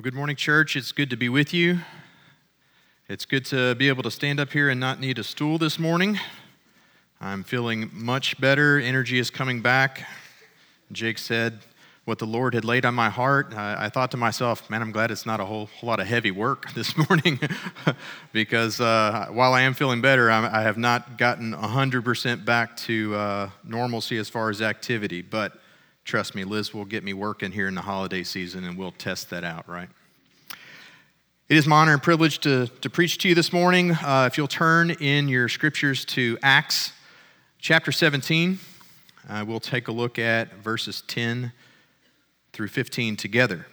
Well, 0.00 0.04
good 0.04 0.14
morning, 0.14 0.36
church. 0.36 0.76
It's 0.76 0.92
good 0.92 1.10
to 1.10 1.16
be 1.18 1.28
with 1.28 1.52
you. 1.52 1.80
It's 3.10 3.26
good 3.26 3.44
to 3.44 3.74
be 3.74 3.88
able 3.88 4.02
to 4.04 4.10
stand 4.10 4.40
up 4.40 4.50
here 4.50 4.70
and 4.70 4.80
not 4.80 4.98
need 4.98 5.18
a 5.18 5.22
stool 5.22 5.58
this 5.58 5.78
morning. 5.78 6.18
I'm 7.20 7.44
feeling 7.44 7.90
much 7.92 8.40
better. 8.40 8.80
Energy 8.80 9.18
is 9.18 9.28
coming 9.28 9.60
back. 9.60 10.06
Jake 10.90 11.18
said 11.18 11.58
what 12.06 12.18
the 12.18 12.24
Lord 12.24 12.54
had 12.54 12.64
laid 12.64 12.86
on 12.86 12.94
my 12.94 13.10
heart. 13.10 13.52
I, 13.54 13.76
I 13.78 13.88
thought 13.90 14.10
to 14.12 14.16
myself, 14.16 14.70
man, 14.70 14.80
I'm 14.80 14.90
glad 14.90 15.10
it's 15.10 15.26
not 15.26 15.38
a 15.38 15.44
whole, 15.44 15.66
whole 15.66 15.88
lot 15.88 16.00
of 16.00 16.06
heavy 16.06 16.30
work 16.30 16.72
this 16.74 16.96
morning 16.96 17.38
because 18.32 18.80
uh, 18.80 19.26
while 19.30 19.52
I 19.52 19.60
am 19.60 19.74
feeling 19.74 20.00
better, 20.00 20.30
I, 20.30 20.60
I 20.60 20.62
have 20.62 20.78
not 20.78 21.18
gotten 21.18 21.52
100% 21.52 22.46
back 22.46 22.74
to 22.78 23.14
uh, 23.14 23.50
normalcy 23.64 24.16
as 24.16 24.30
far 24.30 24.48
as 24.48 24.62
activity. 24.62 25.20
But 25.20 25.59
Trust 26.10 26.34
me, 26.34 26.42
Liz 26.42 26.74
will 26.74 26.84
get 26.84 27.04
me 27.04 27.12
working 27.12 27.52
here 27.52 27.68
in 27.68 27.76
the 27.76 27.82
holiday 27.82 28.24
season 28.24 28.64
and 28.64 28.76
we'll 28.76 28.90
test 28.90 29.30
that 29.30 29.44
out, 29.44 29.68
right? 29.68 29.88
It 31.48 31.56
is 31.56 31.68
my 31.68 31.76
honor 31.76 31.92
and 31.92 32.02
privilege 32.02 32.40
to, 32.40 32.66
to 32.66 32.90
preach 32.90 33.18
to 33.18 33.28
you 33.28 33.36
this 33.36 33.52
morning. 33.52 33.92
Uh, 33.92 34.24
if 34.28 34.36
you'll 34.36 34.48
turn 34.48 34.90
in 34.90 35.28
your 35.28 35.48
scriptures 35.48 36.04
to 36.06 36.36
Acts 36.42 36.92
chapter 37.60 37.92
17, 37.92 38.58
uh, 39.28 39.44
we'll 39.46 39.60
take 39.60 39.86
a 39.86 39.92
look 39.92 40.18
at 40.18 40.52
verses 40.54 41.04
10 41.06 41.52
through 42.52 42.66
15 42.66 43.14
together. 43.14 43.68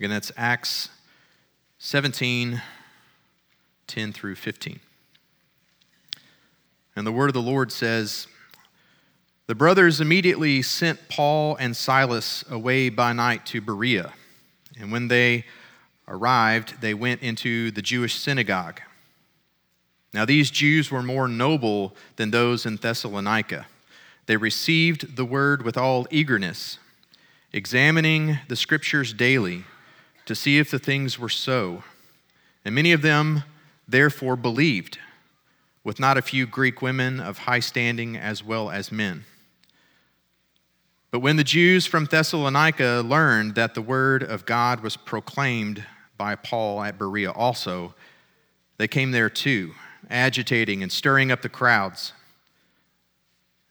Again, 0.00 0.10
that's 0.10 0.32
Acts 0.36 0.88
17, 1.78 2.60
10 3.86 4.12
through 4.12 4.34
15. 4.34 4.80
And 7.00 7.06
the 7.06 7.12
word 7.12 7.30
of 7.30 7.34
the 7.34 7.40
Lord 7.40 7.72
says, 7.72 8.26
The 9.46 9.54
brothers 9.54 10.02
immediately 10.02 10.60
sent 10.60 11.08
Paul 11.08 11.56
and 11.56 11.74
Silas 11.74 12.44
away 12.50 12.90
by 12.90 13.14
night 13.14 13.46
to 13.46 13.62
Berea. 13.62 14.12
And 14.78 14.92
when 14.92 15.08
they 15.08 15.46
arrived, 16.06 16.82
they 16.82 16.92
went 16.92 17.22
into 17.22 17.70
the 17.70 17.80
Jewish 17.80 18.16
synagogue. 18.16 18.82
Now, 20.12 20.26
these 20.26 20.50
Jews 20.50 20.90
were 20.90 21.02
more 21.02 21.26
noble 21.26 21.96
than 22.16 22.32
those 22.32 22.66
in 22.66 22.76
Thessalonica. 22.76 23.66
They 24.26 24.36
received 24.36 25.16
the 25.16 25.24
word 25.24 25.62
with 25.62 25.78
all 25.78 26.06
eagerness, 26.10 26.78
examining 27.50 28.40
the 28.48 28.56
scriptures 28.56 29.14
daily 29.14 29.64
to 30.26 30.34
see 30.34 30.58
if 30.58 30.70
the 30.70 30.78
things 30.78 31.18
were 31.18 31.30
so. 31.30 31.82
And 32.62 32.74
many 32.74 32.92
of 32.92 33.00
them 33.00 33.44
therefore 33.88 34.36
believed 34.36 34.98
with 35.82 35.98
not 35.98 36.18
a 36.18 36.22
few 36.22 36.46
Greek 36.46 36.82
women 36.82 37.20
of 37.20 37.38
high 37.38 37.60
standing 37.60 38.16
as 38.16 38.44
well 38.44 38.70
as 38.70 38.92
men. 38.92 39.24
But 41.10 41.20
when 41.20 41.36
the 41.36 41.44
Jews 41.44 41.86
from 41.86 42.04
Thessalonica 42.04 43.02
learned 43.04 43.56
that 43.56 43.74
the 43.74 43.82
word 43.82 44.22
of 44.22 44.46
God 44.46 44.80
was 44.80 44.96
proclaimed 44.96 45.84
by 46.16 46.36
Paul 46.36 46.82
at 46.82 46.98
Berea 46.98 47.32
also, 47.32 47.94
they 48.76 48.86
came 48.86 49.10
there 49.10 49.30
too, 49.30 49.74
agitating 50.08 50.82
and 50.82 50.92
stirring 50.92 51.32
up 51.32 51.42
the 51.42 51.48
crowds. 51.48 52.12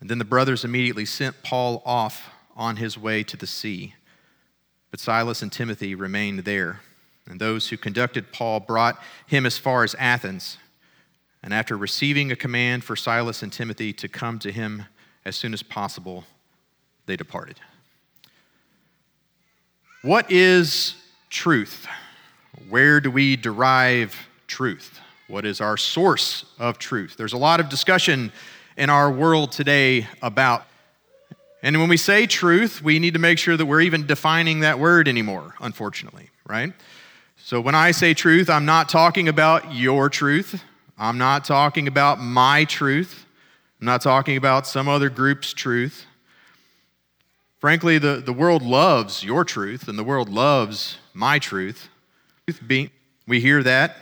And 0.02 0.10
then 0.10 0.18
the 0.18 0.26
brothers 0.26 0.66
immediately 0.66 1.06
sent 1.06 1.44
Paul 1.44 1.82
off 1.86 2.30
on 2.56 2.76
his 2.76 2.98
way 2.98 3.24
to 3.24 3.38
the 3.38 3.48
sea. 3.48 3.96
But 4.92 5.00
Silas 5.00 5.42
and 5.42 5.52
Timothy 5.52 5.96
remained 5.96 6.40
there. 6.40 6.82
And 7.28 7.40
those 7.40 7.70
who 7.70 7.78
conducted 7.78 8.32
Paul 8.32 8.60
brought 8.60 9.00
him 9.28 9.46
as 9.46 9.58
far 9.58 9.84
as 9.84 9.96
Athens. 9.96 10.58
And 11.42 11.54
after 11.54 11.78
receiving 11.78 12.32
a 12.32 12.36
command 12.36 12.84
for 12.84 12.96
Silas 12.96 13.44
and 13.44 13.52
Timothy 13.52 13.94
to 13.94 14.08
come 14.08 14.40
to 14.40 14.52
him 14.52 14.86
as 15.26 15.36
soon 15.36 15.54
as 15.54 15.64
possible, 15.64 16.26
they 17.06 17.16
departed. 17.16 17.60
What 20.02 20.32
is 20.32 20.96
truth? 21.30 21.88
Where 22.70 23.00
do 23.00 23.12
we 23.12 23.36
derive 23.36 24.16
truth? 24.48 25.00
What 25.28 25.46
is 25.46 25.62
our 25.62 25.78
source 25.78 26.46
of 26.58 26.78
truth? 26.78 27.16
There's 27.18 27.34
a 27.34 27.38
lot 27.38 27.60
of 27.60 27.70
discussion 27.70 28.32
in 28.78 28.90
our 28.90 29.12
world 29.12 29.52
today 29.52 30.08
about. 30.22 30.66
And 31.62 31.78
when 31.80 31.90
we 31.90 31.98
say 31.98 32.26
truth, 32.26 32.82
we 32.82 33.00
need 33.00 33.14
to 33.14 33.20
make 33.20 33.38
sure 33.38 33.58
that 33.58 33.66
we're 33.66 33.82
even 33.82 34.08
defining 34.08 34.62
that 34.62 34.80
word 34.80 35.08
anymore, 35.08 35.56
unfortunately, 35.60 36.30
right? 36.48 36.74
So 37.38 37.60
when 37.60 37.76
I 37.76 37.92
say 37.92 38.14
truth, 38.14 38.50
I'm 38.50 38.66
not 38.66 38.90
talking 38.90 39.28
about 39.28 39.74
your 39.74 40.10
truth. 40.10 40.64
I'm 41.02 41.18
not 41.18 41.46
talking 41.46 41.88
about 41.88 42.20
my 42.20 42.66
truth. 42.66 43.26
I'm 43.80 43.86
not 43.86 44.02
talking 44.02 44.36
about 44.36 44.68
some 44.68 44.90
other 44.90 45.10
group's 45.10 45.54
truth. 45.54 46.06
Frankly, 47.60 47.98
the, 47.98 48.18
the 48.18 48.34
world 48.34 48.62
loves 48.62 49.24
your 49.24 49.46
truth, 49.46 49.88
and 49.88 49.98
the 49.98 50.04
world 50.04 50.28
loves 50.28 50.98
my 51.14 51.40
truth. 51.40 51.88
We 52.60 53.40
hear 53.40 53.64
that 53.64 53.96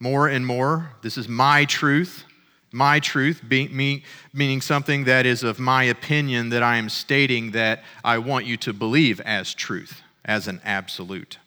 more 0.00 0.26
and 0.26 0.44
more. 0.44 0.90
This 1.02 1.16
is 1.16 1.28
my 1.28 1.66
truth. 1.66 2.24
My 2.72 2.98
truth, 2.98 3.40
meaning 3.48 4.60
something 4.60 5.04
that 5.04 5.26
is 5.26 5.44
of 5.44 5.60
my 5.60 5.84
opinion 5.84 6.48
that 6.48 6.64
I 6.64 6.78
am 6.78 6.88
stating 6.88 7.52
that 7.52 7.84
I 8.02 8.18
want 8.18 8.46
you 8.46 8.56
to 8.56 8.72
believe 8.72 9.20
as 9.20 9.54
truth, 9.54 10.02
as 10.24 10.48
an 10.48 10.60
absolute. 10.64 11.38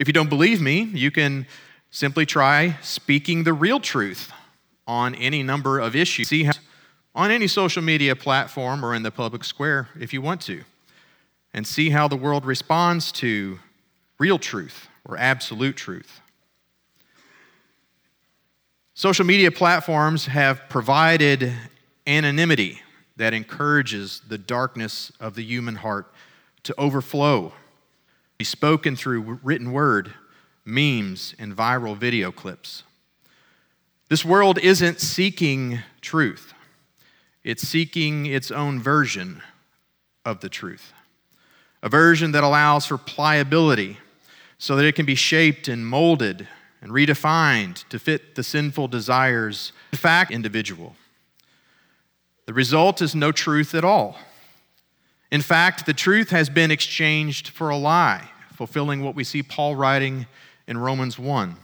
If 0.00 0.08
you 0.08 0.12
don't 0.12 0.28
believe 0.28 0.60
me, 0.60 0.82
you 0.82 1.12
can 1.12 1.46
Simply 1.90 2.24
try 2.24 2.76
speaking 2.82 3.44
the 3.44 3.52
real 3.52 3.80
truth 3.80 4.32
on 4.86 5.14
any 5.14 5.42
number 5.42 5.78
of 5.78 5.96
issues. 5.96 6.28
See 6.28 6.44
how, 6.44 6.52
on 7.14 7.30
any 7.30 7.48
social 7.48 7.82
media 7.82 8.14
platform 8.14 8.84
or 8.84 8.94
in 8.94 9.02
the 9.02 9.10
public 9.10 9.42
square 9.44 9.88
if 9.98 10.12
you 10.12 10.22
want 10.22 10.40
to, 10.42 10.62
and 11.52 11.66
see 11.66 11.90
how 11.90 12.06
the 12.06 12.16
world 12.16 12.44
responds 12.44 13.10
to 13.12 13.58
real 14.18 14.38
truth 14.38 14.88
or 15.04 15.18
absolute 15.18 15.76
truth. 15.76 16.20
Social 18.94 19.24
media 19.24 19.50
platforms 19.50 20.26
have 20.26 20.68
provided 20.68 21.52
anonymity 22.06 22.82
that 23.16 23.34
encourages 23.34 24.22
the 24.28 24.38
darkness 24.38 25.10
of 25.18 25.34
the 25.34 25.42
human 25.42 25.76
heart 25.76 26.12
to 26.62 26.74
overflow. 26.78 27.52
Be 28.38 28.44
spoken 28.44 28.96
through 28.96 29.40
written 29.42 29.72
word 29.72 30.14
memes, 30.70 31.34
and 31.38 31.56
viral 31.56 31.96
video 31.96 32.30
clips. 32.30 32.84
This 34.08 34.24
world 34.24 34.58
isn't 34.58 35.00
seeking 35.00 35.80
truth, 36.00 36.54
it's 37.44 37.66
seeking 37.66 38.26
its 38.26 38.50
own 38.50 38.80
version 38.80 39.42
of 40.24 40.40
the 40.40 40.48
truth. 40.48 40.92
A 41.82 41.88
version 41.88 42.32
that 42.32 42.44
allows 42.44 42.86
for 42.86 42.98
pliability 42.98 43.98
so 44.58 44.76
that 44.76 44.84
it 44.84 44.94
can 44.94 45.06
be 45.06 45.14
shaped 45.14 45.68
and 45.68 45.86
molded 45.86 46.46
and 46.82 46.92
redefined 46.92 47.88
to 47.88 47.98
fit 47.98 48.34
the 48.34 48.42
sinful 48.42 48.88
desires 48.88 49.72
of 49.86 49.92
the 49.92 49.96
fact 49.96 50.30
individual. 50.30 50.96
The 52.46 52.52
result 52.52 53.00
is 53.00 53.14
no 53.14 53.32
truth 53.32 53.74
at 53.74 53.84
all. 53.84 54.18
In 55.30 55.40
fact, 55.40 55.86
the 55.86 55.94
truth 55.94 56.30
has 56.30 56.50
been 56.50 56.70
exchanged 56.70 57.48
for 57.48 57.70
a 57.70 57.76
lie, 57.76 58.28
fulfilling 58.54 59.02
what 59.02 59.14
we 59.14 59.24
see 59.24 59.42
Paul 59.42 59.76
writing 59.76 60.26
in 60.70 60.78
Romans 60.78 61.18
1. 61.18 61.56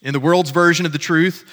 In 0.00 0.12
the 0.14 0.18
world's 0.18 0.50
version 0.50 0.86
of 0.86 0.92
the 0.92 0.98
truth, 0.98 1.48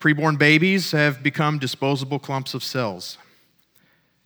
preborn 0.00 0.38
babies 0.38 0.92
have 0.92 1.22
become 1.22 1.58
disposable 1.58 2.18
clumps 2.18 2.54
of 2.54 2.64
cells. 2.64 3.18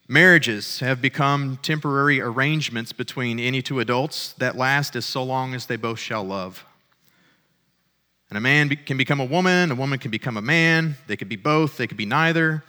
Marriages 0.06 0.78
have 0.78 1.02
become 1.02 1.58
temporary 1.60 2.20
arrangements 2.20 2.92
between 2.92 3.40
any 3.40 3.60
two 3.60 3.80
adults 3.80 4.32
that 4.34 4.56
last 4.56 4.94
as 4.94 5.04
so 5.04 5.22
long 5.22 5.54
as 5.54 5.66
they 5.66 5.76
both 5.76 5.98
shall 5.98 6.22
love. 6.22 6.64
And 8.30 8.38
a 8.38 8.40
man 8.40 8.68
can 8.86 8.96
become 8.96 9.18
a 9.18 9.24
woman, 9.24 9.72
a 9.72 9.74
woman 9.74 9.98
can 9.98 10.12
become 10.12 10.36
a 10.36 10.42
man, 10.42 10.96
they 11.08 11.16
could 11.16 11.28
be 11.28 11.36
both, 11.36 11.76
they 11.76 11.88
could 11.88 11.96
be 11.96 12.06
neither. 12.06 12.62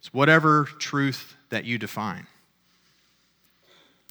It's 0.00 0.12
whatever 0.12 0.64
truth 0.64 1.36
that 1.50 1.64
you 1.64 1.78
define. 1.78 2.26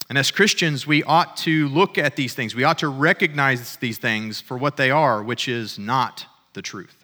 And 0.09 0.18
as 0.18 0.31
Christians, 0.31 0.88
we 0.88 1.04
ought 1.04 1.36
to 1.38 1.68
look 1.68 1.98
at 1.98 2.15
these 2.15 2.33
things. 2.33 2.56
We 2.56 2.63
ought 2.63 2.80
to 2.80 2.88
recognize 2.88 3.75
these 3.77 3.98
things 3.98 4.39
for 4.39 4.57
what 4.57 4.77
they 4.77 4.89
are, 4.89 5.21
which 5.21 5.48
is 5.48 5.77
not 5.77 6.25
the 6.54 6.62
truth. 6.62 7.04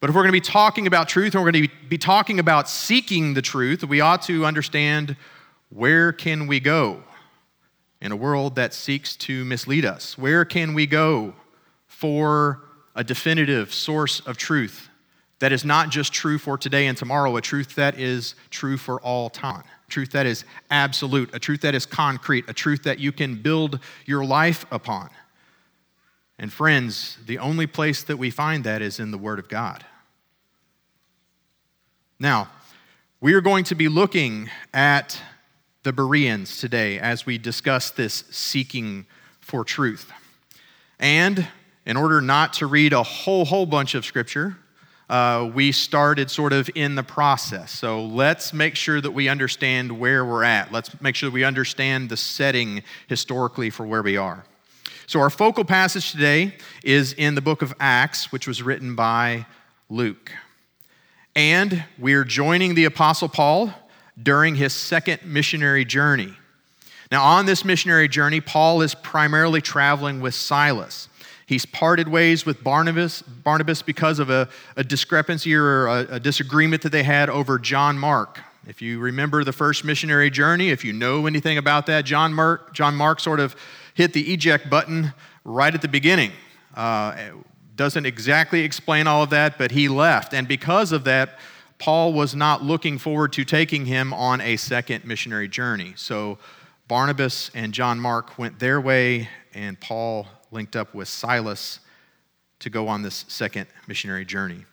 But 0.00 0.10
if 0.10 0.16
we're 0.16 0.22
going 0.22 0.32
to 0.34 0.40
be 0.40 0.40
talking 0.40 0.86
about 0.86 1.08
truth 1.08 1.34
and 1.34 1.42
we're 1.42 1.52
going 1.52 1.68
to 1.68 1.88
be 1.88 1.96
talking 1.96 2.38
about 2.38 2.68
seeking 2.68 3.34
the 3.34 3.40
truth, 3.40 3.84
we 3.84 4.00
ought 4.00 4.22
to 4.22 4.44
understand 4.44 5.16
where 5.70 6.12
can 6.12 6.46
we 6.46 6.60
go 6.60 7.02
in 8.00 8.12
a 8.12 8.16
world 8.16 8.56
that 8.56 8.74
seeks 8.74 9.16
to 9.16 9.44
mislead 9.44 9.84
us? 9.84 10.18
Where 10.18 10.44
can 10.44 10.74
we 10.74 10.86
go 10.86 11.34
for 11.86 12.62
a 12.94 13.02
definitive 13.02 13.72
source 13.72 14.20
of 14.20 14.36
truth 14.36 14.90
that 15.38 15.52
is 15.52 15.64
not 15.64 15.88
just 15.88 16.12
true 16.12 16.36
for 16.36 16.58
today 16.58 16.86
and 16.86 16.98
tomorrow, 16.98 17.34
a 17.36 17.40
truth 17.40 17.74
that 17.76 17.98
is 17.98 18.34
true 18.50 18.76
for 18.76 19.00
all 19.00 19.30
time? 19.30 19.64
Truth 19.88 20.12
that 20.12 20.26
is 20.26 20.44
absolute, 20.70 21.30
a 21.34 21.38
truth 21.38 21.60
that 21.60 21.74
is 21.74 21.86
concrete, 21.86 22.44
a 22.48 22.52
truth 22.52 22.82
that 22.84 22.98
you 22.98 23.12
can 23.12 23.36
build 23.36 23.80
your 24.06 24.24
life 24.24 24.66
upon. 24.70 25.10
And 26.38 26.52
friends, 26.52 27.18
the 27.26 27.38
only 27.38 27.66
place 27.66 28.02
that 28.04 28.16
we 28.16 28.30
find 28.30 28.64
that 28.64 28.82
is 28.82 28.98
in 28.98 29.10
the 29.10 29.18
Word 29.18 29.38
of 29.38 29.48
God. 29.48 29.84
Now, 32.18 32.48
We 33.24 33.32
are 33.32 33.40
going 33.40 33.64
to 33.64 33.74
be 33.74 33.88
looking 33.88 34.50
at 34.74 35.18
the 35.82 35.94
Bereans 35.94 36.60
today 36.60 36.98
as 36.98 37.24
we 37.24 37.38
discuss 37.38 37.90
this 37.90 38.22
seeking 38.30 39.06
for 39.40 39.64
truth. 39.64 40.12
And 40.98 41.48
in 41.86 41.96
order 41.96 42.20
not 42.20 42.52
to 42.54 42.66
read 42.66 42.92
a 42.92 43.02
whole, 43.02 43.46
whole 43.46 43.64
bunch 43.64 43.94
of 43.94 44.04
scripture, 44.04 44.58
uh, 45.08 45.50
we 45.54 45.70
started 45.72 46.30
sort 46.30 46.52
of 46.52 46.70
in 46.74 46.94
the 46.94 47.02
process. 47.02 47.70
So 47.70 48.04
let's 48.04 48.52
make 48.52 48.74
sure 48.74 49.00
that 49.00 49.10
we 49.10 49.28
understand 49.28 49.98
where 49.98 50.24
we're 50.24 50.44
at. 50.44 50.72
Let's 50.72 51.00
make 51.00 51.14
sure 51.14 51.28
that 51.28 51.34
we 51.34 51.44
understand 51.44 52.08
the 52.08 52.16
setting 52.16 52.82
historically 53.06 53.70
for 53.70 53.86
where 53.86 54.02
we 54.02 54.16
are. 54.16 54.44
So, 55.06 55.20
our 55.20 55.28
focal 55.28 55.66
passage 55.66 56.12
today 56.12 56.54
is 56.82 57.12
in 57.12 57.34
the 57.34 57.42
book 57.42 57.60
of 57.60 57.74
Acts, 57.78 58.32
which 58.32 58.46
was 58.46 58.62
written 58.62 58.94
by 58.94 59.44
Luke. 59.90 60.32
And 61.36 61.84
we're 61.98 62.24
joining 62.24 62.74
the 62.74 62.86
Apostle 62.86 63.28
Paul 63.28 63.70
during 64.20 64.54
his 64.54 64.72
second 64.72 65.20
missionary 65.26 65.84
journey. 65.84 66.32
Now, 67.12 67.22
on 67.22 67.44
this 67.44 67.66
missionary 67.66 68.08
journey, 68.08 68.40
Paul 68.40 68.80
is 68.80 68.94
primarily 68.94 69.60
traveling 69.60 70.20
with 70.20 70.34
Silas. 70.34 71.08
He's 71.46 71.66
parted 71.66 72.08
ways 72.08 72.46
with 72.46 72.64
Barnabas, 72.64 73.22
Barnabas 73.22 73.82
because 73.82 74.18
of 74.18 74.30
a, 74.30 74.48
a 74.76 74.84
discrepancy 74.84 75.54
or 75.54 75.86
a, 75.86 76.06
a 76.14 76.20
disagreement 76.20 76.82
that 76.82 76.92
they 76.92 77.02
had 77.02 77.28
over 77.28 77.58
John 77.58 77.98
Mark. 77.98 78.40
If 78.66 78.80
you 78.80 78.98
remember 78.98 79.44
the 79.44 79.52
first 79.52 79.84
missionary 79.84 80.30
journey, 80.30 80.70
if 80.70 80.84
you 80.84 80.92
know 80.92 81.26
anything 81.26 81.58
about 81.58 81.86
that, 81.86 82.06
John 82.06 82.32
Mark, 82.32 82.72
John 82.72 82.94
Mark 82.94 83.20
sort 83.20 83.40
of 83.40 83.54
hit 83.92 84.14
the 84.14 84.32
eject 84.32 84.70
button 84.70 85.12
right 85.44 85.74
at 85.74 85.82
the 85.82 85.88
beginning. 85.88 86.32
Uh, 86.74 87.14
doesn't 87.76 88.06
exactly 88.06 88.60
explain 88.60 89.06
all 89.06 89.22
of 89.22 89.30
that, 89.30 89.58
but 89.58 89.70
he 89.70 89.88
left. 89.88 90.32
And 90.32 90.48
because 90.48 90.92
of 90.92 91.04
that, 91.04 91.38
Paul 91.78 92.12
was 92.12 92.34
not 92.34 92.62
looking 92.62 92.98
forward 92.98 93.32
to 93.34 93.44
taking 93.44 93.84
him 93.84 94.14
on 94.14 94.40
a 94.40 94.56
second 94.56 95.04
missionary 95.04 95.48
journey. 95.48 95.92
So 95.96 96.38
Barnabas 96.88 97.50
and 97.54 97.74
John 97.74 97.98
Mark 97.98 98.38
went 98.38 98.58
their 98.58 98.80
way, 98.80 99.28
and 99.52 99.78
Paul 99.78 100.26
linked 100.54 100.76
up 100.76 100.94
with 100.94 101.08
Silas 101.08 101.80
to 102.60 102.70
go 102.70 102.88
on 102.88 103.02
this 103.02 103.24
second 103.28 103.66
missionary 103.86 104.24
journey. 104.24 104.64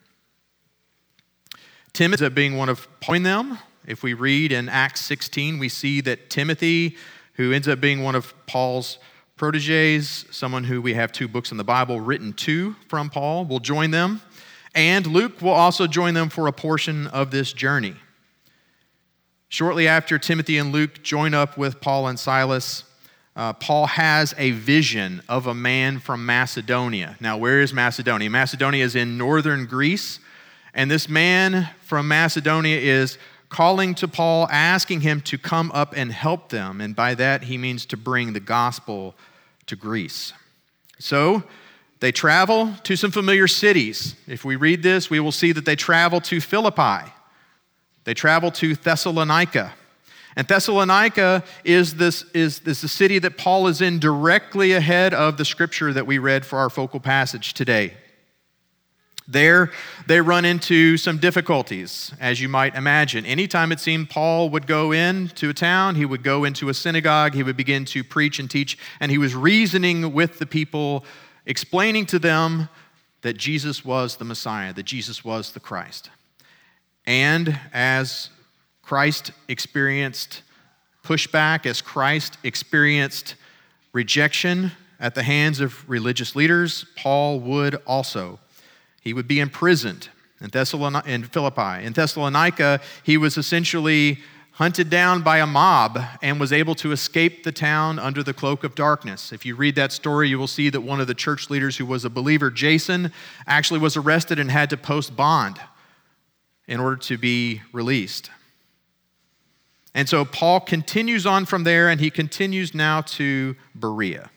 Timothy 1.92 2.24
ends 2.24 2.31
up 2.31 2.36
being 2.36 2.56
one 2.56 2.69
of 2.69 2.88
Paul 3.01 3.24
them. 3.24 3.57
If 3.86 4.04
we 4.04 4.13
read 4.13 4.51
in 4.51 4.69
Acts 4.69 5.01
16, 5.01 5.57
we 5.57 5.68
see 5.68 6.00
that 6.01 6.30
Timothy, 6.30 6.95
who 7.33 7.51
ends 7.51 7.68
up 7.68 7.81
being 7.81 8.04
one 8.04 8.16
of 8.16 8.33
Paul's 8.45 9.00
proteges, 9.36 10.25
someone 10.30 10.63
who 10.63 10.81
we 10.81 10.94
have 10.94 11.12
two 11.12 11.28
books 11.28 11.51
in 11.51 11.57
the 11.57 11.63
Bible 11.63 12.00
written 12.00 12.31
to 12.34 12.75
from 12.88 13.10
Paul, 13.10 13.44
will 13.45 13.60
join 13.60 13.89
them. 13.89 14.22
And 14.75 15.07
Luke 15.07 15.42
will 15.42 15.50
also 15.50 15.88
join 15.88 16.13
them 16.13 16.30
for 16.30 16.48
a 16.48 16.54
portion 16.54 17.07
of 17.07 17.31
this 17.31 17.51
journey. 17.51 17.95
Shortly 19.50 19.88
after 19.88 20.18
Timothy 20.18 20.60
and 20.60 20.72
Luke 20.72 21.04
join 21.04 21.34
up 21.34 21.57
with 21.57 21.81
Paul 21.81 22.07
and 22.07 22.18
Silas, 22.18 22.84
uh, 23.36 23.54
Paul 23.54 23.88
has 23.88 24.33
a 24.38 24.51
vision 24.51 25.22
of 25.30 25.48
a 25.48 25.54
man 25.54 26.00
from 26.00 26.25
Macedonia. 26.25 27.16
Now, 27.19 27.38
where 27.38 27.62
is 27.62 27.74
Macedonia? 27.74 28.30
Macedonia 28.30 28.83
is 28.83 28.95
in 28.95 29.18
northern 29.18 29.66
Greece, 29.66 30.19
and 30.74 30.92
this 30.92 31.07
man 31.07 31.69
from 31.81 32.07
Macedonia 32.07 32.78
is 32.78 33.18
calling 33.50 33.95
to 33.95 34.07
Paul, 34.07 34.48
asking 34.50 35.01
him 35.01 35.22
to 35.22 35.38
come 35.38 35.72
up 35.74 35.94
and 35.95 36.12
help 36.12 36.50
them. 36.50 36.81
And 36.81 36.95
by 36.95 37.16
that, 37.16 37.44
he 37.44 37.57
means 37.57 37.86
to 37.88 37.98
bring 37.98 38.33
the 38.33 38.39
gospel 38.39 39.16
to 39.66 39.75
Greece. 39.75 40.34
So, 41.00 41.44
they 42.01 42.12
travel 42.12 42.74
to 42.84 42.95
some 42.95 43.12
familiar 43.12 43.48
cities. 43.48 44.16
If 44.27 44.44
we 44.44 44.56
read 44.56 44.81
this, 44.81 45.10
we 45.10 45.19
will 45.19 45.31
see 45.31 45.51
that 45.51 45.66
they 45.66 45.75
travel 45.75 46.19
to 46.22 46.42
Philippi. 46.42 47.12
They 48.06 48.16
travel 48.16 48.50
to 48.54 48.75
Thessalonica. 48.75 49.74
And 50.36 50.48
Thessalonica 50.48 51.44
is 51.63 51.95
this 51.95 52.24
is 52.33 52.60
this 52.60 52.81
the 52.81 52.88
city 52.88 53.19
that 53.19 53.38
Paul 53.38 53.68
is 53.68 53.81
in 53.81 54.00
directly 54.00 54.72
ahead 54.72 55.13
of 55.13 55.38
the 55.38 55.45
scripture 55.45 55.92
that 55.94 56.07
we 56.07 56.18
read 56.18 56.45
for 56.45 56.60
our 56.60 56.69
focal 56.69 57.00
passage 57.00 57.54
today. 57.54 57.95
There, 59.28 59.72
they 60.07 60.19
run 60.19 60.44
into 60.44 60.98
some 60.98 61.18
difficulties, 61.18 62.12
as 62.19 62.42
you 62.42 62.50
might 62.50 62.75
imagine. 62.75 63.25
Anytime 63.25 63.72
it 63.72 63.80
seemed 63.80 64.10
Paul 64.10 64.50
would 64.50 64.68
go 64.68 64.92
into 64.92 65.50
a 65.50 65.54
town, 65.54 65.95
he 65.95 66.06
would 66.06 66.24
go 66.24 66.44
into 66.44 66.68
a 66.68 66.74
synagogue, 66.74 67.34
he 67.34 67.44
would 67.44 67.56
begin 67.56 67.86
to 67.86 68.04
preach 68.04 68.39
and 68.39 68.50
teach, 68.50 68.77
and 69.00 69.10
he 69.10 69.18
was 69.18 69.34
reasoning 69.34 70.12
with 70.12 70.39
the 70.39 70.45
people, 70.45 71.06
explaining 71.45 72.07
to 72.07 72.19
them 72.19 72.68
that 73.22 73.38
Jesus 73.38 73.86
was 73.86 74.18
the 74.18 74.25
Messiah, 74.25 74.74
that 74.74 74.84
Jesus 74.84 75.24
was 75.24 75.54
the 75.54 75.62
Christ. 75.62 76.10
And 77.06 77.57
as 77.74 78.31
Christ 78.91 79.31
experienced 79.47 80.41
pushback, 81.01 81.65
as 81.65 81.81
Christ 81.81 82.38
experienced 82.43 83.35
rejection 83.93 84.73
at 84.99 85.15
the 85.15 85.23
hands 85.23 85.61
of 85.61 85.89
religious 85.89 86.35
leaders, 86.35 86.85
Paul 86.97 87.39
would 87.39 87.75
also. 87.88 88.38
He 88.99 89.13
would 89.13 89.29
be 89.29 89.39
imprisoned 89.39 90.09
in, 90.41 90.49
Thessalon- 90.49 91.07
in 91.07 91.23
Philippi. 91.23 91.85
In 91.85 91.93
Thessalonica, 91.93 92.81
he 93.01 93.15
was 93.15 93.38
essentially 93.38 94.19
hunted 94.51 94.89
down 94.89 95.21
by 95.21 95.38
a 95.38 95.47
mob 95.47 95.97
and 96.21 96.38
was 96.38 96.51
able 96.51 96.75
to 96.75 96.91
escape 96.91 97.45
the 97.45 97.53
town 97.53 97.97
under 97.97 98.21
the 98.21 98.33
cloak 98.33 98.65
of 98.65 98.75
darkness. 98.75 99.31
If 99.31 99.45
you 99.45 99.55
read 99.55 99.75
that 99.75 99.93
story, 99.93 100.27
you 100.27 100.38
will 100.38 100.47
see 100.47 100.69
that 100.69 100.81
one 100.81 100.99
of 100.99 101.07
the 101.07 101.15
church 101.15 101.49
leaders 101.49 101.77
who 101.77 101.85
was 101.85 102.03
a 102.03 102.09
believer, 102.09 102.51
Jason, 102.51 103.13
actually 103.47 103.79
was 103.79 103.95
arrested 103.95 104.38
and 104.38 104.51
had 104.51 104.69
to 104.69 104.75
post 104.75 105.15
bond 105.15 105.61
in 106.67 106.81
order 106.81 106.97
to 106.97 107.17
be 107.17 107.61
released. 107.71 108.29
And 109.93 110.07
so 110.07 110.23
Paul 110.23 110.61
continues 110.61 111.25
on 111.25 111.45
from 111.45 111.63
there 111.63 111.89
and 111.89 111.99
he 111.99 112.09
continues 112.09 112.73
now 112.73 113.01
to 113.01 113.55
Berea. 113.75 114.29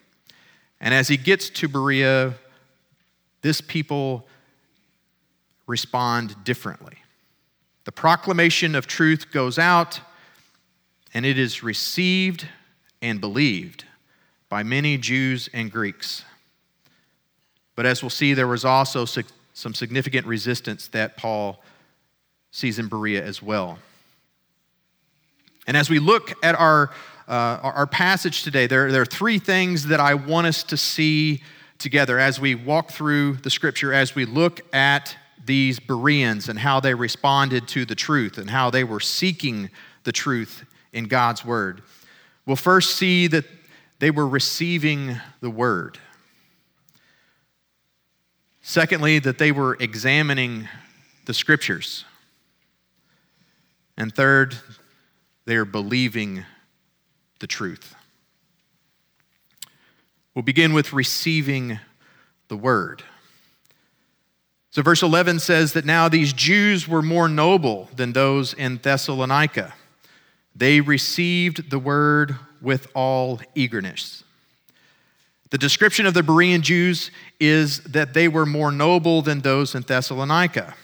And 0.80 0.92
as 0.92 1.08
he 1.08 1.16
gets 1.16 1.48
to 1.50 1.68
Berea, 1.68 2.34
this 3.42 3.60
people 3.60 4.26
respond 5.66 6.44
differently. 6.44 6.96
The 7.84 7.92
proclamation 7.92 8.74
of 8.74 8.86
truth 8.86 9.30
goes 9.30 9.58
out 9.58 10.00
and 11.12 11.24
it 11.24 11.38
is 11.38 11.62
received 11.62 12.48
and 13.00 13.20
believed 13.20 13.84
by 14.48 14.62
many 14.62 14.98
Jews 14.98 15.48
and 15.52 15.70
Greeks. 15.70 16.24
But 17.76 17.86
as 17.86 18.02
we'll 18.02 18.10
see, 18.10 18.34
there 18.34 18.46
was 18.46 18.64
also 18.64 19.04
some 19.04 19.74
significant 19.74 20.26
resistance 20.26 20.88
that 20.88 21.16
Paul 21.16 21.62
sees 22.50 22.78
in 22.78 22.88
Berea 22.88 23.24
as 23.24 23.42
well. 23.42 23.78
And 25.66 25.76
as 25.76 25.88
we 25.88 25.98
look 25.98 26.32
at 26.42 26.54
our, 26.54 26.90
uh, 27.26 27.58
our 27.62 27.86
passage 27.86 28.42
today, 28.42 28.66
there, 28.66 28.92
there 28.92 29.02
are 29.02 29.06
three 29.06 29.38
things 29.38 29.86
that 29.86 30.00
I 30.00 30.14
want 30.14 30.46
us 30.46 30.62
to 30.64 30.76
see 30.76 31.42
together 31.78 32.18
as 32.18 32.40
we 32.40 32.54
walk 32.54 32.90
through 32.90 33.34
the 33.36 33.50
scripture, 33.50 33.92
as 33.92 34.14
we 34.14 34.24
look 34.24 34.60
at 34.74 35.16
these 35.44 35.78
Bereans 35.78 36.48
and 36.48 36.58
how 36.58 36.80
they 36.80 36.94
responded 36.94 37.68
to 37.68 37.84
the 37.84 37.94
truth 37.94 38.38
and 38.38 38.48
how 38.48 38.70
they 38.70 38.84
were 38.84 39.00
seeking 39.00 39.70
the 40.04 40.12
truth 40.12 40.64
in 40.92 41.04
God's 41.04 41.44
word. 41.44 41.82
We'll 42.46 42.56
first 42.56 42.96
see 42.96 43.26
that 43.28 43.44
they 43.98 44.10
were 44.10 44.26
receiving 44.26 45.16
the 45.40 45.50
word. 45.50 45.98
Secondly, 48.62 49.18
that 49.18 49.38
they 49.38 49.52
were 49.52 49.76
examining 49.78 50.68
the 51.26 51.34
scriptures. 51.34 52.04
And 53.96 54.14
third, 54.14 54.56
they 55.46 55.56
are 55.56 55.64
believing 55.64 56.44
the 57.40 57.46
truth. 57.46 57.94
We'll 60.34 60.42
begin 60.42 60.72
with 60.72 60.92
receiving 60.92 61.78
the 62.48 62.56
word. 62.56 63.02
So, 64.70 64.82
verse 64.82 65.02
11 65.02 65.38
says 65.38 65.72
that 65.74 65.84
now 65.84 66.08
these 66.08 66.32
Jews 66.32 66.88
were 66.88 67.02
more 67.02 67.28
noble 67.28 67.88
than 67.94 68.12
those 68.12 68.54
in 68.54 68.78
Thessalonica. 68.78 69.74
They 70.56 70.80
received 70.80 71.70
the 71.70 71.78
word 71.78 72.36
with 72.60 72.88
all 72.94 73.40
eagerness. 73.54 74.24
The 75.50 75.58
description 75.58 76.06
of 76.06 76.14
the 76.14 76.22
Berean 76.22 76.62
Jews 76.62 77.12
is 77.38 77.80
that 77.84 78.14
they 78.14 78.26
were 78.26 78.46
more 78.46 78.72
noble 78.72 79.22
than 79.22 79.40
those 79.40 79.76
in 79.76 79.82
Thessalonica. 79.82 80.74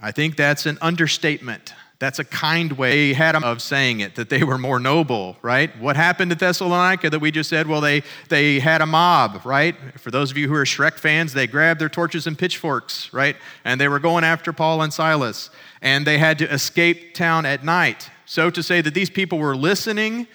I 0.00 0.12
think 0.12 0.36
that's 0.36 0.66
an 0.66 0.78
understatement. 0.80 1.74
That's 1.98 2.18
a 2.18 2.24
kind 2.24 2.72
way 2.72 3.14
had 3.14 3.36
of 3.36 3.62
saying 3.62 4.00
it, 4.00 4.16
that 4.16 4.28
they 4.28 4.44
were 4.44 4.58
more 4.58 4.78
noble, 4.78 5.36
right? 5.40 5.70
What 5.80 5.96
happened 5.96 6.30
to 6.30 6.36
Thessalonica 6.36 7.08
that 7.08 7.20
we 7.20 7.30
just 7.30 7.48
said? 7.48 7.66
Well, 7.66 7.80
they, 7.80 8.02
they 8.28 8.60
had 8.60 8.82
a 8.82 8.86
mob, 8.86 9.46
right? 9.46 9.74
For 9.98 10.10
those 10.10 10.30
of 10.30 10.36
you 10.36 10.46
who 10.46 10.54
are 10.54 10.64
Shrek 10.64 10.98
fans, 10.98 11.32
they 11.32 11.46
grabbed 11.46 11.80
their 11.80 11.88
torches 11.88 12.26
and 12.26 12.38
pitchforks, 12.38 13.10
right? 13.14 13.34
And 13.64 13.80
they 13.80 13.88
were 13.88 13.98
going 13.98 14.24
after 14.24 14.52
Paul 14.52 14.82
and 14.82 14.92
Silas. 14.92 15.48
And 15.80 16.06
they 16.06 16.18
had 16.18 16.38
to 16.38 16.52
escape 16.52 17.14
town 17.14 17.46
at 17.46 17.64
night. 17.64 18.10
So 18.26 18.50
to 18.50 18.62
say 18.62 18.82
that 18.82 18.92
these 18.92 19.08
people 19.08 19.38
were 19.38 19.56
listening 19.56 20.26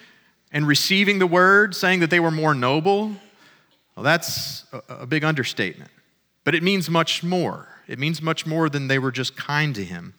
and 0.50 0.66
receiving 0.66 1.20
the 1.20 1.28
word, 1.28 1.76
saying 1.76 2.00
that 2.00 2.10
they 2.10 2.20
were 2.20 2.32
more 2.32 2.54
noble, 2.54 3.12
well, 3.94 4.02
that's 4.02 4.64
a, 4.72 5.02
a 5.02 5.06
big 5.06 5.22
understatement. 5.22 5.90
But 6.42 6.56
it 6.56 6.64
means 6.64 6.90
much 6.90 7.22
more. 7.22 7.68
It 7.86 8.00
means 8.00 8.20
much 8.20 8.46
more 8.46 8.68
than 8.68 8.88
they 8.88 8.98
were 8.98 9.12
just 9.12 9.36
kind 9.36 9.74
to 9.76 9.84
him. 9.84 10.14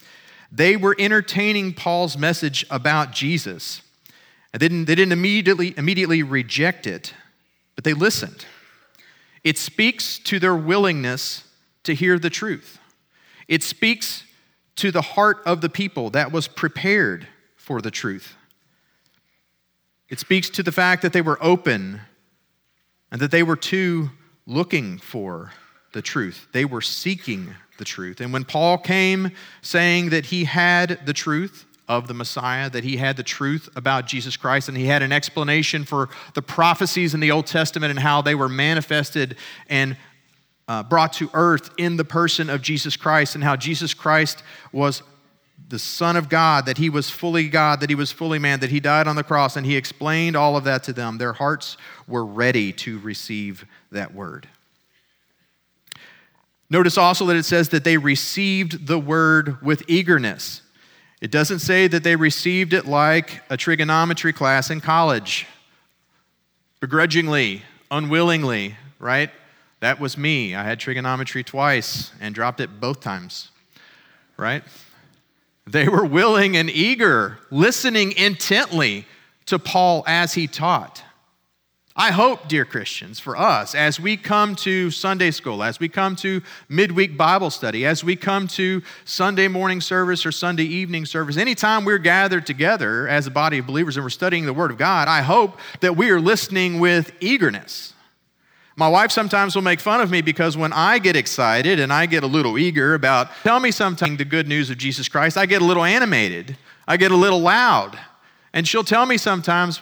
They 0.56 0.78
were 0.78 0.96
entertaining 1.00 1.74
Paul's 1.74 2.16
message 2.16 2.64
about 2.70 3.12
Jesus. 3.12 3.82
And 4.54 4.62
they 4.62 4.68
didn't, 4.68 4.86
they 4.86 4.94
didn't 4.94 5.14
immediately, 5.14 5.74
immediately 5.76 6.22
reject 6.22 6.86
it, 6.86 7.12
but 7.76 7.84
they 7.84 7.94
listened. 7.94 8.46
It 9.44 9.58
speaks 9.58 10.20
to 10.20 10.40
their 10.40 10.56
willingness 10.56 11.46
to 11.86 11.96
hear 11.96 12.20
the 12.20 12.30
truth. 12.30 12.80
It 13.48 13.64
speaks 13.64 14.26
to 14.76 14.92
the 14.92 15.02
heart 15.02 15.42
of 15.44 15.62
the 15.62 15.70
people 15.70 16.12
that 16.12 16.32
was 16.32 16.48
prepared 16.48 17.28
for 17.56 17.82
the 17.82 17.92
truth. 17.92 18.36
It 20.08 20.20
speaks 20.20 20.52
to 20.52 20.62
the 20.62 20.72
fact 20.72 21.02
that 21.02 21.14
they 21.14 21.22
were 21.22 21.44
open 21.44 22.02
and 23.12 23.20
that 23.22 23.32
they 23.32 23.42
were 23.42 23.56
too 23.56 24.12
looking 24.46 25.00
for 25.00 25.52
the 25.94 26.04
truth. 26.04 26.48
They 26.52 26.66
were 26.66 26.82
seeking 26.82 27.56
the 27.84 27.90
truth. 27.90 28.22
And 28.22 28.32
when 28.32 28.46
Paul 28.46 28.78
came 28.78 29.32
saying 29.62 30.12
that 30.12 30.28
he 30.28 30.46
had 30.46 31.06
the 31.06 31.12
truth 31.12 31.66
of 31.90 32.08
the 32.08 32.14
Messiah, 32.14 32.70
that 32.70 32.86
he 32.86 32.96
had 32.96 33.18
the 33.18 33.24
truth 33.24 33.68
about 33.76 34.08
Jesus 34.08 34.38
Christ, 34.38 34.70
and 34.70 34.78
he 34.78 34.86
had 34.86 35.02
an 35.02 35.12
explanation 35.12 35.84
for 35.84 36.08
the 36.34 36.42
prophecies 36.42 37.14
in 37.14 37.20
the 37.20 37.32
Old 37.32 37.46
Testament 37.46 37.92
and 37.92 38.00
how 38.00 38.22
they 38.22 38.36
were 38.36 38.48
manifested 38.48 39.36
and 39.68 39.98
uh, 40.70 40.82
brought 40.82 41.12
to 41.12 41.30
earth 41.34 41.72
in 41.78 41.98
the 41.98 42.06
person 42.06 42.50
of 42.50 42.62
Jesus 42.62 42.96
Christ, 42.96 43.36
and 43.36 43.44
how 43.44 43.58
Jesus 43.58 43.94
Christ 43.94 44.44
was 44.72 45.04
the 45.68 45.78
Son 45.78 46.16
of 46.16 46.30
God, 46.30 46.66
that 46.68 46.78
he 46.78 46.90
was 46.90 47.10
fully 47.10 47.50
God, 47.50 47.82
that 47.82 47.90
he 47.90 47.96
was 47.96 48.14
fully 48.14 48.40
man, 48.40 48.62
that 48.62 48.70
he 48.70 48.80
died 48.80 49.10
on 49.10 49.18
the 49.18 49.24
cross, 49.26 49.58
and 49.58 49.66
he 49.66 49.76
explained 49.76 50.38
all 50.38 50.56
of 50.56 50.64
that 50.64 50.84
to 50.84 50.94
them. 50.94 51.18
Their 51.18 51.34
hearts 51.34 51.76
were 52.08 52.26
ready 52.26 52.72
to 52.72 53.00
receive 53.00 53.66
that 53.92 54.14
word. 54.14 54.48
Notice 56.70 56.98
also 56.98 57.26
that 57.28 57.36
it 57.36 57.44
says 57.44 57.70
that 57.70 57.84
they 57.84 57.98
received 57.98 58.88
the 58.88 59.00
word 59.00 59.62
with 59.62 59.84
eagerness. 59.88 60.62
It 61.22 61.32
doesn't 61.32 61.60
say 61.60 61.88
that 61.88 62.04
they 62.04 62.16
received 62.16 62.74
it 62.74 62.86
like 62.86 63.42
a 63.50 63.58
trigonometry 63.58 64.34
class 64.34 64.70
in 64.70 64.82
college, 64.82 65.46
begrudgingly, 66.80 67.62
unwillingly, 67.92 68.76
right? 69.00 69.30
That 69.80 70.00
was 70.00 70.18
me. 70.18 70.56
I 70.56 70.64
had 70.64 70.80
trigonometry 70.80 71.44
twice 71.44 72.12
and 72.20 72.34
dropped 72.34 72.60
it 72.60 72.80
both 72.80 73.02
times, 73.02 73.52
right? 74.38 74.64
They 75.68 75.88
were 75.88 76.06
willing 76.06 76.58
and 76.58 76.70
eager, 76.70 77.40
listening 77.52 78.14
intently 78.14 79.06
to 79.46 79.60
Paul 79.60 80.04
as 80.08 80.34
he 80.34 80.48
taught. 80.48 81.04
I 81.96 82.10
hope, 82.12 82.48
dear 82.48 82.66
Christians, 82.66 83.20
for 83.20 83.38
us, 83.38 83.76
as 83.76 84.00
we 84.00 84.18
come 84.18 84.56
to 84.58 84.90
Sunday 84.90 85.30
school, 85.30 85.62
as 85.62 85.80
we 85.80 85.88
come 85.88 86.16
to 86.18 86.42
midweek 86.68 87.16
Bible 87.16 87.52
study, 87.52 87.86
as 87.86 88.04
we 88.04 88.16
come 88.16 88.48
to 88.50 88.82
Sunday 89.06 89.48
morning 89.48 89.80
service 89.80 90.26
or 90.26 90.32
Sunday 90.32 90.64
evening 90.64 91.06
service, 91.06 91.38
anytime 91.38 91.86
we're 91.86 92.00
gathered 92.00 92.48
together 92.48 93.08
as 93.08 93.28
a 93.28 93.32
body 93.32 93.60
of 93.60 93.68
believers 93.68 93.96
and 93.96 94.04
we're 94.04 94.10
studying 94.10 94.48
the 94.48 94.54
Word 94.54 94.72
of 94.72 94.80
God, 94.80 95.08
I 95.08 95.22
hope 95.22 95.60
that 95.82 95.96
we 95.96 96.10
are 96.10 96.20
listening 96.20 96.80
with 96.80 97.14
eagerness. 97.20 97.94
My 98.76 98.88
wife 98.88 99.12
sometimes 99.12 99.54
will 99.54 99.62
make 99.62 99.80
fun 99.80 100.02
of 100.02 100.10
me 100.10 100.24
because 100.24 100.58
when 100.58 100.74
I 100.74 100.98
get 100.98 101.16
excited 101.16 101.80
and 101.80 101.94
I 101.94 102.08
get 102.08 102.24
a 102.24 102.28
little 102.28 102.58
eager 102.58 102.96
about, 102.96 103.30
tell 103.44 103.60
me 103.60 103.70
something, 103.70 104.18
the 104.18 104.26
good 104.26 104.48
news 104.48 104.72
of 104.72 104.80
Jesus 104.80 105.08
Christ, 105.08 105.38
I 105.38 105.46
get 105.46 105.62
a 105.62 105.66
little 105.66 105.84
animated. 105.84 106.58
I 106.88 106.98
get 106.98 107.12
a 107.12 107.16
little 107.16 107.40
loud. 107.40 108.00
And 108.52 108.68
she'll 108.68 108.84
tell 108.84 109.06
me 109.06 109.18
sometimes, 109.18 109.80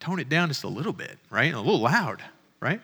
tone 0.00 0.18
it 0.18 0.28
down 0.28 0.48
just 0.48 0.64
a 0.64 0.68
little 0.68 0.92
bit, 0.92 1.18
right? 1.30 1.52
A 1.52 1.60
little 1.60 1.80
loud, 1.80 2.22
right? 2.58 2.80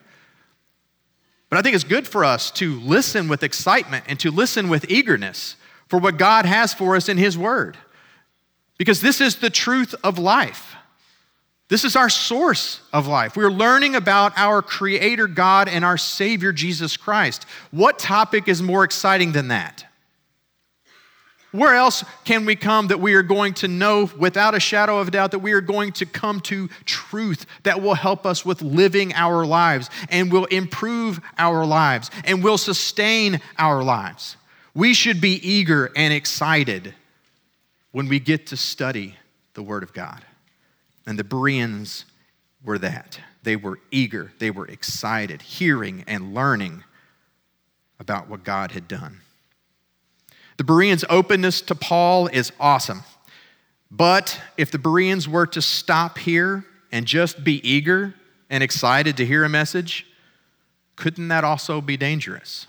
But 1.48 1.58
I 1.58 1.62
think 1.62 1.74
it's 1.74 1.84
good 1.84 2.06
for 2.06 2.24
us 2.24 2.50
to 2.52 2.78
listen 2.80 3.28
with 3.28 3.42
excitement 3.42 4.04
and 4.08 4.20
to 4.20 4.30
listen 4.30 4.68
with 4.68 4.90
eagerness 4.90 5.56
for 5.88 5.98
what 5.98 6.18
God 6.18 6.44
has 6.44 6.74
for 6.74 6.94
us 6.96 7.08
in 7.08 7.16
His 7.16 7.38
Word. 7.38 7.76
Because 8.78 9.00
this 9.00 9.20
is 9.20 9.36
the 9.36 9.50
truth 9.50 9.94
of 10.04 10.18
life. 10.18 10.74
This 11.68 11.84
is 11.84 11.96
our 11.96 12.10
source 12.10 12.80
of 12.92 13.06
life. 13.06 13.36
We're 13.36 13.50
learning 13.50 13.96
about 13.96 14.32
our 14.36 14.62
Creator 14.62 15.28
God 15.28 15.68
and 15.68 15.84
our 15.84 15.96
Savior 15.96 16.52
Jesus 16.52 16.96
Christ. 16.96 17.44
What 17.70 17.98
topic 17.98 18.46
is 18.46 18.62
more 18.62 18.84
exciting 18.84 19.32
than 19.32 19.48
that? 19.48 19.84
Where 21.56 21.74
else 21.74 22.04
can 22.24 22.44
we 22.44 22.54
come 22.54 22.88
that 22.88 23.00
we 23.00 23.14
are 23.14 23.22
going 23.22 23.54
to 23.54 23.68
know 23.68 24.10
without 24.18 24.54
a 24.54 24.60
shadow 24.60 24.98
of 24.98 25.08
a 25.08 25.10
doubt 25.10 25.30
that 25.30 25.38
we 25.38 25.52
are 25.52 25.60
going 25.60 25.92
to 25.92 26.06
come 26.06 26.40
to 26.42 26.68
truth 26.84 27.46
that 27.62 27.80
will 27.80 27.94
help 27.94 28.26
us 28.26 28.44
with 28.44 28.60
living 28.60 29.14
our 29.14 29.46
lives 29.46 29.88
and 30.10 30.30
will 30.30 30.44
improve 30.46 31.20
our 31.38 31.64
lives 31.64 32.10
and 32.24 32.44
will 32.44 32.58
sustain 32.58 33.40
our 33.58 33.82
lives? 33.82 34.36
We 34.74 34.92
should 34.92 35.20
be 35.20 35.34
eager 35.48 35.90
and 35.96 36.12
excited 36.12 36.94
when 37.92 38.08
we 38.08 38.20
get 38.20 38.48
to 38.48 38.56
study 38.56 39.16
the 39.54 39.62
Word 39.62 39.82
of 39.82 39.94
God. 39.94 40.22
And 41.06 41.18
the 41.18 41.24
Bereans 41.24 42.04
were 42.62 42.78
that. 42.80 43.18
They 43.42 43.56
were 43.56 43.78
eager, 43.90 44.32
they 44.38 44.50
were 44.50 44.66
excited, 44.66 45.40
hearing 45.40 46.04
and 46.06 46.34
learning 46.34 46.84
about 47.98 48.28
what 48.28 48.44
God 48.44 48.72
had 48.72 48.88
done. 48.88 49.20
The 50.56 50.64
Bereans' 50.64 51.04
openness 51.10 51.60
to 51.62 51.74
Paul 51.74 52.28
is 52.28 52.52
awesome. 52.58 53.02
But 53.90 54.40
if 54.56 54.70
the 54.70 54.78
Bereans 54.78 55.28
were 55.28 55.46
to 55.48 55.62
stop 55.62 56.18
here 56.18 56.64
and 56.90 57.06
just 57.06 57.44
be 57.44 57.66
eager 57.68 58.14
and 58.48 58.62
excited 58.62 59.16
to 59.18 59.26
hear 59.26 59.44
a 59.44 59.48
message, 59.48 60.06
couldn't 60.96 61.28
that 61.28 61.44
also 61.44 61.80
be 61.80 61.96
dangerous? 61.96 62.66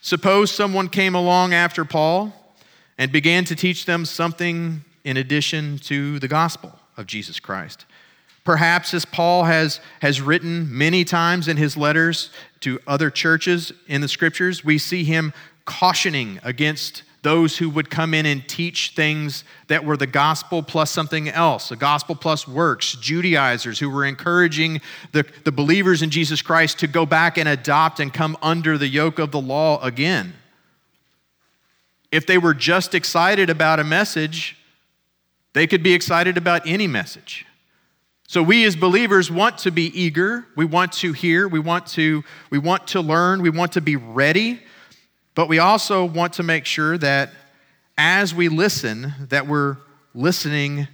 Suppose 0.00 0.50
someone 0.50 0.88
came 0.88 1.14
along 1.14 1.52
after 1.52 1.84
Paul 1.84 2.32
and 2.96 3.10
began 3.10 3.44
to 3.46 3.56
teach 3.56 3.84
them 3.84 4.04
something 4.04 4.84
in 5.04 5.16
addition 5.16 5.78
to 5.78 6.18
the 6.18 6.28
gospel 6.28 6.78
of 6.96 7.06
Jesus 7.06 7.40
Christ. 7.40 7.84
Perhaps, 8.44 8.94
as 8.94 9.04
Paul 9.04 9.44
has, 9.44 9.80
has 10.00 10.22
written 10.22 10.66
many 10.76 11.04
times 11.04 11.48
in 11.48 11.56
his 11.56 11.76
letters 11.76 12.30
to 12.60 12.80
other 12.86 13.10
churches 13.10 13.72
in 13.86 14.00
the 14.00 14.08
scriptures, 14.08 14.64
we 14.64 14.78
see 14.78 15.04
him 15.04 15.34
cautioning 15.68 16.40
against 16.42 17.02
those 17.20 17.58
who 17.58 17.68
would 17.68 17.90
come 17.90 18.14
in 18.14 18.24
and 18.24 18.48
teach 18.48 18.92
things 18.96 19.44
that 19.66 19.84
were 19.84 19.98
the 19.98 20.06
gospel 20.06 20.62
plus 20.62 20.90
something 20.90 21.28
else, 21.28 21.68
the 21.68 21.76
gospel 21.76 22.14
plus 22.14 22.48
works, 22.48 22.96
Judaizers 22.98 23.78
who 23.78 23.90
were 23.90 24.06
encouraging 24.06 24.80
the, 25.12 25.26
the 25.44 25.52
believers 25.52 26.00
in 26.00 26.08
Jesus 26.08 26.40
Christ 26.40 26.78
to 26.78 26.86
go 26.86 27.04
back 27.04 27.36
and 27.36 27.46
adopt 27.46 28.00
and 28.00 28.14
come 28.14 28.34
under 28.40 28.78
the 28.78 28.88
yoke 28.88 29.18
of 29.18 29.30
the 29.30 29.40
law 29.40 29.78
again. 29.82 30.32
If 32.10 32.26
they 32.26 32.38
were 32.38 32.54
just 32.54 32.94
excited 32.94 33.50
about 33.50 33.78
a 33.78 33.84
message, 33.84 34.56
they 35.52 35.66
could 35.66 35.82
be 35.82 35.92
excited 35.92 36.38
about 36.38 36.66
any 36.66 36.86
message. 36.86 37.44
So 38.26 38.42
we 38.42 38.64
as 38.64 38.74
believers 38.74 39.30
want 39.30 39.58
to 39.58 39.70
be 39.70 39.86
eager, 40.00 40.46
we 40.56 40.64
want 40.64 40.92
to 40.94 41.12
hear, 41.12 41.46
we 41.46 41.58
want 41.58 41.86
to 41.88 42.24
we 42.48 42.58
want 42.58 42.86
to 42.88 43.02
learn, 43.02 43.42
we 43.42 43.50
want 43.50 43.72
to 43.72 43.82
be 43.82 43.96
ready 43.96 44.60
but 45.38 45.48
we 45.48 45.60
also 45.60 46.04
want 46.04 46.32
to 46.32 46.42
make 46.42 46.64
sure 46.64 46.98
that 46.98 47.30
as 47.96 48.34
we 48.34 48.48
listen, 48.48 49.14
that 49.28 49.46
we're 49.46 49.76
listening 50.12 50.88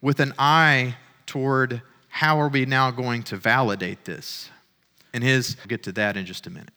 with 0.00 0.20
an 0.20 0.32
eye 0.38 0.96
toward 1.26 1.82
how 2.08 2.40
are 2.40 2.48
we 2.48 2.64
now 2.64 2.90
going 2.90 3.22
to 3.24 3.36
validate 3.36 4.06
this. 4.06 4.48
And 5.12 5.22
his, 5.22 5.58
we'll 5.58 5.66
get 5.66 5.82
to 5.82 5.92
that 5.92 6.16
in 6.16 6.24
just 6.24 6.46
a 6.46 6.50
minute. 6.50 6.72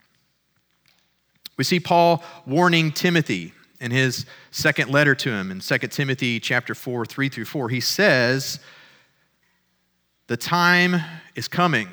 We 1.56 1.64
see 1.64 1.80
Paul 1.80 2.22
warning 2.46 2.92
Timothy 2.92 3.54
in 3.80 3.92
his 3.92 4.26
second 4.52 4.92
letter 4.92 5.16
to 5.16 5.32
him 5.32 5.50
in 5.50 5.62
2 5.62 5.78
Timothy 5.88 6.42
chapter 6.42 6.76
4, 6.76 7.06
3 7.06 7.30
through 7.30 7.46
4. 7.46 7.70
He 7.70 7.80
says, 7.80 8.60
The 10.28 10.36
time 10.36 11.02
is 11.36 11.48
coming 11.48 11.88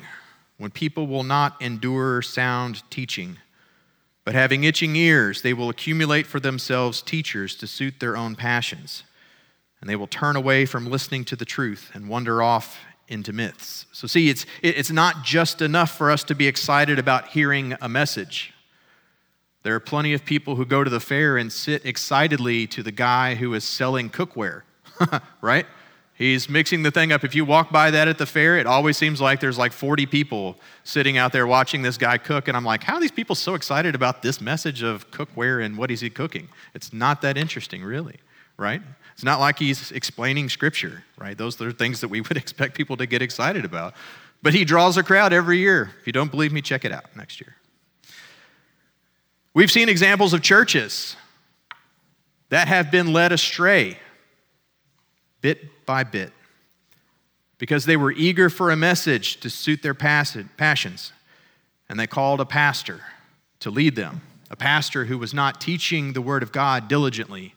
when 0.57 0.71
people 0.71 1.07
will 1.07 1.23
not 1.23 1.61
endure 1.61 2.21
sound 2.21 2.83
teaching 2.89 3.37
but 4.25 4.33
having 4.33 4.63
itching 4.63 4.95
ears, 4.95 5.43
they 5.43 5.53
will 5.53 5.69
accumulate 5.69 6.25
for 6.25 6.39
themselves 6.39 7.01
teachers 7.01 7.55
to 7.55 7.67
suit 7.67 7.99
their 7.99 8.17
own 8.17 8.35
passions. 8.35 9.03
And 9.79 9.89
they 9.89 9.95
will 9.95 10.07
turn 10.07 10.35
away 10.35 10.65
from 10.65 10.89
listening 10.89 11.25
to 11.25 11.35
the 11.35 11.45
truth 11.45 11.91
and 11.93 12.09
wander 12.09 12.41
off 12.41 12.79
into 13.07 13.31
myths. 13.31 13.85
So, 13.91 14.07
see, 14.07 14.29
it's, 14.29 14.47
it's 14.63 14.89
not 14.89 15.23
just 15.23 15.61
enough 15.61 15.95
for 15.95 16.09
us 16.09 16.23
to 16.23 16.33
be 16.33 16.47
excited 16.47 16.97
about 16.97 17.27
hearing 17.27 17.75
a 17.79 17.87
message. 17.87 18.51
There 19.61 19.75
are 19.75 19.79
plenty 19.79 20.13
of 20.13 20.25
people 20.25 20.55
who 20.55 20.65
go 20.65 20.83
to 20.83 20.89
the 20.89 20.99
fair 20.99 21.37
and 21.37 21.53
sit 21.53 21.85
excitedly 21.85 22.65
to 22.67 22.81
the 22.81 22.91
guy 22.91 23.35
who 23.35 23.53
is 23.53 23.63
selling 23.63 24.09
cookware, 24.09 24.63
right? 25.41 25.67
He's 26.17 26.47
mixing 26.47 26.83
the 26.83 26.91
thing 26.91 27.11
up. 27.11 27.25
If 27.25 27.35
you 27.35 27.43
walk 27.43 27.71
by 27.73 27.91
that 27.91 28.07
at 28.07 28.17
the 28.17 28.25
fair, 28.25 28.57
it 28.57 28.65
always 28.65 28.95
seems 28.95 29.19
like 29.19 29.41
there's 29.41 29.57
like 29.57 29.73
40 29.73 30.05
people 30.05 30.55
sitting 30.85 31.17
out 31.17 31.33
there 31.33 31.45
watching 31.45 31.81
this 31.81 31.97
guy 31.97 32.17
cook. 32.17 32.47
And 32.47 32.55
I'm 32.55 32.63
like, 32.63 32.83
how 32.83 32.95
are 32.95 33.01
these 33.01 33.11
people 33.11 33.35
so 33.35 33.53
excited 33.53 33.95
about 33.95 34.21
this 34.21 34.39
message 34.39 34.81
of 34.81 35.11
cookware 35.11 35.63
and 35.63 35.77
what 35.77 35.91
is 35.91 35.99
he 35.99 36.09
cooking? 36.09 36.47
It's 36.73 36.93
not 36.93 37.21
that 37.23 37.37
interesting, 37.37 37.83
really, 37.83 38.15
right? 38.55 38.81
It's 39.13 39.25
not 39.25 39.41
like 39.41 39.59
he's 39.59 39.91
explaining 39.91 40.47
scripture, 40.47 41.03
right? 41.17 41.37
Those 41.37 41.59
are 41.61 41.73
things 41.73 41.99
that 41.99 42.07
we 42.07 42.21
would 42.21 42.37
expect 42.37 42.75
people 42.75 42.95
to 42.95 43.05
get 43.05 43.21
excited 43.21 43.65
about. 43.65 43.93
But 44.41 44.53
he 44.53 44.63
draws 44.63 44.95
a 44.95 45.03
crowd 45.03 45.33
every 45.33 45.57
year. 45.57 45.91
If 45.99 46.07
you 46.07 46.13
don't 46.13 46.31
believe 46.31 46.53
me, 46.53 46.61
check 46.61 46.85
it 46.85 46.93
out 46.93 47.13
next 47.17 47.41
year. 47.41 47.55
We've 49.53 49.71
seen 49.71 49.89
examples 49.89 50.33
of 50.33 50.41
churches 50.41 51.17
that 52.49 52.69
have 52.69 52.89
been 52.89 53.11
led 53.11 53.33
astray 53.33 53.97
bit 55.45 55.85
by 55.85 56.03
bit 56.03 56.33
because 57.59 57.85
they 57.85 57.95
were 57.95 58.11
eager 58.11 58.49
for 58.49 58.71
a 58.71 58.75
message 58.75 59.39
to 59.41 59.47
suit 59.47 59.83
their 59.83 59.93
passions. 59.93 61.13
And 61.87 61.99
they 61.99 62.07
called 62.07 62.41
a 62.41 62.45
pastor 62.45 63.01
to 63.59 63.69
lead 63.69 63.95
them, 63.95 64.21
a 64.49 64.55
pastor 64.55 65.05
who 65.05 65.19
was 65.19 65.35
not 65.35 65.61
teaching 65.61 66.13
the 66.13 66.21
Word 66.21 66.41
of 66.41 66.51
God 66.51 66.87
diligently, 66.87 67.53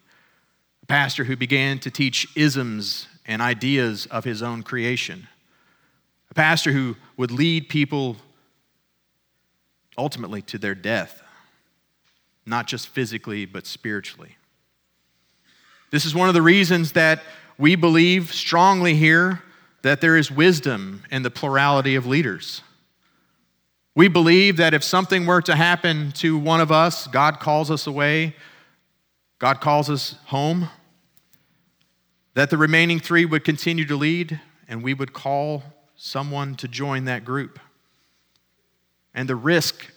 a 0.82 0.86
pastor 0.86 1.24
who 1.24 1.34
began 1.34 1.78
to 1.78 1.90
teach 1.90 2.28
isms 2.36 3.08
and 3.24 3.40
ideas 3.40 4.04
of 4.04 4.22
his 4.22 4.42
own 4.42 4.62
creation, 4.62 5.26
a 6.30 6.34
pastor 6.34 6.72
who 6.72 6.94
would 7.16 7.30
lead 7.30 7.70
people 7.70 8.16
ultimately 9.96 10.42
to 10.42 10.58
their 10.58 10.74
death, 10.74 11.22
not 12.44 12.66
just 12.66 12.88
physically, 12.88 13.46
but 13.46 13.66
spiritually. 13.66 14.36
This 15.90 16.04
is 16.04 16.14
one 16.14 16.28
of 16.28 16.34
the 16.34 16.42
reasons 16.42 16.92
that 16.92 17.22
we 17.58 17.74
believe 17.74 18.32
strongly 18.32 18.94
here 18.94 19.42
that 19.82 20.00
there 20.00 20.16
is 20.16 20.30
wisdom 20.30 21.02
in 21.10 21.22
the 21.22 21.30
plurality 21.30 21.96
of 21.96 22.06
leaders. 22.06 22.62
We 23.94 24.06
believe 24.06 24.56
that 24.58 24.74
if 24.74 24.84
something 24.84 25.26
were 25.26 25.42
to 25.42 25.56
happen 25.56 26.12
to 26.12 26.38
one 26.38 26.60
of 26.60 26.70
us, 26.70 27.08
God 27.08 27.40
calls 27.40 27.70
us 27.70 27.86
away, 27.86 28.36
God 29.40 29.60
calls 29.60 29.90
us 29.90 30.14
home, 30.26 30.68
that 32.34 32.50
the 32.50 32.56
remaining 32.56 33.00
three 33.00 33.24
would 33.24 33.44
continue 33.44 33.84
to 33.86 33.96
lead 33.96 34.40
and 34.68 34.82
we 34.82 34.94
would 34.94 35.12
call 35.12 35.64
someone 35.96 36.54
to 36.56 36.68
join 36.68 37.06
that 37.06 37.24
group. 37.24 37.58
And 39.14 39.28
the 39.28 39.34
risk 39.34 39.90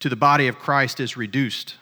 to 0.00 0.08
the 0.08 0.16
body 0.16 0.48
of 0.48 0.58
Christ 0.58 0.98
is 1.00 1.16
reduced 1.16 1.74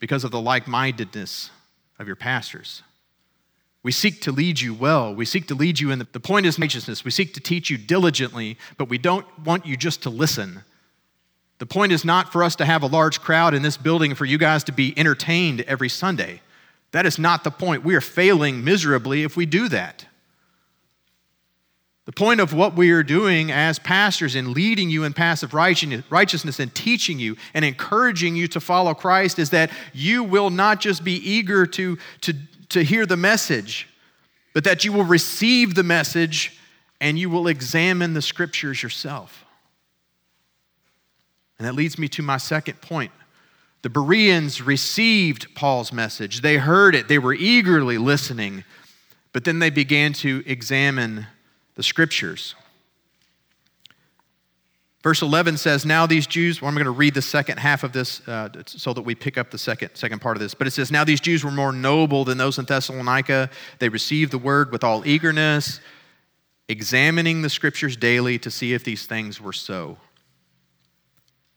because 0.00 0.24
of 0.24 0.30
the 0.30 0.40
like 0.40 0.66
mindedness 0.66 1.50
of 1.98 2.06
your 2.06 2.16
pastors. 2.16 2.82
We 3.82 3.92
seek 3.92 4.20
to 4.22 4.32
lead 4.32 4.60
you 4.60 4.74
well. 4.74 5.14
We 5.14 5.24
seek 5.24 5.46
to 5.48 5.54
lead 5.54 5.78
you 5.78 5.90
in 5.90 5.98
the, 6.00 6.06
the 6.12 6.20
point 6.20 6.46
is 6.46 6.58
righteousness. 6.58 7.04
We 7.04 7.10
seek 7.10 7.34
to 7.34 7.40
teach 7.40 7.70
you 7.70 7.78
diligently, 7.78 8.58
but 8.76 8.88
we 8.88 8.98
don't 8.98 9.26
want 9.44 9.66
you 9.66 9.76
just 9.76 10.02
to 10.02 10.10
listen. 10.10 10.64
The 11.58 11.66
point 11.66 11.92
is 11.92 12.04
not 12.04 12.32
for 12.32 12.42
us 12.42 12.56
to 12.56 12.64
have 12.64 12.82
a 12.82 12.86
large 12.86 13.20
crowd 13.20 13.54
in 13.54 13.62
this 13.62 13.76
building 13.76 14.14
for 14.14 14.24
you 14.24 14.38
guys 14.38 14.64
to 14.64 14.72
be 14.72 14.94
entertained 14.96 15.62
every 15.62 15.88
Sunday. 15.88 16.40
That 16.92 17.06
is 17.06 17.18
not 17.18 17.44
the 17.44 17.50
point. 17.50 17.84
We 17.84 17.94
are 17.94 18.00
failing 18.00 18.64
miserably 18.64 19.22
if 19.22 19.36
we 19.36 19.46
do 19.46 19.68
that. 19.68 20.06
The 22.06 22.12
point 22.12 22.40
of 22.40 22.54
what 22.54 22.74
we 22.74 22.90
are 22.92 23.02
doing 23.02 23.52
as 23.52 23.78
pastors 23.78 24.34
in 24.34 24.54
leading 24.54 24.88
you 24.88 25.04
in 25.04 25.12
passive 25.12 25.52
righteousness 25.52 26.58
and 26.58 26.74
teaching 26.74 27.18
you 27.18 27.36
and 27.52 27.66
encouraging 27.66 28.34
you 28.34 28.48
to 28.48 28.60
follow 28.60 28.94
Christ 28.94 29.38
is 29.38 29.50
that 29.50 29.70
you 29.92 30.24
will 30.24 30.48
not 30.48 30.80
just 30.80 31.04
be 31.04 31.16
eager 31.16 31.66
to, 31.66 31.98
to, 32.22 32.32
to 32.70 32.82
hear 32.82 33.06
the 33.06 33.16
message, 33.16 33.88
but 34.54 34.64
that 34.64 34.84
you 34.84 34.92
will 34.92 35.04
receive 35.04 35.74
the 35.74 35.82
message 35.82 36.58
and 37.00 37.18
you 37.18 37.30
will 37.30 37.46
examine 37.46 38.14
the 38.14 38.22
scriptures 38.22 38.82
yourself. 38.82 39.44
And 41.58 41.66
that 41.66 41.74
leads 41.74 41.98
me 41.98 42.08
to 42.08 42.22
my 42.22 42.36
second 42.36 42.80
point. 42.80 43.12
The 43.82 43.90
Bereans 43.90 44.60
received 44.60 45.54
Paul's 45.54 45.92
message. 45.92 46.40
They 46.40 46.56
heard 46.56 46.94
it, 46.94 47.08
they 47.08 47.18
were 47.18 47.34
eagerly 47.34 47.98
listening, 47.98 48.64
but 49.32 49.44
then 49.44 49.58
they 49.58 49.70
began 49.70 50.12
to 50.14 50.42
examine 50.46 51.26
the 51.74 51.82
scriptures. 51.82 52.54
Verse 55.02 55.22
11 55.22 55.58
says, 55.58 55.86
Now 55.86 56.06
these 56.06 56.26
Jews, 56.26 56.60
well, 56.60 56.68
I'm 56.68 56.74
going 56.74 56.84
to 56.84 56.90
read 56.90 57.14
the 57.14 57.22
second 57.22 57.58
half 57.58 57.84
of 57.84 57.92
this 57.92 58.26
uh, 58.26 58.48
so 58.66 58.92
that 58.92 59.02
we 59.02 59.14
pick 59.14 59.38
up 59.38 59.50
the 59.50 59.58
second, 59.58 59.90
second 59.94 60.20
part 60.20 60.36
of 60.36 60.40
this. 60.40 60.54
But 60.54 60.66
it 60.66 60.72
says, 60.72 60.90
Now 60.90 61.04
these 61.04 61.20
Jews 61.20 61.44
were 61.44 61.52
more 61.52 61.72
noble 61.72 62.24
than 62.24 62.36
those 62.36 62.58
in 62.58 62.64
Thessalonica. 62.64 63.48
They 63.78 63.88
received 63.88 64.32
the 64.32 64.38
word 64.38 64.72
with 64.72 64.82
all 64.82 65.06
eagerness, 65.06 65.80
examining 66.68 67.42
the 67.42 67.50
scriptures 67.50 67.96
daily 67.96 68.38
to 68.40 68.50
see 68.50 68.72
if 68.72 68.82
these 68.82 69.06
things 69.06 69.40
were 69.40 69.52
so. 69.52 69.98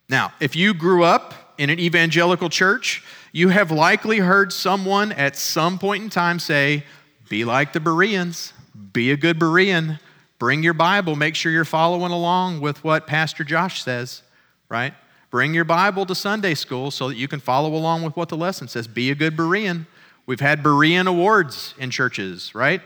Now, 0.07 0.33
if 0.39 0.55
you 0.55 0.73
grew 0.73 1.03
up 1.03 1.55
in 1.57 1.69
an 1.69 1.79
evangelical 1.79 2.49
church, 2.49 3.03
you 3.31 3.49
have 3.49 3.71
likely 3.71 4.19
heard 4.19 4.53
someone 4.53 5.11
at 5.13 5.35
some 5.35 5.79
point 5.79 6.03
in 6.03 6.09
time 6.11 6.37
say, 6.37 6.83
Be 7.27 7.43
like 7.43 7.73
the 7.73 7.79
Bereans, 7.79 8.53
be 8.93 9.09
a 9.11 9.17
good 9.17 9.39
Berean 9.39 9.99
Bring 10.41 10.63
your 10.63 10.73
Bible. 10.73 11.15
Make 11.15 11.35
sure 11.35 11.51
you're 11.51 11.63
following 11.63 12.11
along 12.11 12.61
with 12.61 12.83
what 12.83 13.05
Pastor 13.05 13.43
Josh 13.43 13.83
says, 13.83 14.23
right? 14.69 14.95
Bring 15.29 15.53
your 15.53 15.65
Bible 15.65 16.03
to 16.07 16.15
Sunday 16.15 16.55
school 16.55 16.89
so 16.89 17.09
that 17.09 17.15
you 17.15 17.27
can 17.27 17.39
follow 17.39 17.75
along 17.75 18.01
with 18.01 18.15
what 18.15 18.27
the 18.27 18.35
lesson 18.35 18.67
says. 18.67 18.87
Be 18.87 19.11
a 19.11 19.15
good 19.15 19.37
Berean. 19.37 19.85
We've 20.25 20.39
had 20.39 20.63
Berean 20.63 21.05
awards 21.05 21.75
in 21.77 21.91
churches, 21.91 22.55
right? 22.55 22.81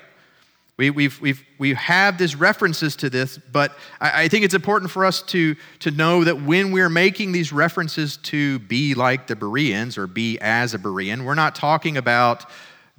We, 0.76 0.89
we've, 0.89 1.22
we've, 1.22 1.46
we 1.58 1.76
have 1.76 2.18
these 2.18 2.36
references 2.36 2.98
to 2.98 3.10
this, 3.10 3.38
but 3.38 3.72
I, 4.02 4.24
I 4.24 4.28
think 4.28 4.44
it's 4.44 4.54
important 4.54 4.91
for 4.91 5.06
us 5.06 5.22
to, 5.22 5.56
to 5.80 5.91
know 5.91 6.26
that 6.26 6.41
when 6.41 6.74
we're 6.74 6.89
making 6.89 7.32
these 7.32 7.54
references 7.54 8.18
to 8.18 8.60
be 8.60 8.96
like 8.96 9.28
the 9.28 9.36
Bereans 9.38 9.98
or 9.98 10.08
be 10.08 10.38
as 10.41 10.74
a 10.74 10.78
Berean, 10.78 11.24
we're 11.24 11.36
not 11.36 11.56
talking 11.56 11.96
about 11.96 12.50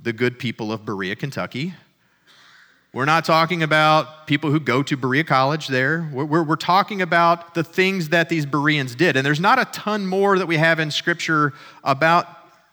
the 0.02 0.14
good 0.14 0.38
people 0.38 0.72
of 0.72 0.86
Berea, 0.86 1.14
Kentucky. 1.14 1.74
We're 2.96 3.04
not 3.04 3.26
talking 3.26 3.62
about 3.62 4.26
people 4.26 4.50
who 4.50 4.58
go 4.58 4.82
to 4.82 4.96
Berea 4.96 5.22
College 5.22 5.68
there. 5.68 6.08
We're, 6.14 6.24
we're, 6.24 6.42
we're, 6.42 6.56
talking 6.56 7.02
about 7.02 7.52
the 7.52 7.62
things 7.62 8.08
that 8.08 8.30
these 8.30 8.46
Bereans 8.46 8.94
did. 8.94 9.18
And 9.18 9.26
there's 9.26 9.38
not 9.38 9.58
a 9.58 9.66
ton 9.66 10.06
more 10.06 10.38
that 10.38 10.46
we 10.46 10.56
have 10.56 10.80
in 10.80 10.90
Scripture 10.90 11.52
about 11.84 12.26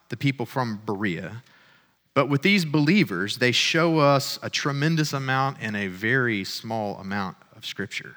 the 0.07 0.15
people 0.15 0.45
from 0.45 0.81
Berea. 0.85 1.43
But 2.13 2.29
with 2.29 2.41
these 2.41 2.63
believers, 2.63 3.39
they 3.39 3.51
show 3.51 3.99
us 3.99 4.39
a 4.41 4.49
tremendous 4.49 5.11
amount 5.11 5.59
in 5.59 5.75
a 5.75 5.87
very 5.87 6.45
small 6.45 6.95
amount 6.99 7.35
of 7.53 7.65
Scripture. 7.65 8.15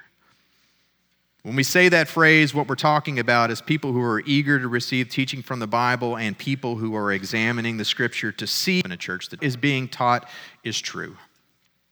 When 1.43 1.57
we 1.57 1.63
say 1.63 1.89
that 1.89 2.07
phrase, 2.07 2.53
what 2.53 2.69
we're 2.69 2.75
talking 2.75 3.19
about 3.19 3.51
is 3.51 3.59
people 3.61 3.91
who 3.91 4.01
are 4.01 4.21
eager 4.21 4.57
to 4.57 4.69
receive 4.69 5.09
teaching 5.09 5.41
from 5.41 5.59
the 5.59 5.67
Bible 5.67 6.15
and 6.15 6.37
people 6.37 6.77
who 6.77 6.95
are 6.95 7.11
examining 7.11 7.75
the 7.75 7.83
Scripture 7.83 8.31
to 8.31 8.47
see 8.47 8.81
in 8.85 8.93
a 8.93 8.97
church 8.97 9.27
that 9.27 9.43
is 9.43 9.57
being 9.57 9.89
taught 9.89 10.29
is 10.63 10.79
true. 10.79 11.17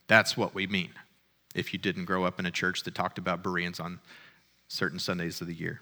That's 0.08 0.38
what 0.38 0.54
we 0.54 0.68
mean 0.68 0.92
if 1.56 1.74
you 1.74 1.80
didn't 1.80 2.06
grow 2.06 2.26
up 2.26 2.40
in 2.40 2.46
a 2.46 2.52
church 2.52 2.84
that 2.84 2.96
talked 2.96 3.18
about 3.18 3.42
Bereans 3.42 3.80
on 3.80 4.00
certain 4.68 5.00
Sundays 5.00 5.42
of 5.42 5.48
the 5.48 5.54
year. 5.54 5.82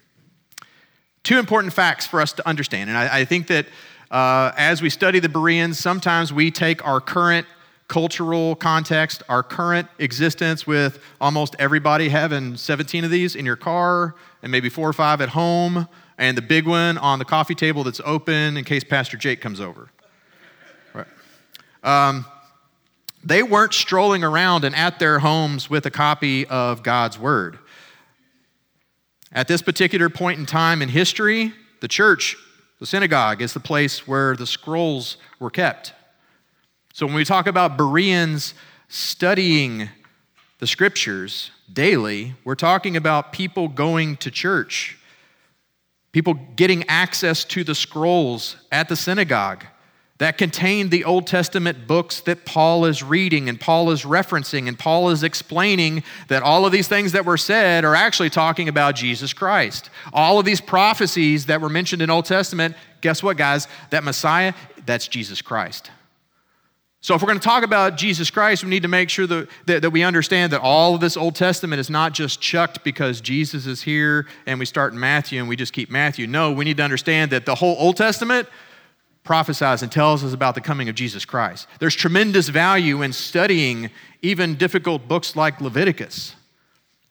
Two 1.24 1.40
important 1.40 1.74
facts 1.74 2.06
for 2.06 2.22
us 2.22 2.34
to 2.34 2.48
understand, 2.48 2.90
and 2.90 2.98
I, 2.98 3.20
I 3.20 3.26
think 3.26 3.48
that 3.48 3.66
uh, 4.12 4.52
as 4.58 4.82
we 4.82 4.90
study 4.90 5.20
the 5.20 5.30
Bereans, 5.30 5.80
sometimes 5.80 6.32
we 6.32 6.52
take 6.52 6.86
our 6.86 7.02
current 7.02 7.48
cultural 7.88 8.56
context, 8.56 9.24
our 9.30 9.44
current 9.44 9.88
existence 10.00 10.66
with 10.68 11.04
almost 11.20 11.56
everybody 11.60 12.10
having 12.10 12.56
17 12.56 13.04
of 13.04 13.12
these 13.12 13.36
in 13.36 13.46
your 13.46 13.56
car 13.56 14.16
and 14.42 14.52
maybe 14.52 14.70
four 14.70 14.88
or 14.88 14.94
five 14.94 15.22
at 15.22 15.30
home, 15.30 15.88
and 16.18 16.38
the 16.38 16.42
big 16.42 16.68
one 16.68 16.98
on 16.98 17.20
the 17.20 17.26
coffee 17.26 17.56
table 17.56 17.84
that's 17.84 18.02
open 18.06 18.58
in 18.58 18.64
case 18.64 18.84
Pastor 18.84 19.18
Jake 19.18 19.42
comes 19.42 19.60
over. 19.60 19.90
Right. 20.94 21.08
Um, 21.84 22.26
they 23.24 23.44
weren't 23.44 23.74
strolling 23.74 24.24
around 24.24 24.66
and 24.66 24.76
at 24.76 25.00
their 25.00 25.20
homes 25.20 25.70
with 25.70 25.86
a 25.86 25.92
copy 25.92 26.46
of 26.48 26.84
God's 26.84 27.18
Word. 27.18 27.58
At 29.32 29.48
this 29.48 29.62
particular 29.62 30.10
point 30.10 30.40
in 30.40 30.46
time 30.46 30.82
in 30.82 30.90
history, 30.90 31.54
the 31.82 31.88
church, 31.88 32.36
the 32.80 32.86
synagogue, 32.86 33.42
is 33.42 33.54
the 33.54 33.60
place 33.60 34.08
where 34.08 34.36
the 34.36 34.46
scrolls 34.46 35.18
were 35.40 35.50
kept. 35.50 35.94
So 36.94 37.06
when 37.06 37.16
we 37.16 37.26
talk 37.26 37.48
about 37.48 37.78
Bereans 37.78 38.54
studying 38.90 39.90
the 40.60 40.68
scriptures 40.68 41.50
daily, 41.72 42.36
we're 42.44 42.56
talking 42.56 42.96
about 42.96 43.34
people 43.34 43.68
going 43.68 44.18
to 44.18 44.30
church, 44.30 44.98
people 46.12 46.36
getting 46.56 46.88
access 46.88 47.44
to 47.46 47.64
the 47.64 47.74
scrolls 47.74 48.58
at 48.72 48.90
the 48.90 48.96
synagogue 48.96 49.66
that 50.24 50.38
contained 50.38 50.90
the 50.90 51.04
Old 51.04 51.28
Testament 51.28 51.86
books 51.86 52.22
that 52.22 52.46
Paul 52.46 52.86
is 52.86 53.04
reading 53.04 53.50
and 53.50 53.60
Paul 53.60 53.92
is 53.92 54.04
referencing, 54.04 54.70
and 54.70 54.80
Paul 54.80 55.10
is 55.10 55.22
explaining 55.22 56.02
that 56.30 56.42
all 56.42 56.66
of 56.66 56.72
these 56.72 56.88
things 56.88 57.12
that 57.12 57.26
were 57.26 57.36
said 57.36 57.84
are 57.84 57.94
actually 57.94 58.30
talking 58.30 58.70
about 58.70 58.96
Jesus 58.96 59.34
Christ. 59.34 59.90
All 60.14 60.40
of 60.40 60.46
these 60.46 60.62
prophecies 60.62 61.48
that 61.48 61.60
were 61.60 61.68
mentioned 61.68 62.02
in 62.02 62.10
Old 62.10 62.24
Testament, 62.24 62.78
guess 63.02 63.22
what, 63.22 63.36
guys? 63.36 63.68
That 63.90 64.06
Messiah, 64.06 64.54
that's 64.86 65.10
Jesus 65.10 65.42
Christ. 65.42 65.92
So, 67.02 67.16
if 67.16 67.22
we're 67.22 67.28
going 67.28 67.40
to 67.40 67.44
talk 67.44 67.66
about 67.66 67.98
Jesus 67.98 68.32
Christ, 68.32 68.64
we 68.64 68.70
need 68.70 68.84
to 68.84 68.88
make 68.88 69.10
sure 69.10 69.28
that, 69.28 69.50
that, 69.66 69.82
that, 69.82 69.90
we 69.90 70.04
understand 70.04 70.54
that 70.54 70.62
all 70.62 70.96
of 70.96 71.02
this 71.02 71.18
Old 71.18 71.36
Testament 71.36 71.82
is 71.82 71.90
not 71.90 72.14
just 72.14 72.40
chucked 72.40 72.86
because 72.86 73.20
Jesus 73.20 73.66
is 73.66 73.82
here 73.82 74.26
and 74.46 74.58
we 74.58 74.66
start 74.66 74.94
in 74.94 75.00
Matthew 75.02 75.42
and 75.42 75.50
we 75.50 75.58
just 75.58 75.74
keep 75.74 75.92
Matthew. 75.92 76.28
No, 76.28 76.54
we 76.54 76.64
need 76.64 76.78
to 76.78 76.84
understand 76.84 77.30
that 77.32 77.46
the 77.46 77.56
whole 77.56 77.76
Old 77.78 77.98
Testament 77.98 78.48
prophesies 79.24 79.82
and 79.82 79.92
tells 79.92 80.24
us 80.24 80.34
about 80.34 80.56
the 80.56 80.62
coming 80.62 80.90
of 80.90 80.96
Jesus 80.96 81.26
Christ. 81.26 81.68
There's 81.80 81.96
tremendous 81.96 82.50
value 82.50 83.02
in 83.02 83.14
studying 83.14 83.90
even 84.22 84.56
difficult 84.56 85.08
books 85.08 85.36
like 85.36 85.62
Leviticus. 85.62 86.36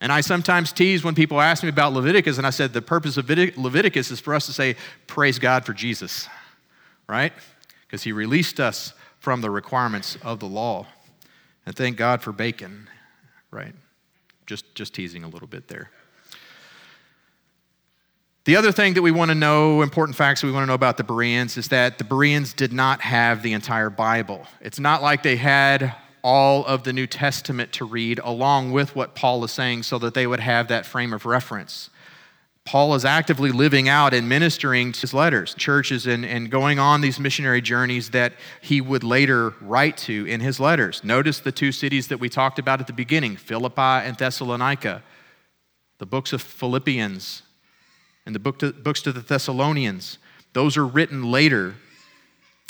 And 0.01 0.13
I 0.13 0.21
sometimes 0.21 0.73
tease 0.73 1.05
when 1.05 1.15
people 1.15 1.41
ask 1.41 1.63
me 1.63 1.69
about 1.69 1.93
Leviticus, 1.93 2.37
and 2.37 2.47
I 2.47 2.51
said 2.51 2.73
the 2.73 2.83
purpose 2.83 3.17
of 3.17 3.29
Leviticus 3.29 4.11
is 4.11 4.21
for 4.21 4.35
us 4.35 4.47
to 4.47 4.53
say, 4.53 4.77
Praise 5.07 5.39
God 5.39 5.65
for 5.65 5.73
Jesus, 5.73 6.29
right? 7.09 7.33
because 7.93 8.05
he 8.05 8.13
released 8.13 8.59
us 8.59 8.95
from 9.19 9.43
the 9.43 9.51
requirements 9.51 10.17
of 10.23 10.41
the 10.41 10.47
law. 10.47 10.87
And 11.67 11.77
thank 11.77 11.99
God 11.99 12.23
for 12.23 12.33
bacon, 12.33 12.89
right? 13.51 13.75
Just, 14.47 14.75
just 14.75 14.95
teasing 14.95 15.25
a 15.25 15.29
little 15.29 15.47
bit 15.47 15.69
there. 15.69 15.91
The 18.45 18.57
other 18.57 18.73
thing 18.73 18.95
that 18.95 19.03
we 19.03 19.13
want 19.13 19.29
to 19.31 19.37
know, 19.37 19.83
important 19.83 20.17
facts 20.17 20.43
we 20.43 20.51
want 20.51 20.65
to 20.65 20.67
know 20.67 20.75
about 20.75 20.97
the 20.97 21.05
Bereans, 21.05 21.57
is 21.57 21.69
that 21.69 21.99
the 21.99 22.05
Bereans 22.05 22.53
did 22.53 22.73
not 22.73 23.01
have 23.01 23.41
the 23.41 23.53
entire 23.53 23.89
Bible. 23.89 24.49
It's 24.61 24.81
not 24.81 25.01
like 25.01 25.23
they 25.23 25.37
had 25.37 25.95
all 26.23 26.67
of 26.67 26.83
the 26.83 26.93
New 26.93 27.07
Testament 27.07 27.73
to 27.75 27.85
read 27.85 28.19
along 28.19 28.73
with 28.73 28.97
what 28.97 29.15
Paul 29.15 29.45
is 29.45 29.53
saying 29.53 29.85
so 29.85 29.97
that 30.01 30.15
they 30.15 30.27
would 30.27 30.41
have 30.41 30.67
that 30.69 30.85
frame 30.87 31.13
of 31.13 31.25
reference. 31.25 31.89
Paul 32.65 32.97
is 32.97 33.05
actively 33.05 33.53
living 33.53 33.89
out 33.89 34.13
and 34.13 34.29
ministering 34.29 34.91
to 34.91 35.01
his 35.03 35.15
letters, 35.15 35.55
churches, 35.55 36.09
and, 36.09 36.25
and 36.25 36.51
going 36.51 36.81
on 36.81 37.01
these 37.01 37.21
missionary 37.21 37.61
journeys 37.61 38.11
that 38.11 38.33
he 38.61 38.81
would 38.81 39.05
later 39.05 39.55
write 39.61 39.97
to 39.99 40.27
in 40.27 40.41
his 40.41 40.59
letters. 40.59 41.05
Notice 41.05 41.39
the 41.39 41.53
two 41.53 41.71
cities 41.71 42.09
that 42.09 42.19
we 42.19 42.29
talked 42.29 42.59
about 42.59 42.81
at 42.81 42.89
the 42.89 42.93
beginning 42.93 43.37
Philippi 43.37 43.81
and 43.81 44.17
Thessalonica, 44.17 45.05
the 45.99 46.07
books 46.07 46.33
of 46.33 46.43
Philippians 46.43 47.43
and 48.27 48.35
the 48.35 48.39
book 48.39 48.59
to, 48.61 48.73
books 48.73 49.03
to 49.03 49.13
the 49.13 49.21
Thessalonians. 49.21 50.19
Those 50.53 50.77
are 50.77 50.87
written 50.87 51.31
later. 51.31 51.75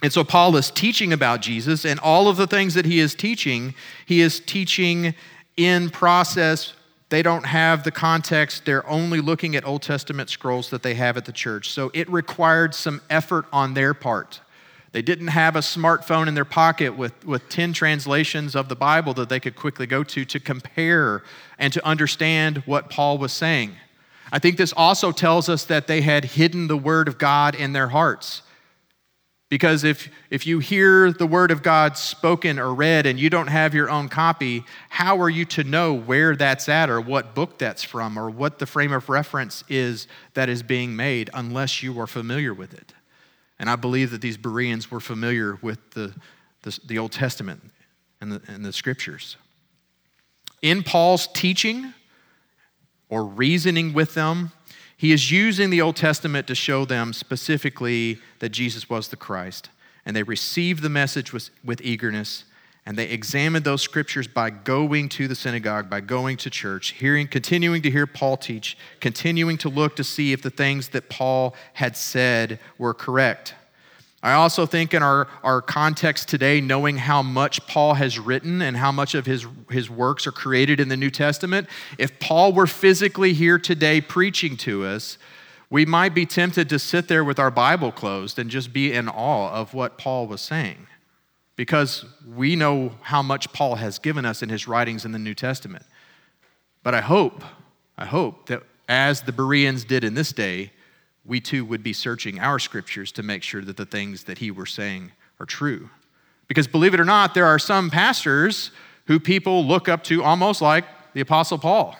And 0.02 0.12
so 0.12 0.24
Paul 0.24 0.56
is 0.56 0.70
teaching 0.70 1.12
about 1.12 1.42
Jesus, 1.42 1.84
and 1.84 2.00
all 2.00 2.28
of 2.28 2.36
the 2.36 2.46
things 2.46 2.74
that 2.74 2.86
he 2.86 2.98
is 2.98 3.14
teaching, 3.14 3.74
he 4.06 4.20
is 4.20 4.40
teaching 4.40 5.14
in 5.56 5.90
process 5.90 6.74
they 7.12 7.20
don't 7.20 7.44
have 7.44 7.84
the 7.84 7.90
context. 7.90 8.64
They're 8.64 8.88
only 8.88 9.20
looking 9.20 9.54
at 9.54 9.66
Old 9.66 9.82
Testament 9.82 10.30
scrolls 10.30 10.70
that 10.70 10.82
they 10.82 10.94
have 10.94 11.18
at 11.18 11.26
the 11.26 11.32
church. 11.32 11.68
So 11.68 11.90
it 11.92 12.08
required 12.08 12.74
some 12.74 13.02
effort 13.10 13.44
on 13.52 13.74
their 13.74 13.92
part. 13.92 14.40
They 14.92 15.02
didn't 15.02 15.26
have 15.26 15.54
a 15.54 15.58
smartphone 15.58 16.26
in 16.26 16.32
their 16.32 16.46
pocket 16.46 16.96
with, 16.96 17.26
with 17.26 17.46
10 17.50 17.74
translations 17.74 18.56
of 18.56 18.70
the 18.70 18.76
Bible 18.76 19.12
that 19.12 19.28
they 19.28 19.40
could 19.40 19.56
quickly 19.56 19.86
go 19.86 20.02
to 20.04 20.24
to 20.24 20.40
compare 20.40 21.22
and 21.58 21.70
to 21.74 21.86
understand 21.86 22.62
what 22.64 22.88
Paul 22.88 23.18
was 23.18 23.34
saying. 23.34 23.72
I 24.32 24.38
think 24.38 24.56
this 24.56 24.72
also 24.74 25.12
tells 25.12 25.48
us 25.48 25.64
that 25.66 25.86
they 25.86 26.00
had 26.00 26.24
hidden 26.24 26.66
the 26.66 26.76
Word 26.76 27.06
of 27.06 27.18
God 27.18 27.54
in 27.54 27.74
their 27.74 27.88
hearts. 27.88 28.42
Because 29.52 29.84
if, 29.84 30.08
if 30.30 30.46
you 30.46 30.60
hear 30.60 31.12
the 31.12 31.26
word 31.26 31.50
of 31.50 31.62
God 31.62 31.98
spoken 31.98 32.58
or 32.58 32.72
read 32.72 33.04
and 33.04 33.20
you 33.20 33.28
don't 33.28 33.48
have 33.48 33.74
your 33.74 33.90
own 33.90 34.08
copy, 34.08 34.64
how 34.88 35.20
are 35.20 35.28
you 35.28 35.44
to 35.44 35.62
know 35.62 35.92
where 35.92 36.34
that's 36.34 36.70
at 36.70 36.88
or 36.88 37.02
what 37.02 37.34
book 37.34 37.58
that's 37.58 37.82
from 37.82 38.18
or 38.18 38.30
what 38.30 38.58
the 38.58 38.64
frame 38.64 38.92
of 38.92 39.10
reference 39.10 39.62
is 39.68 40.08
that 40.32 40.48
is 40.48 40.62
being 40.62 40.96
made 40.96 41.28
unless 41.34 41.82
you 41.82 42.00
are 42.00 42.06
familiar 42.06 42.54
with 42.54 42.72
it? 42.72 42.94
And 43.58 43.68
I 43.68 43.76
believe 43.76 44.10
that 44.12 44.22
these 44.22 44.38
Bereans 44.38 44.90
were 44.90 45.00
familiar 45.00 45.58
with 45.60 45.90
the, 45.90 46.14
the, 46.62 46.78
the 46.86 46.98
Old 46.98 47.12
Testament 47.12 47.60
and 48.22 48.32
the, 48.32 48.40
and 48.48 48.64
the 48.64 48.72
scriptures. 48.72 49.36
In 50.62 50.82
Paul's 50.82 51.26
teaching 51.26 51.92
or 53.12 53.26
reasoning 53.26 53.92
with 53.92 54.14
them, 54.14 54.52
he 54.96 55.12
is 55.12 55.30
using 55.30 55.68
the 55.68 55.82
Old 55.82 55.96
Testament 55.96 56.46
to 56.46 56.54
show 56.54 56.86
them 56.86 57.12
specifically 57.12 58.18
that 58.38 58.48
Jesus 58.48 58.88
was 58.88 59.08
the 59.08 59.16
Christ. 59.16 59.68
And 60.06 60.16
they 60.16 60.22
received 60.22 60.82
the 60.82 60.88
message 60.88 61.30
with, 61.30 61.50
with 61.62 61.82
eagerness, 61.82 62.44
and 62.86 62.96
they 62.96 63.10
examined 63.10 63.66
those 63.66 63.82
scriptures 63.82 64.26
by 64.26 64.48
going 64.48 65.10
to 65.10 65.28
the 65.28 65.34
synagogue, 65.34 65.90
by 65.90 66.00
going 66.00 66.38
to 66.38 66.48
church, 66.48 66.92
hearing, 66.92 67.28
continuing 67.28 67.82
to 67.82 67.90
hear 67.90 68.06
Paul 68.06 68.38
teach, 68.38 68.78
continuing 68.98 69.58
to 69.58 69.68
look 69.68 69.94
to 69.96 70.04
see 70.04 70.32
if 70.32 70.40
the 70.40 70.48
things 70.48 70.88
that 70.88 71.10
Paul 71.10 71.54
had 71.74 71.98
said 71.98 72.58
were 72.78 72.94
correct. 72.94 73.54
I 74.22 74.34
also 74.34 74.66
think 74.66 74.94
in 74.94 75.02
our, 75.02 75.26
our 75.42 75.60
context 75.60 76.28
today, 76.28 76.60
knowing 76.60 76.96
how 76.96 77.22
much 77.22 77.66
Paul 77.66 77.94
has 77.94 78.20
written 78.20 78.62
and 78.62 78.76
how 78.76 78.92
much 78.92 79.14
of 79.14 79.26
his, 79.26 79.46
his 79.68 79.90
works 79.90 80.26
are 80.28 80.32
created 80.32 80.78
in 80.78 80.88
the 80.88 80.96
New 80.96 81.10
Testament, 81.10 81.68
if 81.98 82.20
Paul 82.20 82.52
were 82.52 82.68
physically 82.68 83.32
here 83.32 83.58
today 83.58 84.00
preaching 84.00 84.56
to 84.58 84.84
us, 84.84 85.18
we 85.70 85.84
might 85.84 86.14
be 86.14 86.24
tempted 86.24 86.68
to 86.68 86.78
sit 86.78 87.08
there 87.08 87.24
with 87.24 87.40
our 87.40 87.50
Bible 87.50 87.90
closed 87.90 88.38
and 88.38 88.48
just 88.48 88.72
be 88.72 88.92
in 88.92 89.08
awe 89.08 89.50
of 89.50 89.74
what 89.74 89.98
Paul 89.98 90.28
was 90.28 90.40
saying 90.40 90.86
because 91.56 92.04
we 92.34 92.56
know 92.56 92.92
how 93.02 93.22
much 93.22 93.52
Paul 93.52 93.76
has 93.76 93.98
given 93.98 94.24
us 94.24 94.42
in 94.42 94.48
his 94.48 94.68
writings 94.68 95.04
in 95.04 95.12
the 95.12 95.18
New 95.18 95.34
Testament. 95.34 95.84
But 96.82 96.94
I 96.94 97.00
hope, 97.00 97.42
I 97.96 98.04
hope 98.04 98.46
that 98.46 98.62
as 98.88 99.22
the 99.22 99.32
Bereans 99.32 99.84
did 99.84 100.04
in 100.04 100.14
this 100.14 100.32
day, 100.32 100.72
we 101.24 101.40
too 101.40 101.64
would 101.64 101.82
be 101.82 101.92
searching 101.92 102.38
our 102.40 102.58
scriptures 102.58 103.12
to 103.12 103.22
make 103.22 103.42
sure 103.42 103.62
that 103.62 103.76
the 103.76 103.86
things 103.86 104.24
that 104.24 104.38
he 104.38 104.50
were 104.50 104.66
saying 104.66 105.12
are 105.38 105.46
true. 105.46 105.88
Because 106.48 106.66
believe 106.66 106.94
it 106.94 107.00
or 107.00 107.04
not, 107.04 107.34
there 107.34 107.46
are 107.46 107.58
some 107.58 107.90
pastors 107.90 108.70
who 109.06 109.20
people 109.20 109.64
look 109.64 109.88
up 109.88 110.04
to 110.04 110.22
almost 110.22 110.60
like 110.60 110.84
the 111.14 111.20
Apostle 111.20 111.58
Paul. 111.58 111.96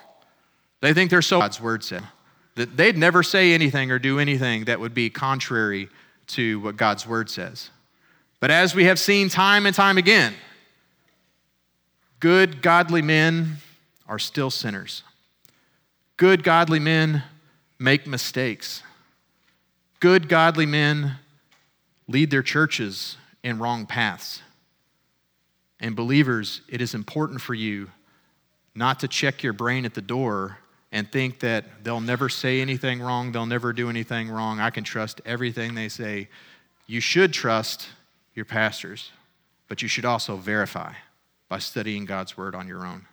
They 0.81 0.93
think 0.93 1.11
they're 1.11 1.23
so 1.23 1.39
God's 1.39 1.61
word 1.61 1.85
said 1.85 2.03
that 2.55 2.77
they'd 2.77 2.99
never 2.99 3.23
say 3.23 3.55
anything 3.55 3.91
or 3.91 3.99
do 3.99 4.19
anything 4.19 4.65
that 4.65 4.79
would 4.79 4.95
be 4.95 5.09
contrary 5.09 5.89
to 6.27 6.61
what 6.61 6.77
God's 6.77 7.07
word 7.07 7.31
says. 7.31 7.71
But 8.41 8.51
as 8.51 8.75
we 8.75 8.85
have 8.85 8.99
seen 8.99 9.29
time 9.29 9.67
and 9.67 9.75
time 9.75 9.97
again, 9.99 10.35
good, 12.21 12.61
godly 12.61 13.03
men 13.03 13.57
are 14.07 14.19
still 14.19 14.51
sinners. 14.51 15.03
Good, 16.17 16.45
godly 16.45 16.79
men 16.79 17.23
make 17.79 18.07
mistakes. 18.07 18.83
Good, 20.03 20.29
godly 20.29 20.67
men 20.67 21.15
lead 22.09 22.33
their 22.33 22.43
churches 22.43 23.17
in 23.45 23.61
wrong 23.61 23.87
paths. 23.87 24.43
And 25.79 25.95
believers, 25.95 26.61
it 26.69 26.81
is 26.81 26.93
important 26.93 27.41
for 27.41 27.55
you 27.55 27.89
not 28.75 28.99
to 28.99 29.07
check 29.07 29.45
your 29.45 29.53
brain 29.53 29.85
at 29.85 29.95
the 29.95 30.03
door 30.03 30.59
and 30.91 31.09
think 31.13 31.39
that 31.39 31.85
they'll 31.85 32.01
never 32.01 32.29
say 32.29 32.61
anything 32.61 33.01
wrong, 33.01 33.31
they'll 33.31 33.47
never 33.47 33.73
do 33.73 33.89
anything 33.89 34.29
wrong. 34.29 34.59
I 34.59 34.71
can 34.71 34.83
trust 34.83 35.21
everything 35.25 35.77
they 35.77 35.89
say. 35.89 36.29
You 36.89 36.99
should 36.99 37.33
trust 37.33 37.89
your 38.35 38.45
pastors, 38.45 39.13
but 39.69 39.83
you 39.83 39.89
should 39.89 40.05
also 40.05 40.35
verify 40.35 40.95
by 41.49 41.61
studying 41.61 42.07
God's 42.07 42.37
word 42.37 42.57
on 42.57 42.67
your 42.67 42.85
own. 42.85 43.07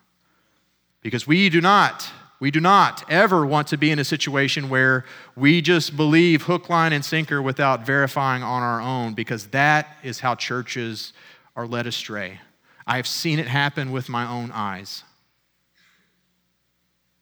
Because 1.03 1.27
we 1.27 1.49
do 1.49 1.61
not 1.61 2.09
we 2.39 2.51
do 2.51 2.61
not 2.61 3.03
ever 3.09 3.45
want 3.45 3.67
to 3.67 3.77
be 3.77 3.91
in 3.91 3.99
a 3.99 4.03
situation 4.05 4.69
where 4.69 5.03
we 5.35 5.61
just 5.61 5.97
believe 5.97 6.43
hook, 6.43 6.69
line, 6.69 6.93
and 6.93 7.03
sinker 7.03 7.41
without 7.41 7.85
verifying 7.85 8.43
on 8.43 8.63
our 8.63 8.79
own, 8.79 9.13
because 9.13 9.47
that 9.47 9.97
is 10.03 10.21
how 10.21 10.35
churches 10.35 11.11
are 11.55 11.67
led 11.67 11.85
astray. 11.85 12.39
I 12.87 12.95
have 12.95 13.07
seen 13.07 13.39
it 13.39 13.47
happen 13.47 13.91
with 13.91 14.07
my 14.07 14.25
own 14.25 14.51
eyes. 14.53 15.03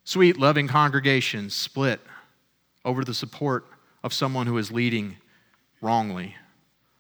Sweet, 0.04 0.38
loving 0.38 0.68
congregations 0.68 1.56
split 1.56 2.00
over 2.86 3.04
the 3.04 3.14
support 3.14 3.66
of 4.04 4.14
someone 4.14 4.48
who 4.48 4.58
is 4.58 4.72
leading 4.72 5.18
wrongly, 5.82 6.36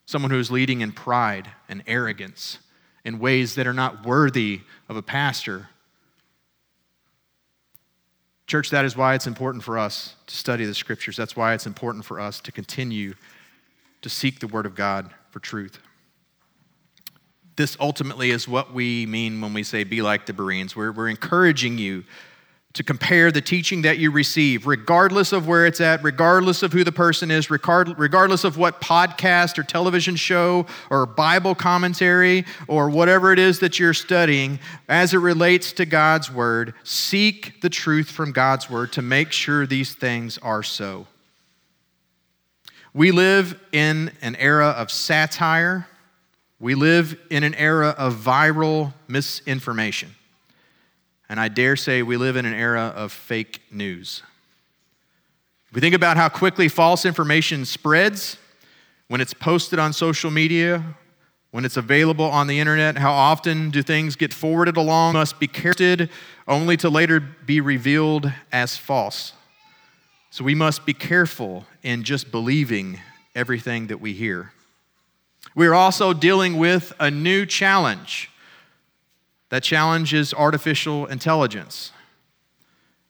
someone 0.05 0.31
who 0.31 0.39
is 0.39 0.51
leading 0.51 0.81
in 0.81 0.91
pride 0.91 1.49
and 1.69 1.83
arrogance 1.85 2.57
in 3.05 3.19
ways 3.19 3.55
that 3.55 3.67
are 3.67 3.73
not 3.73 4.05
worthy 4.05 4.61
of 4.89 4.97
a 4.97 5.01
pastor 5.01 5.69
Church, 8.47 8.69
that 8.69 8.85
is 8.85 8.95
why 8.95 9.13
it's 9.13 9.27
important 9.27 9.63
for 9.63 9.77
us 9.77 10.15
to 10.25 10.35
study 10.35 10.65
the 10.65 10.73
scriptures. 10.73 11.17
That's 11.17 11.35
why 11.35 11.53
it's 11.53 11.65
important 11.65 12.05
for 12.05 12.19
us 12.19 12.39
to 12.41 12.51
continue 12.51 13.13
to 14.01 14.09
seek 14.09 14.39
the 14.39 14.47
word 14.47 14.65
of 14.65 14.73
God 14.73 15.11
for 15.31 15.39
truth. 15.39 15.79
This 17.57 17.75
ultimately 17.79 18.31
is 18.31 18.47
what 18.47 18.73
we 18.73 19.05
mean 19.05 19.41
when 19.41 19.53
we 19.53 19.63
say 19.63 19.83
be 19.83 20.01
like 20.01 20.27
the 20.27 20.33
Bereans. 20.33 20.75
We're, 20.75 20.91
we're 20.91 21.09
encouraging 21.09 21.77
you 21.77 22.05
to 22.77 22.83
compare 22.83 23.31
the 23.31 23.41
teaching 23.41 23.81
that 23.81 23.97
you 23.97 24.11
receive, 24.11 24.67
regardless 24.67 25.33
of 25.33 25.47
where 25.47 25.65
it's 25.65 25.81
at, 25.81 26.03
regardless 26.03 26.61
of 26.61 26.71
who 26.71 26.83
the 26.83 26.91
person 26.91 27.31
is, 27.31 27.49
regardless 27.49 28.43
of 28.43 28.55
what 28.55 28.79
podcast 28.81 29.57
or 29.57 29.63
television 29.63 30.15
show 30.15 30.63
or 30.91 31.07
Bible 31.07 31.55
commentary 31.55 32.45
or 32.67 32.91
whatever 32.91 33.33
it 33.33 33.39
is 33.39 33.59
that 33.61 33.79
you're 33.79 33.95
studying, 33.95 34.59
as 34.87 35.15
it 35.15 35.17
relates 35.17 35.73
to 35.73 35.87
God's 35.87 36.31
Word, 36.31 36.75
seek 36.83 37.61
the 37.61 37.69
truth 37.69 38.11
from 38.11 38.31
God's 38.31 38.69
Word 38.69 38.93
to 38.93 39.01
make 39.01 39.31
sure 39.31 39.65
these 39.65 39.95
things 39.95 40.37
are 40.37 40.61
so. 40.61 41.07
We 42.93 43.09
live 43.09 43.59
in 43.71 44.11
an 44.21 44.35
era 44.35 44.67
of 44.67 44.91
satire. 44.91 45.87
We 46.59 46.75
live 46.75 47.19
in 47.31 47.43
an 47.43 47.55
era 47.55 47.95
of 47.97 48.13
viral 48.13 48.93
misinformation. 49.07 50.13
And 51.29 51.39
I 51.39 51.47
dare 51.47 51.75
say 51.75 52.03
we 52.03 52.17
live 52.17 52.35
in 52.35 52.45
an 52.45 52.53
era 52.53 52.93
of 52.95 53.11
fake 53.11 53.61
news. 53.71 54.23
If 55.69 55.75
we 55.75 55.81
think 55.81 55.95
about 55.95 56.15
how 56.15 56.29
quickly 56.29 56.69
false 56.69 57.05
information 57.05 57.65
spreads 57.65 58.37
when 59.09 59.19
it's 59.19 59.33
posted 59.33 59.79
on 59.79 59.91
social 59.91 60.31
media, 60.31 60.95
when 61.51 61.65
it's 61.65 61.77
available 61.77 62.25
on 62.25 62.47
the 62.47 62.59
internet, 62.59 62.97
how 62.97 63.11
often 63.11 63.69
do 63.69 63.81
things 63.81 64.15
get 64.15 64.33
forwarded 64.33 64.77
along, 64.77 65.13
must 65.13 65.39
be 65.39 65.47
careful, 65.47 66.07
only 66.47 66.77
to 66.77 66.89
later 66.89 67.19
be 67.19 67.59
revealed 67.61 68.31
as 68.51 68.77
false. 68.77 69.33
So 70.29 70.43
we 70.43 70.55
must 70.55 70.85
be 70.85 70.93
careful 70.93 71.65
in 71.83 72.03
just 72.03 72.31
believing 72.31 73.01
everything 73.33 73.87
that 73.87 73.99
we 73.99 74.13
hear. 74.13 74.53
We 75.55 75.67
are 75.67 75.73
also 75.73 76.13
dealing 76.13 76.57
with 76.57 76.93
a 76.99 77.09
new 77.09 77.45
challenge. 77.45 78.29
That 79.49 79.63
challenge 79.63 80.13
is 80.13 80.33
artificial 80.33 81.05
intelligence. 81.05 81.91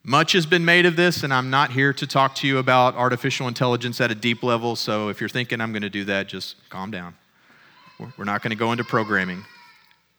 Much 0.04 0.32
has 0.32 0.46
been 0.46 0.64
made 0.64 0.86
of 0.86 0.96
this, 0.96 1.22
and 1.24 1.34
I'm 1.34 1.50
not 1.50 1.72
here 1.72 1.92
to 1.92 2.06
talk 2.06 2.34
to 2.36 2.46
you 2.46 2.58
about 2.58 2.94
artificial 2.94 3.48
intelligence 3.48 4.00
at 4.00 4.10
a 4.10 4.14
deep 4.14 4.42
level, 4.42 4.76
so 4.76 5.08
if 5.08 5.20
you're 5.20 5.28
thinking 5.28 5.60
I'm 5.60 5.72
going 5.72 5.82
to 5.82 5.90
do 5.90 6.04
that, 6.04 6.28
just 6.28 6.56
calm 6.70 6.90
down. 6.90 7.14
We're 8.16 8.24
not 8.24 8.42
going 8.42 8.52
to 8.52 8.56
go 8.56 8.70
into 8.70 8.84
programming. 8.84 9.44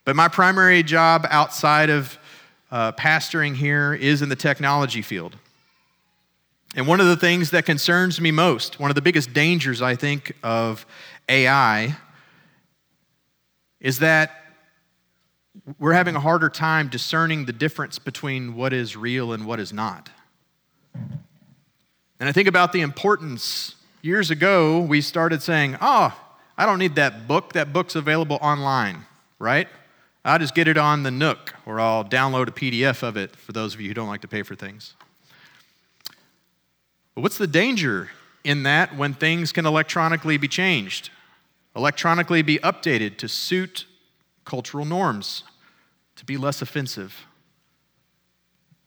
But 0.04 0.16
my 0.16 0.28
primary 0.28 0.84
job 0.84 1.26
outside 1.30 1.90
of 1.90 2.20
uh, 2.72 2.92
pastoring 2.92 3.56
here 3.56 3.94
is 3.94 4.22
in 4.22 4.30
the 4.30 4.36
technology 4.36 5.02
field. 5.02 5.38
And 6.76 6.86
one 6.86 7.00
of 7.00 7.08
the 7.08 7.18
things 7.18 7.52
that 7.52 7.66
concerns 7.66 8.20
me 8.20 8.32
most, 8.32 8.80
one 8.80 8.92
of 8.92 8.96
the 8.96 9.02
biggest 9.02 9.34
dangers, 9.34 9.82
I 9.82 9.96
think, 9.96 10.34
of 10.44 10.86
AI 11.28 11.96
is 13.80 14.00
that 14.00 14.49
we're 15.80 15.94
having 15.94 16.16
a 16.16 16.20
harder 16.20 16.50
time 16.50 16.88
discerning 16.88 17.46
the 17.46 17.54
difference 17.54 18.00
between 18.00 18.56
what 18.56 18.74
is 18.74 18.96
real 18.96 19.34
and 19.34 19.46
what 19.46 19.60
is 19.60 19.74
not. 19.74 20.10
And 20.94 22.28
I 22.28 22.32
think 22.32 22.48
about 22.48 22.74
the 22.74 22.82
importance. 22.82 23.76
Years 24.02 24.32
ago, 24.32 24.80
we 24.80 25.02
started 25.02 25.42
saying, 25.42 25.78
oh, 25.82 26.18
I 26.58 26.66
don't 26.66 26.80
need 26.80 26.96
that 26.96 27.28
book. 27.28 27.54
That 27.54 27.74
book's 27.74 27.96
available 27.96 28.38
online, 28.42 29.06
right? 29.40 29.68
I'll 30.24 30.40
just 30.40 30.56
get 30.56 30.68
it 30.68 30.78
on 30.78 31.04
the 31.04 31.12
Nook, 31.12 31.56
or 31.66 31.80
I'll 31.80 32.04
download 32.04 32.48
a 32.48 32.52
PDF 32.52 33.04
of 33.04 33.18
it 33.18 33.36
for 33.36 33.52
those 33.52 33.74
of 33.74 33.82
you 33.82 33.88
who 33.88 33.94
don't 33.94 34.08
like 34.08 34.22
to 34.22 34.28
pay 34.28 34.44
for 34.44 34.56
things. 34.56 34.96
But 37.16 37.22
what's 37.22 37.38
the 37.38 37.48
danger 37.48 38.12
in 38.44 38.64
that 38.64 38.96
when 38.96 39.14
things 39.14 39.52
can 39.52 39.66
electronically 39.66 40.38
be 40.38 40.48
changed, 40.48 41.10
electronically 41.76 42.42
be 42.42 42.60
updated 42.60 43.18
to 43.18 43.28
suit 43.28 43.86
cultural 44.50 44.86
norms, 44.86 45.44
to 46.16 46.26
be 46.26 46.36
less 46.36 46.62
offensive? 46.62 47.26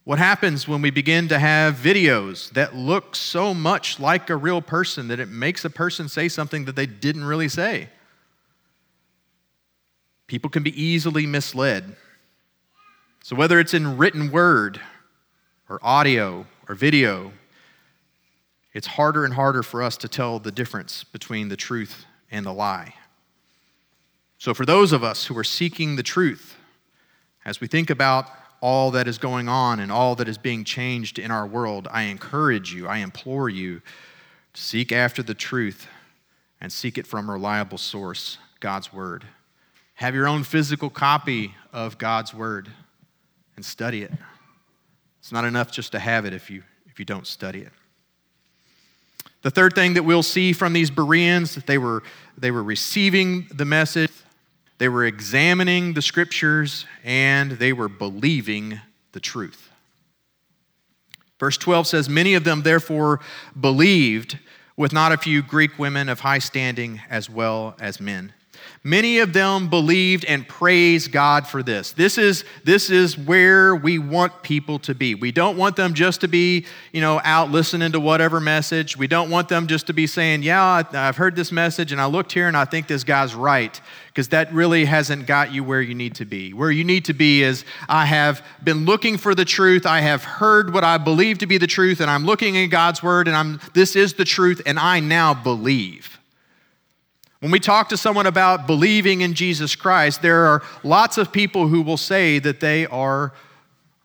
What 0.03 0.19
happens 0.19 0.67
when 0.67 0.81
we 0.81 0.91
begin 0.91 1.29
to 1.29 1.39
have 1.39 1.75
videos 1.75 2.49
that 2.51 2.75
look 2.75 3.15
so 3.15 3.53
much 3.53 4.01
like 4.01 4.29
a 4.29 4.35
real 4.35 4.61
person 4.61 5.07
that 5.07 5.19
it 5.21 5.29
makes 5.29 5.63
a 5.63 5.69
person 5.69 6.09
say 6.09 6.27
something 6.27 6.65
that 6.65 6.75
they 6.75 6.85
didn't 6.85 7.23
really 7.23 7.47
say? 7.47 7.87
People 10.27 10.49
can 10.49 10.61
be 10.61 10.81
easily 10.81 11.25
misled. 11.25 11.95
So, 13.23 13.37
whether 13.37 13.59
it's 13.59 13.73
in 13.73 13.97
written 13.97 14.29
word 14.29 14.81
or 15.69 15.79
audio 15.81 16.45
or 16.67 16.75
video, 16.75 17.31
it's 18.73 18.87
harder 18.87 19.23
and 19.23 19.33
harder 19.33 19.63
for 19.63 19.81
us 19.81 19.95
to 19.97 20.09
tell 20.09 20.39
the 20.39 20.51
difference 20.51 21.05
between 21.05 21.47
the 21.47 21.55
truth 21.55 22.05
and 22.29 22.45
the 22.45 22.51
lie. 22.51 22.93
So, 24.43 24.53
for 24.53 24.65
those 24.65 24.91
of 24.91 25.05
us 25.05 25.27
who 25.27 25.37
are 25.37 25.43
seeking 25.45 25.95
the 25.95 26.03
truth, 26.03 26.57
as 27.45 27.61
we 27.61 27.67
think 27.67 27.89
about 27.89 28.27
all 28.59 28.91
that 28.91 29.07
is 29.07 29.17
going 29.17 29.47
on 29.47 29.79
and 29.79 29.89
all 29.89 30.15
that 30.15 30.27
is 30.27 30.37
being 30.37 30.65
changed 30.65 31.17
in 31.17 31.31
our 31.31 31.47
world, 31.47 31.87
I 31.89 32.03
encourage 32.03 32.73
you, 32.73 32.85
I 32.85 32.97
implore 32.97 33.47
you 33.47 33.81
to 34.53 34.61
seek 34.61 34.91
after 34.91 35.23
the 35.23 35.33
truth 35.33 35.87
and 36.59 36.73
seek 36.73 36.97
it 36.97 37.07
from 37.07 37.29
a 37.29 37.31
reliable 37.31 37.77
source, 37.77 38.37
God's 38.59 38.91
Word. 38.91 39.23
Have 39.93 40.13
your 40.13 40.27
own 40.27 40.43
physical 40.43 40.89
copy 40.89 41.55
of 41.71 41.97
God's 41.97 42.33
Word 42.33 42.67
and 43.55 43.63
study 43.63 44.03
it. 44.03 44.11
It's 45.21 45.31
not 45.31 45.45
enough 45.45 45.71
just 45.71 45.93
to 45.93 45.99
have 45.99 46.25
it 46.25 46.33
if 46.33 46.49
you, 46.49 46.63
if 46.87 46.99
you 46.99 47.05
don't 47.05 47.27
study 47.27 47.61
it. 47.61 47.71
The 49.41 49.51
third 49.51 49.73
thing 49.73 49.93
that 49.93 50.03
we'll 50.03 50.21
see 50.21 50.51
from 50.51 50.73
these 50.73 50.91
Bereans, 50.91 51.55
they 51.63 51.77
were, 51.77 52.03
they 52.37 52.51
were 52.51 52.63
receiving 52.63 53.47
the 53.49 53.63
message, 53.63 54.11
they 54.77 54.89
were 54.89 55.05
examining 55.05 55.93
the 55.93 56.01
scriptures, 56.01 56.85
and 57.03 57.53
they 57.53 57.73
were 57.73 57.89
believing 57.89 58.79
the 59.11 59.19
truth. 59.19 59.69
Verse 61.39 61.57
12 61.57 61.87
says, 61.87 62.09
Many 62.09 62.33
of 62.35 62.43
them 62.43 62.63
therefore 62.63 63.19
believed, 63.59 64.39
with 64.75 64.93
not 64.93 65.11
a 65.11 65.17
few 65.17 65.41
Greek 65.41 65.77
women 65.77 66.09
of 66.09 66.21
high 66.21 66.39
standing 66.39 67.01
as 67.09 67.29
well 67.29 67.75
as 67.79 67.99
men. 67.99 68.33
Many 68.83 69.19
of 69.19 69.31
them 69.31 69.69
believed 69.69 70.25
and 70.25 70.45
praised 70.45 71.11
God 71.11 71.47
for 71.47 71.63
this. 71.63 71.93
This 71.93 72.17
is, 72.17 72.43
this 72.65 72.89
is 72.89 73.17
where 73.17 73.75
we 73.75 73.97
want 73.97 74.43
people 74.43 74.77
to 74.79 74.93
be. 74.93 75.15
We 75.15 75.31
don't 75.31 75.57
want 75.57 75.77
them 75.77 75.93
just 75.93 76.21
to 76.21 76.27
be, 76.27 76.65
you 76.91 76.99
know, 76.99 77.21
out 77.23 77.49
listening 77.49 77.93
to 77.93 77.99
whatever 78.01 78.41
message. 78.41 78.97
We 78.97 79.07
don't 79.07 79.29
want 79.29 79.47
them 79.47 79.67
just 79.67 79.87
to 79.87 79.93
be 79.93 80.05
saying, 80.05 80.43
yeah, 80.43 80.83
I've 80.91 81.15
heard 81.15 81.35
this 81.35 81.51
message 81.51 81.93
and 81.93 82.01
I 82.01 82.07
looked 82.07 82.33
here 82.33 82.49
and 82.49 82.57
I 82.57 82.65
think 82.65 82.87
this 82.87 83.05
guy's 83.05 83.33
right, 83.33 83.79
because 84.07 84.27
that 84.29 84.53
really 84.53 84.83
hasn't 84.83 85.27
got 85.27 85.53
you 85.53 85.63
where 85.63 85.81
you 85.81 85.95
need 85.95 86.15
to 86.15 86.25
be. 86.25 86.53
Where 86.53 86.71
you 86.71 86.83
need 86.83 87.05
to 87.05 87.13
be 87.13 87.41
is, 87.41 87.63
I 87.87 88.05
have 88.05 88.45
been 88.63 88.83
looking 88.85 89.17
for 89.17 89.33
the 89.33 89.45
truth. 89.45 89.85
I 89.85 90.01
have 90.01 90.23
heard 90.23 90.73
what 90.73 90.83
I 90.83 90.97
believe 90.97 91.37
to 91.37 91.47
be 91.47 91.57
the 91.57 91.67
truth 91.67 92.01
and 92.01 92.11
I'm 92.11 92.25
looking 92.25 92.55
in 92.55 92.69
God's 92.69 93.01
word 93.01 93.29
and 93.29 93.37
I'm, 93.37 93.61
this 93.73 93.95
is 93.95 94.13
the 94.13 94.25
truth 94.25 94.61
and 94.65 94.77
I 94.77 94.99
now 94.99 95.33
believe. 95.33 96.12
When 97.43 97.51
we 97.51 97.59
talk 97.59 97.89
to 97.89 97.97
someone 97.97 98.25
about 98.25 98.67
believing 98.67 99.19
in 99.19 99.33
Jesus 99.33 99.75
Christ, 99.75 100.21
there 100.21 100.45
are 100.45 100.63
lots 100.81 101.17
of 101.17 101.33
people 101.33 101.67
who 101.67 101.81
will 101.81 101.97
say 101.97 102.39
that 102.39 102.61
they 102.61 102.85
are 102.85 103.33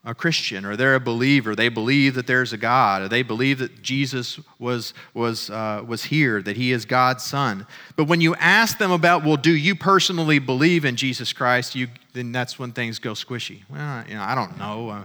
a 0.04 0.12
Christian 0.12 0.64
or 0.64 0.74
they're 0.74 0.96
a 0.96 1.00
believer. 1.00 1.54
They 1.54 1.68
believe 1.68 2.16
that 2.16 2.26
there's 2.26 2.52
a 2.52 2.56
God, 2.56 3.02
or 3.02 3.08
they 3.08 3.22
believe 3.22 3.60
that 3.60 3.80
Jesus 3.80 4.40
was, 4.58 4.92
was, 5.14 5.50
uh, 5.50 5.84
was 5.86 6.02
here, 6.02 6.42
that 6.42 6.56
he 6.56 6.72
is 6.72 6.84
God's 6.84 7.22
son. 7.22 7.64
But 7.94 8.08
when 8.08 8.20
you 8.20 8.34
ask 8.34 8.76
them 8.78 8.90
about, 8.90 9.24
well, 9.24 9.36
do 9.36 9.54
you 9.54 9.76
personally 9.76 10.40
believe 10.40 10.84
in 10.84 10.96
Jesus 10.96 11.32
Christ, 11.32 11.76
you, 11.76 11.86
then 12.14 12.32
that's 12.32 12.58
when 12.58 12.72
things 12.72 12.98
go 12.98 13.12
squishy. 13.12 13.62
Well, 13.70 14.04
you 14.08 14.14
know, 14.14 14.22
I 14.22 14.34
don't 14.34 14.58
know. 14.58 14.88
Uh, 14.88 15.04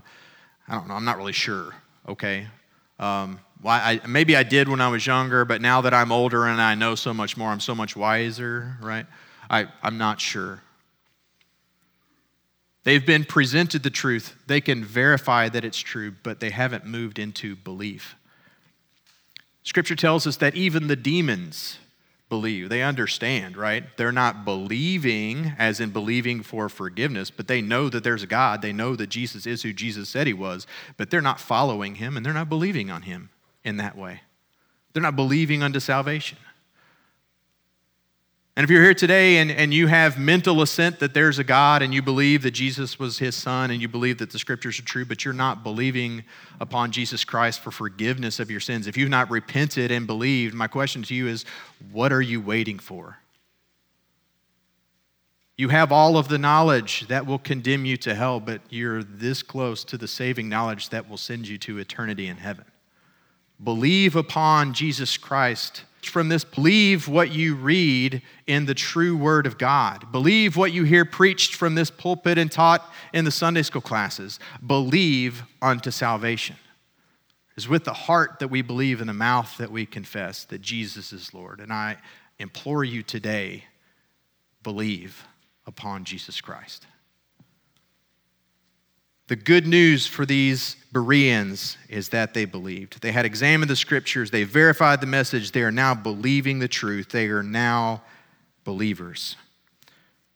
I 0.67 0.74
don't 0.74 0.88
know. 0.88 0.96
I'm 0.96 1.06
not 1.06 1.17
really 1.17 1.34
sure. 1.34 1.76
Okay. 2.10 2.48
Um, 2.98 3.39
well, 3.63 3.73
I, 3.73 4.02
maybe 4.06 4.36
I 4.36 4.43
did 4.43 4.67
when 4.67 4.82
I 4.82 4.89
was 4.89 5.08
younger, 5.08 5.45
but 5.45 5.62
now 5.62 5.82
that 5.82 5.93
I'm 5.93 6.12
older 6.12 6.45
and 6.45 6.62
I 6.62 6.76
know 6.76 6.95
so 6.95 7.13
much 7.13 7.38
more, 7.38 7.49
I'm 7.49 7.62
so 7.62 7.73
much 7.73 7.95
wiser, 7.95 8.78
right? 8.82 9.06
I, 9.49 9.67
I'm 9.82 9.97
not 9.97 10.19
sure. 10.19 10.62
They've 12.84 13.06
been 13.06 13.23
presented 13.23 13.82
the 13.82 13.89
truth. 13.89 14.36
They 14.47 14.60
can 14.60 14.84
verify 14.84 15.47
that 15.47 15.63
it's 15.63 15.80
true, 15.80 16.13
but 16.23 16.41
they 16.41 16.49
haven't 16.49 16.86
moved 16.86 17.17
into 17.17 17.56
belief. 17.56 18.15
Scripture 19.63 19.95
tells 19.95 20.28
us 20.28 20.36
that 20.38 20.56
even 20.56 20.88
the 20.88 20.97
demons 20.97 21.78
believe. 22.28 22.67
They 22.67 22.82
understand, 22.82 23.56
right? 23.56 23.86
They're 23.95 24.12
not 24.12 24.43
believing, 24.43 25.54
as 25.58 25.80
in 25.80 25.91
believing 25.91 26.43
for 26.43 26.67
forgiveness, 26.67 27.32
but 27.32 27.47
they 27.47 27.62
know 27.62 27.88
that 27.88 28.04
there's 28.04 28.23
a 28.23 28.28
God. 28.28 28.62
They 28.62 28.73
know 28.73 28.97
that 28.97 29.08
Jesus 29.08 29.45
is 29.45 29.63
who 29.63 29.71
Jesus 29.71 30.10
said 30.10 30.28
he 30.28 30.34
was, 30.34 30.67
but 30.97 31.10
they're 31.10 31.21
not 31.21 31.39
following 31.39 31.95
him 31.95 32.17
and 32.17 32.26
they're 32.26 32.34
not 32.34 32.49
believing 32.49 32.91
on 32.91 33.04
him 33.04 33.30
in 33.63 33.78
that 33.78 33.97
way. 33.97 34.21
They're 34.93 35.04
not 35.04 35.15
believing 35.15 35.63
unto 35.63 35.80
salvation. 35.80 36.38
And 38.56 38.63
if 38.63 38.69
you're 38.69 38.84
here 38.84 38.93
today 38.93 39.38
and, 39.38 39.49
and 39.49 39.73
you 39.73 39.88
have 39.88 40.19
mental 40.19 40.62
assent 40.62 40.99
that 40.99 41.15
there's 41.15 41.39
a 41.39 41.43
God 41.43 41.82
and 41.82 41.91
you 41.91 42.04
believe 42.04 42.43
that 42.43 42.52
Jesus 42.52 42.99
was 42.99 43.17
his 43.17 43.36
son 43.36 43.71
and 43.71 43.82
you 43.82 43.88
believe 43.88 44.19
that 44.19 44.30
the 44.30 44.38
scriptures 44.38 44.78
are 44.78 44.84
true, 44.84 45.06
but 45.06 45.26
you're 45.26 45.34
not 45.34 45.63
believing 45.63 46.23
upon 46.60 46.91
Jesus 46.91 47.23
Christ 47.26 47.62
for 47.62 47.71
forgiveness 47.71 48.39
of 48.39 48.52
your 48.52 48.60
sins, 48.60 48.86
if 48.86 48.95
you've 48.95 49.10
not 49.10 49.32
repented 49.32 49.89
and 49.89 50.06
believed, 50.06 50.54
my 50.54 50.67
question 50.67 51.02
to 51.04 51.15
you 51.15 51.28
is 51.28 51.45
what 51.91 52.13
are 52.13 52.21
you 52.21 52.39
waiting 52.39 52.78
for? 52.78 53.17
You 55.58 55.69
have 55.69 55.91
all 55.91 56.17
of 56.17 56.28
the 56.28 56.38
knowledge 56.38 57.08
that 57.08 57.26
will 57.26 57.39
condemn 57.39 57.86
you 57.86 57.97
to 57.97 58.13
hell, 58.13 58.39
but 58.39 58.62
you're 58.69 59.04
this 59.04 59.41
close 59.41 59.84
to 59.86 59.97
the 59.97 60.08
saving 60.08 60.47
knowledge 60.47 60.89
that 60.89 61.10
will 61.10 61.17
send 61.17 61.47
you 61.47 61.58
to 61.60 61.80
eternity 61.80 62.28
in 62.28 62.38
heaven. 62.38 62.65
Believe 63.62 64.16
upon 64.16 64.74
Jesus 64.74 65.18
Christ. 65.18 65.84
From 66.02 66.30
this, 66.30 66.44
believe 66.44 67.08
what 67.08 67.32
you 67.32 67.56
read 67.56 68.22
in 68.46 68.66
the 68.66 68.74
true 68.74 69.16
word 69.16 69.48
of 69.48 69.58
God. 69.58 70.12
Believe 70.12 70.58
what 70.58 70.74
you 70.74 70.84
hear 70.84 71.06
preached 71.06 71.56
from 71.56 71.76
this 71.76 71.89
pulpit 71.89 72.38
and 72.38 72.52
taught 72.52 72.92
in 73.13 73.24
the 73.26 73.32
Sunday 73.32 73.63
school 73.63 73.82
classes. 73.82 74.38
Believe 74.66 75.44
unto 75.62 75.92
salvation. 75.92 76.58
It's 77.56 77.70
with 77.70 77.86
the 77.86 77.94
heart 77.94 78.39
that 78.39 78.50
we 78.50 78.62
believe 78.62 79.00
and 79.00 79.10
the 79.10 79.13
mouth 79.13 79.58
that 79.58 79.72
we 79.72 79.86
confess 79.86 80.44
that 80.46 80.62
Jesus 80.62 81.13
is 81.13 81.34
Lord. 81.34 81.60
And 81.60 81.72
I 81.72 81.98
implore 82.39 82.84
you 82.84 83.04
today 83.04 83.66
believe 84.63 85.26
upon 85.66 86.04
Jesus 86.04 86.42
Christ. 86.42 86.88
The 89.27 89.36
good 89.38 89.65
news 89.65 90.05
for 90.05 90.25
these 90.25 90.75
Bereans 90.91 91.77
is 91.89 92.09
that 92.09 92.33
they 92.33 92.45
believed. 92.45 93.01
They 93.01 93.12
had 93.12 93.25
examined 93.25 93.69
the 93.69 93.75
scriptures, 93.75 94.31
they 94.31 94.43
verified 94.43 95.01
the 95.01 95.07
message, 95.07 95.51
they 95.51 95.63
are 95.63 95.71
now 95.71 95.95
believing 95.95 96.59
the 96.59 96.67
truth, 96.67 97.09
they 97.09 97.27
are 97.27 97.43
now 97.43 98.03
believers. 98.63 99.38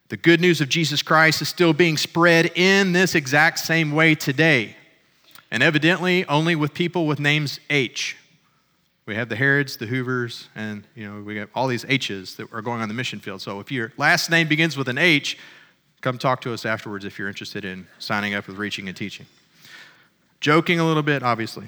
The 0.09 0.17
good 0.17 0.39
news 0.39 0.61
of 0.61 0.69
Jesus 0.69 1.01
Christ 1.01 1.41
is 1.41 1.49
still 1.49 1.73
being 1.73 1.97
spread 1.97 2.51
in 2.55 2.93
this 2.93 3.13
exact 3.13 3.59
same 3.59 3.91
way 3.91 4.15
today, 4.15 4.77
and 5.51 5.61
evidently 5.61 6.25
only 6.25 6.55
with 6.55 6.73
people 6.73 7.05
with 7.05 7.19
names 7.19 7.59
H. 7.69 8.15
We 9.05 9.15
have 9.15 9.27
the 9.27 9.35
Herods, 9.35 9.77
the 9.77 9.85
Hoovers, 9.85 10.47
and 10.55 10.85
you 10.95 11.09
know 11.09 11.21
we 11.21 11.37
have 11.37 11.49
all 11.53 11.67
these 11.67 11.85
H's 11.87 12.35
that 12.37 12.51
are 12.53 12.61
going 12.61 12.81
on 12.81 12.87
the 12.87 12.93
mission 12.93 13.19
field. 13.19 13.41
So 13.41 13.59
if 13.59 13.69
your 13.69 13.91
last 13.97 14.29
name 14.29 14.47
begins 14.47 14.77
with 14.77 14.87
an 14.87 14.97
H, 14.97 15.37
come 16.01 16.17
talk 16.17 16.41
to 16.41 16.53
us 16.53 16.65
afterwards 16.65 17.05
if 17.05 17.17
you're 17.17 17.27
interested 17.27 17.65
in 17.65 17.87
signing 17.99 18.33
up 18.33 18.47
with 18.47 18.57
Reaching 18.57 18.87
and 18.87 18.95
Teaching. 18.95 19.25
Joking 20.39 20.79
a 20.79 20.85
little 20.85 21.03
bit, 21.03 21.23
obviously. 21.23 21.67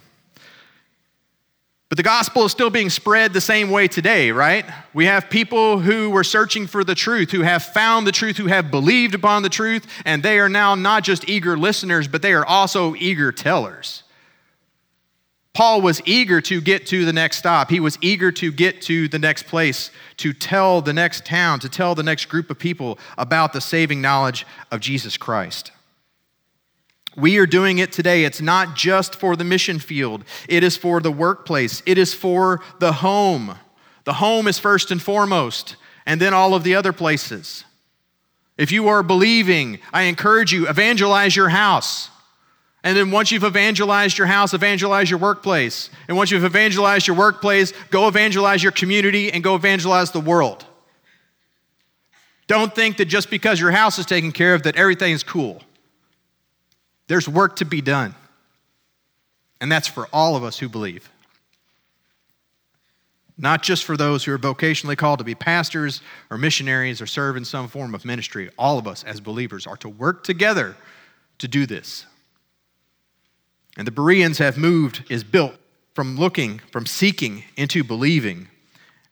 But 1.89 1.97
the 1.97 2.03
gospel 2.03 2.45
is 2.45 2.51
still 2.51 2.69
being 2.69 2.91
spread 2.91 3.33
the 3.33 3.41
same 3.41 3.71
way 3.71 3.87
today, 3.87 4.29
right? 4.29 4.63
We 4.93 5.05
have 5.05 5.27
people 5.27 5.79
who 5.79 6.11
were 6.11 6.23
searching 6.23 6.67
for 6.67 6.83
the 6.83 6.93
truth, 6.93 7.31
who 7.31 7.41
have 7.41 7.63
found 7.63 8.05
the 8.05 8.11
truth, 8.11 8.37
who 8.37 8.45
have 8.45 8.69
believed 8.69 9.15
upon 9.15 9.41
the 9.41 9.49
truth, 9.49 9.87
and 10.05 10.21
they 10.21 10.37
are 10.37 10.49
now 10.49 10.75
not 10.75 11.03
just 11.03 11.27
eager 11.27 11.57
listeners, 11.57 12.07
but 12.07 12.21
they 12.21 12.33
are 12.33 12.45
also 12.45 12.93
eager 12.93 13.31
tellers. 13.31 14.03
Paul 15.59 15.81
was 15.81 16.01
eager 16.05 16.39
to 16.39 16.61
get 16.61 16.87
to 16.87 17.03
the 17.03 17.11
next 17.11 17.35
stop. 17.35 17.69
He 17.69 17.81
was 17.81 17.97
eager 17.99 18.31
to 18.31 18.49
get 18.49 18.81
to 18.83 19.09
the 19.09 19.19
next 19.19 19.45
place, 19.45 19.91
to 20.15 20.31
tell 20.31 20.81
the 20.81 20.93
next 20.93 21.25
town, 21.25 21.59
to 21.59 21.67
tell 21.67 21.95
the 21.95 22.01
next 22.01 22.27
group 22.27 22.49
of 22.49 22.57
people 22.57 22.97
about 23.17 23.51
the 23.51 23.59
saving 23.59 23.99
knowledge 23.99 24.47
of 24.71 24.79
Jesus 24.79 25.17
Christ. 25.17 25.73
We 27.17 27.39
are 27.39 27.45
doing 27.45 27.79
it 27.79 27.91
today. 27.91 28.23
It's 28.23 28.39
not 28.39 28.77
just 28.77 29.17
for 29.17 29.35
the 29.35 29.43
mission 29.43 29.79
field, 29.79 30.23
it 30.47 30.63
is 30.63 30.77
for 30.77 31.01
the 31.01 31.11
workplace, 31.11 31.83
it 31.85 31.97
is 31.97 32.13
for 32.13 32.61
the 32.79 32.93
home. 32.93 33.57
The 34.05 34.13
home 34.13 34.47
is 34.47 34.59
first 34.59 34.91
and 34.91 35.01
foremost, 35.01 35.75
and 36.05 36.21
then 36.21 36.33
all 36.33 36.53
of 36.53 36.63
the 36.63 36.75
other 36.75 36.93
places. 36.93 37.65
If 38.57 38.71
you 38.71 38.87
are 38.87 39.03
believing, 39.03 39.79
I 39.91 40.03
encourage 40.03 40.53
you, 40.53 40.69
evangelize 40.69 41.35
your 41.35 41.49
house. 41.49 42.11
And 42.83 42.95
then 42.95 43.11
once 43.11 43.31
you've 43.31 43.43
evangelized 43.43 44.17
your 44.17 44.27
house, 44.27 44.53
evangelize 44.53 45.09
your 45.09 45.19
workplace. 45.19 45.89
And 46.07 46.15
once 46.15 46.31
you've 46.31 46.45
evangelized 46.45 47.07
your 47.07 47.17
workplace, 47.17 47.73
go 47.89 48.07
evangelize 48.07 48.63
your 48.63 48.71
community 48.71 49.31
and 49.31 49.43
go 49.43 49.55
evangelize 49.55 50.11
the 50.11 50.21
world. 50.21 50.65
Don't 52.47 52.73
think 52.73 52.97
that 52.97 53.05
just 53.05 53.29
because 53.29 53.59
your 53.59 53.71
house 53.71 53.99
is 53.99 54.05
taken 54.05 54.31
care 54.31 54.53
of 54.53 54.63
that 54.63 54.75
everything's 54.75 55.23
cool. 55.23 55.61
There's 57.07 57.27
work 57.27 57.57
to 57.57 57.65
be 57.65 57.81
done. 57.81 58.15
And 59.61 59.71
that's 59.71 59.87
for 59.87 60.07
all 60.13 60.35
of 60.35 60.43
us 60.43 60.57
who 60.57 60.69
believe. 60.69 61.09
Not 63.37 63.61
just 63.61 63.83
for 63.83 63.97
those 63.97 64.23
who 64.23 64.33
are 64.33 64.39
vocationally 64.39 64.97
called 64.97 65.19
to 65.19 65.25
be 65.25 65.35
pastors 65.35 66.01
or 66.29 66.37
missionaries 66.37 67.01
or 67.01 67.07
serve 67.07 67.35
in 67.35 67.45
some 67.45 67.67
form 67.67 67.93
of 67.93 68.05
ministry. 68.05 68.49
All 68.57 68.77
of 68.77 68.87
us 68.87 69.03
as 69.03 69.19
believers 69.19 69.67
are 69.67 69.77
to 69.77 69.89
work 69.89 70.23
together 70.23 70.75
to 71.39 71.47
do 71.47 71.65
this. 71.65 72.05
And 73.79 73.87
the 73.87 73.91
Bereans 73.91 74.39
have 74.39 74.57
moved, 74.57 75.05
is 75.09 75.23
built 75.23 75.55
from 75.93 76.17
looking, 76.17 76.59
from 76.69 76.85
seeking 76.85 77.45
into 77.55 77.81
believing. 77.81 78.49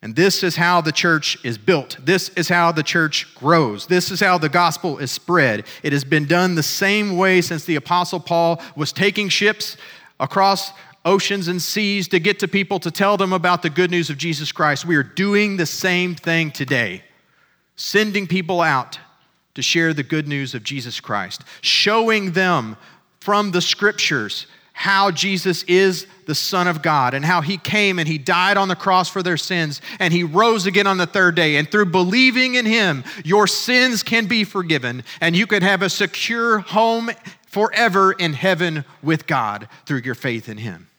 And 0.02 0.14
this 0.14 0.44
is 0.44 0.58
how 0.58 0.82
the 0.82 0.92
church 0.92 1.38
is 1.46 1.58
built. 1.58 1.96
This 2.04 2.28
is 2.36 2.50
how 2.50 2.74
the 2.74 2.84
church 2.84 3.34
grows. 3.34 3.88
This 3.88 4.12
is 4.12 4.20
how 4.20 4.38
the 4.38 4.50
gospel 4.50 4.98
is 4.98 5.10
spread. 5.10 5.66
It 5.84 5.94
has 5.94 6.04
been 6.04 6.26
done 6.26 6.56
the 6.56 6.64
same 6.64 7.16
way 7.16 7.40
since 7.40 7.64
the 7.64 7.78
Apostle 7.78 8.20
Paul 8.20 8.62
was 8.76 8.92
taking 8.92 9.30
ships 9.30 9.78
across 10.20 10.74
oceans 11.06 11.48
and 11.48 11.62
seas 11.62 12.10
to 12.10 12.20
get 12.20 12.38
to 12.40 12.48
people 12.50 12.78
to 12.82 12.92
tell 12.92 13.16
them 13.16 13.32
about 13.32 13.62
the 13.62 13.70
good 13.70 13.90
news 13.90 14.10
of 14.10 14.18
Jesus 14.18 14.52
Christ. 14.52 14.84
We 14.84 14.98
are 14.98 15.04
doing 15.04 15.56
the 15.56 15.66
same 15.66 16.14
thing 16.14 16.52
today, 16.52 17.04
sending 17.78 18.28
people 18.28 18.60
out 18.60 19.00
to 19.56 19.62
share 19.62 19.94
the 19.94 20.04
good 20.04 20.28
news 20.28 20.54
of 20.54 20.64
Jesus 20.64 21.00
Christ, 21.00 21.46
showing 21.62 22.34
them 22.34 22.76
from 23.22 23.52
the 23.52 23.62
scriptures 23.62 24.46
how 24.78 25.10
Jesus 25.10 25.64
is 25.64 26.06
the 26.28 26.36
Son 26.36 26.68
of 26.68 26.84
God 26.84 27.16
and 27.16 27.26
how 27.26 27.42
He 27.42 27.58
came 27.58 27.98
and 27.98 28.08
He 28.08 28.20
died 28.20 28.58
on 28.58 28.68
the 28.68 28.76
cross 28.76 29.10
for 29.10 29.24
their 29.24 29.36
sins 29.36 29.82
and 30.00 30.14
He 30.14 30.24
rose 30.24 30.68
again 30.68 30.86
on 30.86 31.00
the 31.00 31.08
third 31.08 31.34
day. 31.34 31.56
And 31.56 31.70
through 31.70 31.88
believing 31.88 32.54
in 32.54 32.68
Him, 32.68 33.04
your 33.26 33.48
sins 33.48 34.04
can 34.04 34.28
be 34.28 34.44
forgiven 34.44 35.04
and 35.20 35.36
you 35.36 35.48
can 35.48 35.64
have 35.64 35.82
a 35.82 35.90
secure 35.90 36.60
home 36.60 37.10
forever 37.48 38.12
in 38.12 38.34
heaven 38.34 38.86
with 39.02 39.26
God 39.26 39.68
through 39.88 40.02
your 40.06 40.14
faith 40.14 40.48
in 40.48 40.60
Him. 40.60 40.90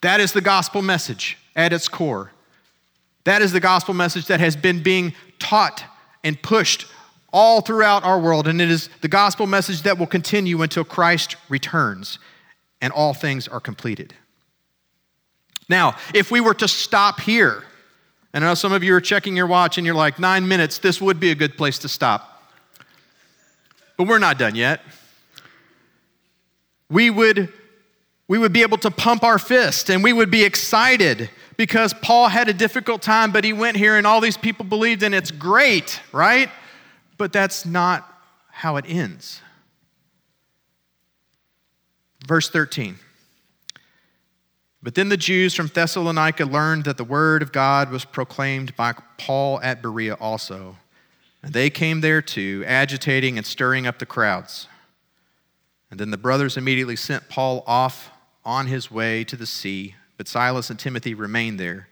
That 0.00 0.18
is 0.18 0.32
the 0.32 0.40
gospel 0.40 0.82
message 0.82 1.38
at 1.54 1.72
its 1.72 1.86
core. 1.86 2.32
That 3.22 3.40
is 3.40 3.52
the 3.52 3.60
gospel 3.60 3.94
message 3.94 4.26
that 4.26 4.40
has 4.40 4.56
been 4.56 4.82
being 4.82 5.14
taught 5.38 5.84
and 6.24 6.42
pushed 6.42 6.86
all 7.32 7.60
throughout 7.60 8.02
our 8.02 8.18
world, 8.18 8.48
and 8.48 8.60
it 8.60 8.68
is 8.68 8.90
the 9.00 9.06
gospel 9.06 9.46
message 9.46 9.82
that 9.82 9.96
will 9.96 10.08
continue 10.08 10.60
until 10.62 10.82
Christ 10.82 11.36
returns 11.48 12.18
and 12.80 12.92
all 12.92 13.14
things 13.14 13.48
are 13.48 13.60
completed. 13.60 14.14
Now, 15.68 15.96
if 16.14 16.30
we 16.30 16.40
were 16.40 16.54
to 16.54 16.68
stop 16.68 17.20
here, 17.20 17.62
and 18.32 18.44
I 18.44 18.48
know 18.48 18.54
some 18.54 18.72
of 18.72 18.82
you 18.82 18.94
are 18.94 19.00
checking 19.00 19.36
your 19.36 19.46
watch 19.46 19.78
and 19.78 19.86
you're 19.86 19.94
like, 19.94 20.18
nine 20.18 20.46
minutes, 20.48 20.78
this 20.78 21.00
would 21.00 21.20
be 21.20 21.30
a 21.30 21.34
good 21.34 21.56
place 21.56 21.78
to 21.80 21.88
stop. 21.88 22.42
But 23.96 24.06
we're 24.06 24.18
not 24.18 24.38
done 24.38 24.54
yet. 24.54 24.80
We 26.88 27.10
would, 27.10 27.52
we 28.26 28.38
would 28.38 28.52
be 28.52 28.62
able 28.62 28.78
to 28.78 28.90
pump 28.90 29.22
our 29.22 29.38
fist 29.38 29.90
and 29.90 30.02
we 30.02 30.12
would 30.12 30.30
be 30.30 30.44
excited 30.44 31.30
because 31.56 31.92
Paul 31.92 32.28
had 32.28 32.48
a 32.48 32.54
difficult 32.54 33.02
time, 33.02 33.32
but 33.32 33.44
he 33.44 33.52
went 33.52 33.76
here 33.76 33.96
and 33.96 34.06
all 34.06 34.20
these 34.20 34.38
people 34.38 34.64
believed, 34.64 35.02
and 35.02 35.14
it's 35.14 35.30
great, 35.30 36.00
right? 36.10 36.48
But 37.18 37.32
that's 37.32 37.66
not 37.66 38.10
how 38.48 38.76
it 38.76 38.86
ends. 38.88 39.42
Verse 42.26 42.50
13. 42.50 42.98
But 44.82 44.94
then 44.94 45.10
the 45.10 45.16
Jews 45.16 45.54
from 45.54 45.66
Thessalonica 45.68 46.44
learned 46.44 46.84
that 46.84 46.96
the 46.96 47.04
word 47.04 47.42
of 47.42 47.52
God 47.52 47.90
was 47.90 48.04
proclaimed 48.04 48.74
by 48.76 48.94
Paul 49.18 49.60
at 49.60 49.82
Berea 49.82 50.14
also. 50.14 50.76
And 51.42 51.52
they 51.52 51.70
came 51.70 52.00
there 52.00 52.22
too, 52.22 52.64
agitating 52.66 53.36
and 53.36 53.46
stirring 53.46 53.86
up 53.86 53.98
the 53.98 54.06
crowds. 54.06 54.68
And 55.90 55.98
then 55.98 56.10
the 56.10 56.16
brothers 56.16 56.56
immediately 56.56 56.96
sent 56.96 57.28
Paul 57.28 57.64
off 57.66 58.10
on 58.44 58.68
his 58.68 58.90
way 58.90 59.24
to 59.24 59.36
the 59.36 59.46
sea, 59.46 59.96
but 60.16 60.28
Silas 60.28 60.70
and 60.70 60.78
Timothy 60.78 61.14
remained 61.14 61.60
there. 61.60 61.88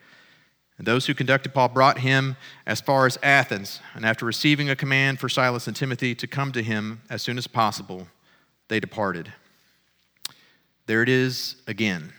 And 0.78 0.86
those 0.86 1.06
who 1.06 1.14
conducted 1.14 1.52
Paul 1.52 1.68
brought 1.68 1.98
him 1.98 2.36
as 2.64 2.80
far 2.80 3.04
as 3.04 3.18
Athens. 3.22 3.80
And 3.94 4.06
after 4.06 4.24
receiving 4.24 4.70
a 4.70 4.76
command 4.76 5.18
for 5.18 5.28
Silas 5.28 5.66
and 5.66 5.74
Timothy 5.74 6.14
to 6.14 6.26
come 6.26 6.52
to 6.52 6.62
him 6.62 7.02
as 7.10 7.20
soon 7.20 7.36
as 7.36 7.48
possible, 7.48 8.06
they 8.68 8.78
departed. 8.78 9.32
There 10.88 11.03
it 11.03 11.11
is 11.11 11.57
again 11.66 12.14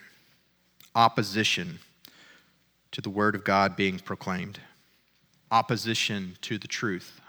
opposition 0.94 1.80
to 2.92 3.02
the 3.02 3.10
word 3.10 3.34
of 3.34 3.44
God 3.44 3.76
being 3.76 3.98
proclaimed, 3.98 4.60
opposition 5.50 6.38
to 6.42 6.60
the 6.60 6.68
truth. 6.68 7.20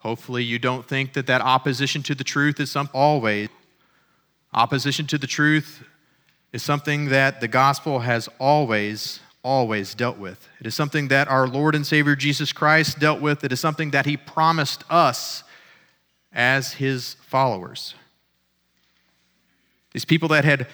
Hopefully, 0.00 0.42
you 0.42 0.58
don't 0.58 0.84
think 0.84 1.12
that 1.12 1.28
that 1.28 1.42
opposition 1.42 2.02
to 2.02 2.14
the 2.16 2.24
truth 2.24 2.58
is 2.58 2.72
some 2.72 2.90
always. 2.92 3.48
Opposition 4.52 5.06
to 5.06 5.16
the 5.16 5.28
truth 5.28 5.84
is 6.52 6.60
something 6.60 7.04
that 7.10 7.40
the 7.40 7.46
gospel 7.46 8.00
has 8.00 8.28
always, 8.40 9.20
always 9.44 9.94
dealt 9.94 10.18
with. 10.18 10.48
It 10.60 10.66
is 10.66 10.74
something 10.74 11.06
that 11.06 11.28
our 11.28 11.46
Lord 11.46 11.76
and 11.76 11.86
Savior 11.86 12.16
Jesus 12.16 12.52
Christ 12.52 12.98
dealt 12.98 13.20
with. 13.20 13.44
It 13.44 13.52
is 13.52 13.60
something 13.60 13.92
that 13.92 14.06
He 14.06 14.16
promised 14.16 14.82
us 14.90 15.44
as 16.32 16.72
His 16.72 17.14
followers. 17.28 17.94
These 19.92 20.04
people 20.04 20.28
that 20.28 20.44
had 20.44 20.66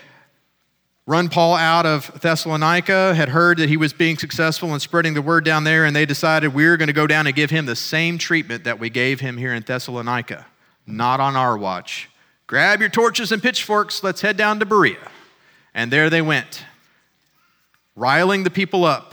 run 1.06 1.28
Paul 1.28 1.54
out 1.54 1.86
of 1.86 2.20
Thessalonica 2.20 3.14
had 3.14 3.28
heard 3.28 3.58
that 3.58 3.68
he 3.68 3.76
was 3.76 3.92
being 3.92 4.16
successful 4.16 4.72
in 4.72 4.80
spreading 4.80 5.14
the 5.14 5.22
word 5.22 5.44
down 5.44 5.64
there, 5.64 5.84
and 5.84 5.94
they 5.94 6.06
decided 6.06 6.54
we're 6.54 6.76
going 6.76 6.88
to 6.88 6.94
go 6.94 7.06
down 7.06 7.26
and 7.26 7.36
give 7.36 7.50
him 7.50 7.66
the 7.66 7.76
same 7.76 8.18
treatment 8.18 8.64
that 8.64 8.78
we 8.78 8.90
gave 8.90 9.20
him 9.20 9.36
here 9.36 9.52
in 9.52 9.62
Thessalonica. 9.62 10.46
Not 10.86 11.20
on 11.20 11.36
our 11.36 11.56
watch. 11.56 12.08
Grab 12.46 12.80
your 12.80 12.88
torches 12.88 13.32
and 13.32 13.42
pitchforks, 13.42 14.02
let's 14.02 14.20
head 14.20 14.36
down 14.36 14.58
to 14.60 14.66
Berea. 14.66 15.10
And 15.74 15.90
there 15.90 16.08
they 16.08 16.22
went, 16.22 16.64
riling 17.96 18.44
the 18.44 18.50
people 18.50 18.84
up. 18.84 19.12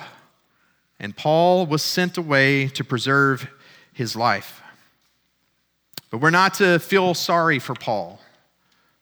And 0.99 1.15
Paul 1.15 1.65
was 1.65 1.81
sent 1.81 2.17
away 2.17 2.67
to 2.69 2.83
preserve 2.83 3.49
his 3.91 4.15
life. 4.15 4.61
But 6.11 6.19
we're 6.19 6.29
not 6.29 6.53
to 6.55 6.77
feel 6.79 7.13
sorry 7.13 7.57
for 7.57 7.73
Paul. 7.73 8.20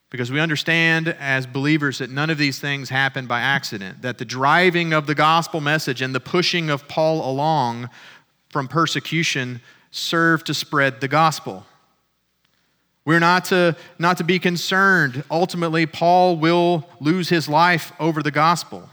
Because 0.09 0.31
we 0.31 0.39
understand 0.39 1.07
as 1.19 1.45
believers 1.45 1.99
that 1.99 2.09
none 2.09 2.29
of 2.29 2.37
these 2.37 2.59
things 2.59 2.89
happen 2.89 3.27
by 3.27 3.41
accident, 3.41 4.01
that 4.01 4.17
the 4.17 4.25
driving 4.25 4.91
of 4.91 5.05
the 5.05 5.13
gospel 5.13 5.61
message 5.61 6.01
and 6.01 6.15
the 6.15 6.19
pushing 6.19 6.69
of 6.69 6.87
Paul 6.87 7.29
along 7.29 7.89
from 8.49 8.67
persecution 8.67 9.61
serve 9.91 10.43
to 10.45 10.53
spread 10.53 10.99
the 11.01 11.07
gospel. 11.07 11.65
We're 13.05 13.19
not 13.19 13.45
to, 13.45 13.75
not 13.97 14.17
to 14.17 14.23
be 14.23 14.39
concerned. 14.39 15.23
Ultimately, 15.31 15.85
Paul 15.85 16.37
will 16.37 16.87
lose 16.99 17.29
his 17.29 17.47
life 17.47 17.91
over 17.99 18.21
the 18.21 18.31
gospel. 18.31 18.89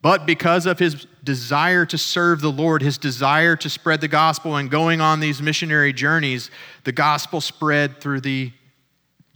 But 0.00 0.26
because 0.26 0.66
of 0.66 0.78
his 0.78 1.06
desire 1.24 1.84
to 1.86 1.98
serve 1.98 2.40
the 2.40 2.52
Lord, 2.52 2.82
his 2.82 2.98
desire 2.98 3.56
to 3.56 3.68
spread 3.68 4.00
the 4.00 4.08
gospel, 4.08 4.56
and 4.56 4.70
going 4.70 5.00
on 5.00 5.18
these 5.20 5.42
missionary 5.42 5.92
journeys, 5.92 6.50
the 6.84 6.92
gospel 6.92 7.40
spread 7.40 8.00
through 8.00 8.20
the 8.20 8.52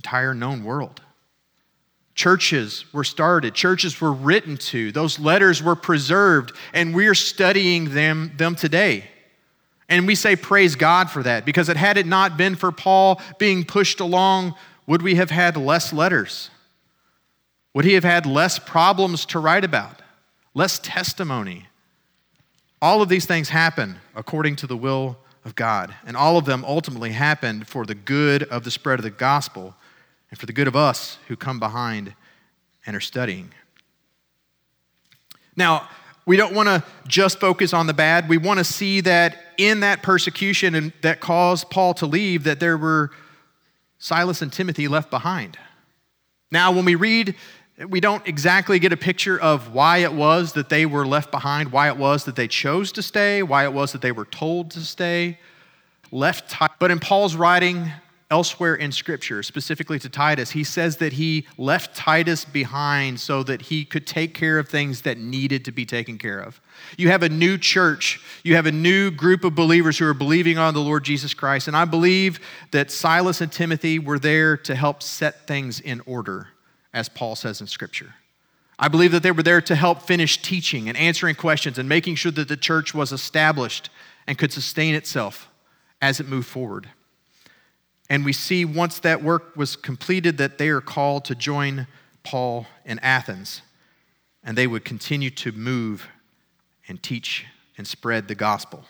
entire 0.03 0.35
known 0.35 0.65
world. 0.65 1.01
Churches 2.17 2.85
were 2.93 3.05
started, 3.05 3.55
churches 3.55 4.01
were 4.01 4.13
written 4.13 4.57
to, 4.57 4.91
those 4.91 5.21
letters 5.21 5.63
were 5.63 5.77
preserved, 5.77 6.53
and 6.75 6.93
we're 6.93 7.15
studying 7.15 7.95
them, 7.95 8.33
them 8.37 8.57
today. 8.57 9.05
And 9.89 10.05
we 10.07 10.17
say, 10.17 10.35
Praise 10.35 10.75
God 10.75 11.09
for 11.09 11.23
that, 11.23 11.47
because 11.47 11.69
it 11.69 11.77
had 11.77 11.97
it 11.97 12.07
not 12.07 12.37
been 12.37 12.57
for 12.57 12.73
Paul 12.73 13.23
being 13.39 13.65
pushed 13.65 14.01
along, 14.01 14.57
would 14.89 15.03
we 15.03 15.15
have 15.15 15.31
had 15.31 15.57
less 15.57 15.93
letters? 15.93 16.51
Would 17.73 17.85
he 17.85 17.95
have 17.95 18.05
had 18.05 18.27
less 18.27 18.59
problems 18.59 19.25
to 19.27 19.39
write 19.39 19.65
about, 19.65 20.03
less 20.53 20.81
testimony? 20.81 21.67
All 22.83 23.03
of 23.03 23.09
these 23.09 23.25
things 23.25 23.51
happen 23.51 24.01
according 24.17 24.57
to 24.57 24.67
the 24.67 24.77
will 24.77 25.17
of 25.45 25.55
God, 25.55 25.95
and 26.05 26.17
all 26.17 26.37
of 26.37 26.45
them 26.45 26.65
ultimately 26.67 27.13
happened 27.13 27.69
for 27.69 27.87
the 27.87 27.95
good 27.95 28.43
of 28.45 28.65
the 28.65 28.71
spread 28.71 28.99
of 28.99 29.05
the 29.05 29.11
gospel 29.11 29.77
and 30.33 30.41
for 30.41 30.47
the 30.47 30.53
good 30.53 30.67
of 30.67 30.75
us 30.75 31.19
who 31.29 31.37
come 31.37 31.61
behind 31.61 32.15
and 32.87 32.97
are 32.97 33.01
studying. 33.01 33.53
Now, 35.55 35.91
we 36.25 36.39
don't 36.39 36.55
want 36.55 36.69
to 36.69 36.83
just 37.07 37.39
focus 37.39 37.75
on 37.75 37.87
the 37.87 37.93
bad. 37.93 38.31
We 38.31 38.39
want 38.39 38.59
to 38.59 38.65
see 38.65 39.03
that 39.03 39.37
in 39.59 39.81
that 39.81 40.03
persecution 40.03 40.75
and 40.75 40.93
that 41.03 41.21
caused 41.21 41.69
Paul 41.69 41.93
to 41.95 42.07
leave, 42.07 42.45
that 42.45 42.61
there 42.61 42.79
were 42.79 43.11
Silas 43.99 44.41
and 44.41 44.51
Timothy 44.51 44.89
left 44.89 45.11
behind. 45.11 45.59
Now, 46.51 46.73
when 46.73 46.87
we 46.87 46.95
read, 46.95 47.35
we 47.87 48.01
don't 48.01 48.27
exactly 48.27 48.79
get 48.79 48.91
a 48.91 48.97
picture 48.97 49.39
of 49.39 49.75
why 49.75 49.99
it 49.99 50.15
was 50.15 50.55
that 50.55 50.71
they 50.71 50.87
were 50.87 51.07
left 51.07 51.31
behind, 51.31 51.73
why 51.73 51.89
it 51.89 51.99
was 51.99 52.25
that 52.25 52.37
they 52.37 52.49
chose 52.49 52.91
to 52.93 53.03
stay, 53.03 53.43
why 53.43 53.65
it 53.65 53.73
was 53.75 53.93
that 53.93 54.01
they 54.01 54.13
were 54.13 54.25
told 54.25 54.71
to 54.71 54.81
stay, 54.81 55.39
left. 56.11 56.55
But 56.79 56.91
in 56.91 57.01
Paul's 57.01 57.37
writing, 57.37 57.91
elsewhere 58.33 58.75
in 58.75 58.91
Scripture, 58.91 59.43
specifically 59.43 59.99
to 59.99 60.09
Titus, 60.09 60.51
he 60.51 60.65
says 60.65 60.97
that 60.97 61.13
he 61.13 61.47
left 61.59 61.95
Titus 61.95 62.47
behind 62.47 63.21
so 63.21 63.43
that 63.43 63.61
he 63.61 63.85
could 63.85 64.07
take 64.07 64.33
care 64.33 64.59
of 64.59 64.71
things 64.71 65.03
that 65.03 65.19
needed 65.19 65.67
to 65.67 65.71
be 65.71 65.85
taken 65.85 66.17
care 66.17 66.41
of. 66.41 66.59
You 66.97 67.09
have 67.09 67.23
a 67.23 67.29
new 67.29 67.59
church, 67.59 68.23
you 68.43 68.57
have 68.57 68.65
a 68.65 68.73
new 68.73 69.11
group 69.11 69.45
of 69.45 69.55
believers 69.55 69.99
who 69.99 70.07
are 70.07 70.15
believing 70.15 70.57
on 70.57 70.73
the 70.73 70.81
Lord 70.81 71.05
Jesus 71.05 71.35
Christ, 71.35 71.69
and 71.69 71.77
I 71.77 71.85
believe 71.85 72.41
that 72.71 72.91
Silas 72.91 73.43
and 73.43 73.53
Timothy 73.53 73.99
were 73.99 74.19
there 74.19 74.57
to 74.57 74.75
help 74.75 75.03
set 75.03 75.47
things 75.47 75.79
in 75.79 76.01
order, 76.07 76.49
as 76.95 77.11
Paul 77.11 77.37
says 77.37 77.61
in 77.61 77.67
Scripture. 77.67 78.15
I 78.79 78.89
believe 78.89 79.13
that 79.13 79.23
they 79.23 79.31
were 79.31 79.43
there 79.43 79.61
to 79.61 79.77
help 79.77 80.01
finish 80.01 80.41
teaching 80.41 80.89
and 80.89 80.97
answering 80.97 81.35
questions 81.35 81.77
and 81.77 81.87
making 81.87 82.15
sure 82.15 82.33
that 82.33 82.49
the 82.49 82.57
church 82.57 82.95
was 82.95 83.13
established 83.13 83.91
and 84.27 84.39
could 84.39 84.55
sustain 84.55 84.95
itself 84.95 85.51
as 86.01 86.19
it 86.19 86.27
moved 86.27 86.49
forward. 86.49 86.89
And 88.13 88.27
we 88.27 88.35
see 88.35 88.67
once 88.67 88.99
that 88.99 89.23
work 89.23 89.57
was 89.57 89.75
completed 89.75 90.37
that 90.37 90.59
they 90.59 90.69
are 90.69 90.83
called 90.83 91.25
to 91.25 91.35
join 91.35 91.87
Paul 92.25 92.67
in 92.85 92.99
Athens. 92.99 93.63
And 94.45 94.59
they 94.59 94.67
would 94.67 94.85
continue 94.85 95.31
to 95.31 95.51
move 95.53 96.07
and 96.87 97.03
teach 97.03 97.47
and 97.79 97.89
spread 97.89 98.29
the 98.29 98.35
gospel. 98.35 98.85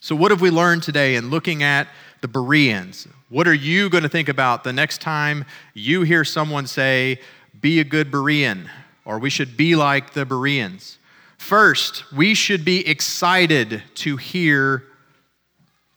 So, 0.00 0.16
what 0.16 0.32
have 0.32 0.40
we 0.40 0.50
learned 0.50 0.82
today 0.82 1.14
in 1.14 1.30
looking 1.30 1.62
at 1.62 1.86
the 2.20 2.26
Bereans? 2.26 3.06
What 3.28 3.46
are 3.46 3.54
you 3.54 3.88
going 3.88 4.02
to 4.02 4.08
think 4.08 4.28
about 4.28 4.64
the 4.64 4.72
next 4.72 5.00
time 5.00 5.44
you 5.72 6.02
hear 6.02 6.24
someone 6.24 6.66
say, 6.66 7.20
be 7.60 7.78
a 7.78 7.84
good 7.84 8.10
Berean, 8.10 8.68
or 9.04 9.20
we 9.20 9.30
should 9.30 9.56
be 9.56 9.76
like 9.76 10.14
the 10.14 10.26
Bereans? 10.26 10.98
First, 11.36 12.12
we 12.12 12.34
should 12.34 12.64
be 12.64 12.84
excited 12.88 13.84
to 13.96 14.16
hear 14.16 14.87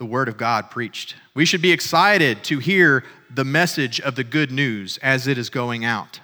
the 0.01 0.05
Word 0.05 0.27
of 0.27 0.35
God 0.35 0.71
preached. 0.71 1.13
We 1.35 1.45
should 1.45 1.61
be 1.61 1.71
excited 1.71 2.43
to 2.45 2.57
hear 2.57 3.03
the 3.29 3.45
message 3.45 4.01
of 4.01 4.15
the 4.15 4.23
good 4.23 4.51
news 4.51 4.97
as 5.03 5.27
it 5.27 5.37
is 5.37 5.51
going 5.51 5.85
out. 5.85 6.19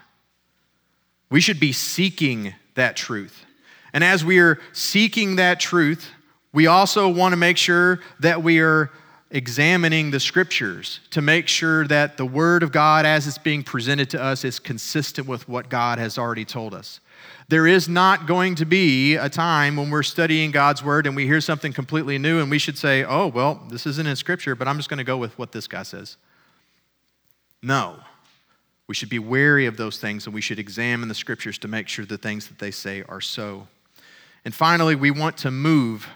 We 1.29 1.41
should 1.41 1.59
be 1.59 1.73
seeking 1.73 2.55
that 2.73 2.95
truth. 2.95 3.45
And 3.93 4.03
as 4.03 4.25
we 4.25 4.39
are 4.39 4.59
seeking 4.73 5.35
that 5.35 5.59
truth, 5.59 6.09
we 6.51 6.65
also 6.65 7.07
want 7.07 7.33
to 7.33 7.37
make 7.37 7.55
sure 7.55 7.99
that 8.19 8.41
we 8.41 8.61
are 8.61 8.89
examining 9.29 10.09
the 10.09 10.19
scriptures 10.19 10.99
to 11.11 11.21
make 11.21 11.47
sure 11.47 11.85
that 11.85 12.17
the 12.17 12.25
Word 12.25 12.63
of 12.63 12.71
God, 12.71 13.05
as 13.05 13.27
it's 13.27 13.37
being 13.37 13.61
presented 13.61 14.09
to 14.09 14.19
us, 14.19 14.43
is 14.43 14.57
consistent 14.57 15.27
with 15.27 15.47
what 15.47 15.69
God 15.69 15.99
has 15.99 16.17
already 16.17 16.45
told 16.45 16.73
us. 16.73 16.99
There 17.49 17.65
is 17.65 17.87
not 17.87 18.27
going 18.27 18.55
to 18.55 18.65
be 18.65 19.15
a 19.15 19.29
time 19.29 19.77
when 19.77 19.89
we're 19.89 20.03
studying 20.03 20.51
God's 20.51 20.83
word 20.83 21.07
and 21.07 21.15
we 21.15 21.25
hear 21.25 21.39
something 21.39 21.71
completely 21.71 22.17
new 22.17 22.41
and 22.41 22.51
we 22.51 22.59
should 22.59 22.77
say, 22.77 23.05
oh, 23.05 23.27
well, 23.27 23.63
this 23.69 23.85
isn't 23.85 24.05
in 24.05 24.15
scripture, 24.17 24.53
but 24.53 24.67
I'm 24.67 24.77
just 24.77 24.89
going 24.89 24.97
to 24.97 25.05
go 25.05 25.17
with 25.17 25.37
what 25.39 25.53
this 25.53 25.67
guy 25.67 25.83
says. 25.83 26.17
No. 27.61 27.99
We 28.87 28.95
should 28.95 29.09
be 29.09 29.19
wary 29.19 29.65
of 29.65 29.77
those 29.77 29.97
things 29.97 30.25
and 30.25 30.33
we 30.33 30.41
should 30.41 30.59
examine 30.59 31.07
the 31.07 31.15
scriptures 31.15 31.57
to 31.59 31.67
make 31.67 31.87
sure 31.87 32.05
the 32.05 32.17
things 32.17 32.47
that 32.47 32.59
they 32.59 32.71
say 32.71 33.03
are 33.07 33.21
so. 33.21 33.67
And 34.43 34.53
finally, 34.53 34.95
we 34.95 35.11
want 35.11 35.37
to 35.37 35.51
move 35.51 36.07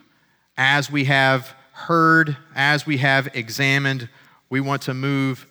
as 0.58 0.92
we 0.92 1.06
have 1.06 1.54
heard, 1.72 2.38
as 2.56 2.86
we 2.86 2.98
have 2.98 3.30
examined, 3.34 4.10
we 4.50 4.62
want 4.62 4.82
to 4.84 4.94
move 4.94 5.48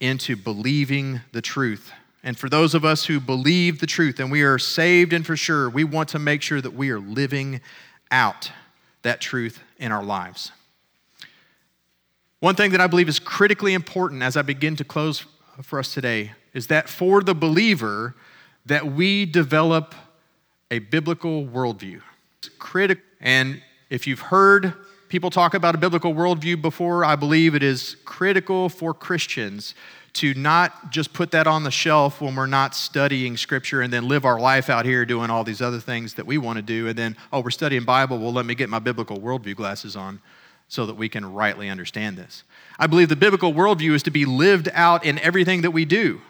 into 0.00 0.36
believing 0.36 1.20
the 1.32 1.42
truth. 1.42 1.92
And 2.24 2.38
for 2.38 2.48
those 2.48 2.74
of 2.74 2.86
us 2.86 3.04
who 3.04 3.20
believe 3.20 3.80
the 3.80 3.86
truth 3.86 4.18
and 4.18 4.32
we 4.32 4.42
are 4.42 4.58
saved 4.58 5.12
and 5.12 5.26
for 5.26 5.36
sure, 5.36 5.68
we 5.68 5.84
want 5.84 6.08
to 6.08 6.18
make 6.18 6.40
sure 6.40 6.60
that 6.60 6.72
we 6.72 6.88
are 6.88 6.98
living 6.98 7.60
out 8.10 8.50
that 9.02 9.20
truth 9.20 9.60
in 9.78 9.92
our 9.92 10.02
lives. 10.02 10.50
One 12.40 12.54
thing 12.54 12.72
that 12.72 12.80
I 12.80 12.86
believe 12.86 13.10
is 13.10 13.18
critically 13.18 13.74
important 13.74 14.22
as 14.22 14.38
I 14.38 14.42
begin 14.42 14.74
to 14.76 14.84
close 14.84 15.26
for 15.62 15.78
us 15.78 15.92
today 15.92 16.32
is 16.54 16.68
that 16.68 16.88
for 16.88 17.20
the 17.20 17.34
believer 17.34 18.14
that 18.64 18.86
we 18.86 19.26
develop 19.26 19.94
a 20.70 20.78
biblical 20.78 21.44
worldview. 21.44 22.00
It's 22.38 22.48
critical 22.58 23.04
and 23.20 23.60
if 23.90 24.06
you've 24.06 24.20
heard 24.20 24.72
people 25.08 25.28
talk 25.28 25.52
about 25.52 25.74
a 25.74 25.78
biblical 25.78 26.14
worldview 26.14 26.62
before, 26.62 27.04
I 27.04 27.16
believe 27.16 27.54
it 27.54 27.62
is 27.62 27.96
critical 28.06 28.70
for 28.70 28.94
Christians 28.94 29.74
to 30.14 30.32
not 30.34 30.90
just 30.90 31.12
put 31.12 31.30
that 31.32 31.46
on 31.46 31.64
the 31.64 31.70
shelf 31.70 32.20
when 32.20 32.34
we're 32.34 32.46
not 32.46 32.74
studying 32.74 33.36
scripture 33.36 33.80
and 33.80 33.92
then 33.92 34.08
live 34.08 34.24
our 34.24 34.40
life 34.40 34.70
out 34.70 34.84
here 34.84 35.04
doing 35.04 35.30
all 35.30 35.44
these 35.44 35.60
other 35.60 35.80
things 35.80 36.14
that 36.14 36.26
we 36.26 36.38
want 36.38 36.56
to 36.56 36.62
do 36.62 36.88
and 36.88 36.96
then 36.96 37.16
oh 37.32 37.40
we're 37.40 37.50
studying 37.50 37.84
bible 37.84 38.18
well 38.18 38.32
let 38.32 38.46
me 38.46 38.54
get 38.54 38.68
my 38.68 38.78
biblical 38.78 39.18
worldview 39.18 39.56
glasses 39.56 39.96
on 39.96 40.20
so 40.68 40.86
that 40.86 40.94
we 40.94 41.08
can 41.08 41.32
rightly 41.32 41.68
understand 41.68 42.16
this. 42.16 42.42
I 42.78 42.86
believe 42.86 43.08
the 43.08 43.16
biblical 43.16 43.52
worldview 43.52 43.92
is 43.92 44.02
to 44.04 44.10
be 44.10 44.24
lived 44.24 44.68
out 44.72 45.04
in 45.04 45.18
everything 45.20 45.62
that 45.62 45.70
we 45.70 45.84
do. 45.84 46.20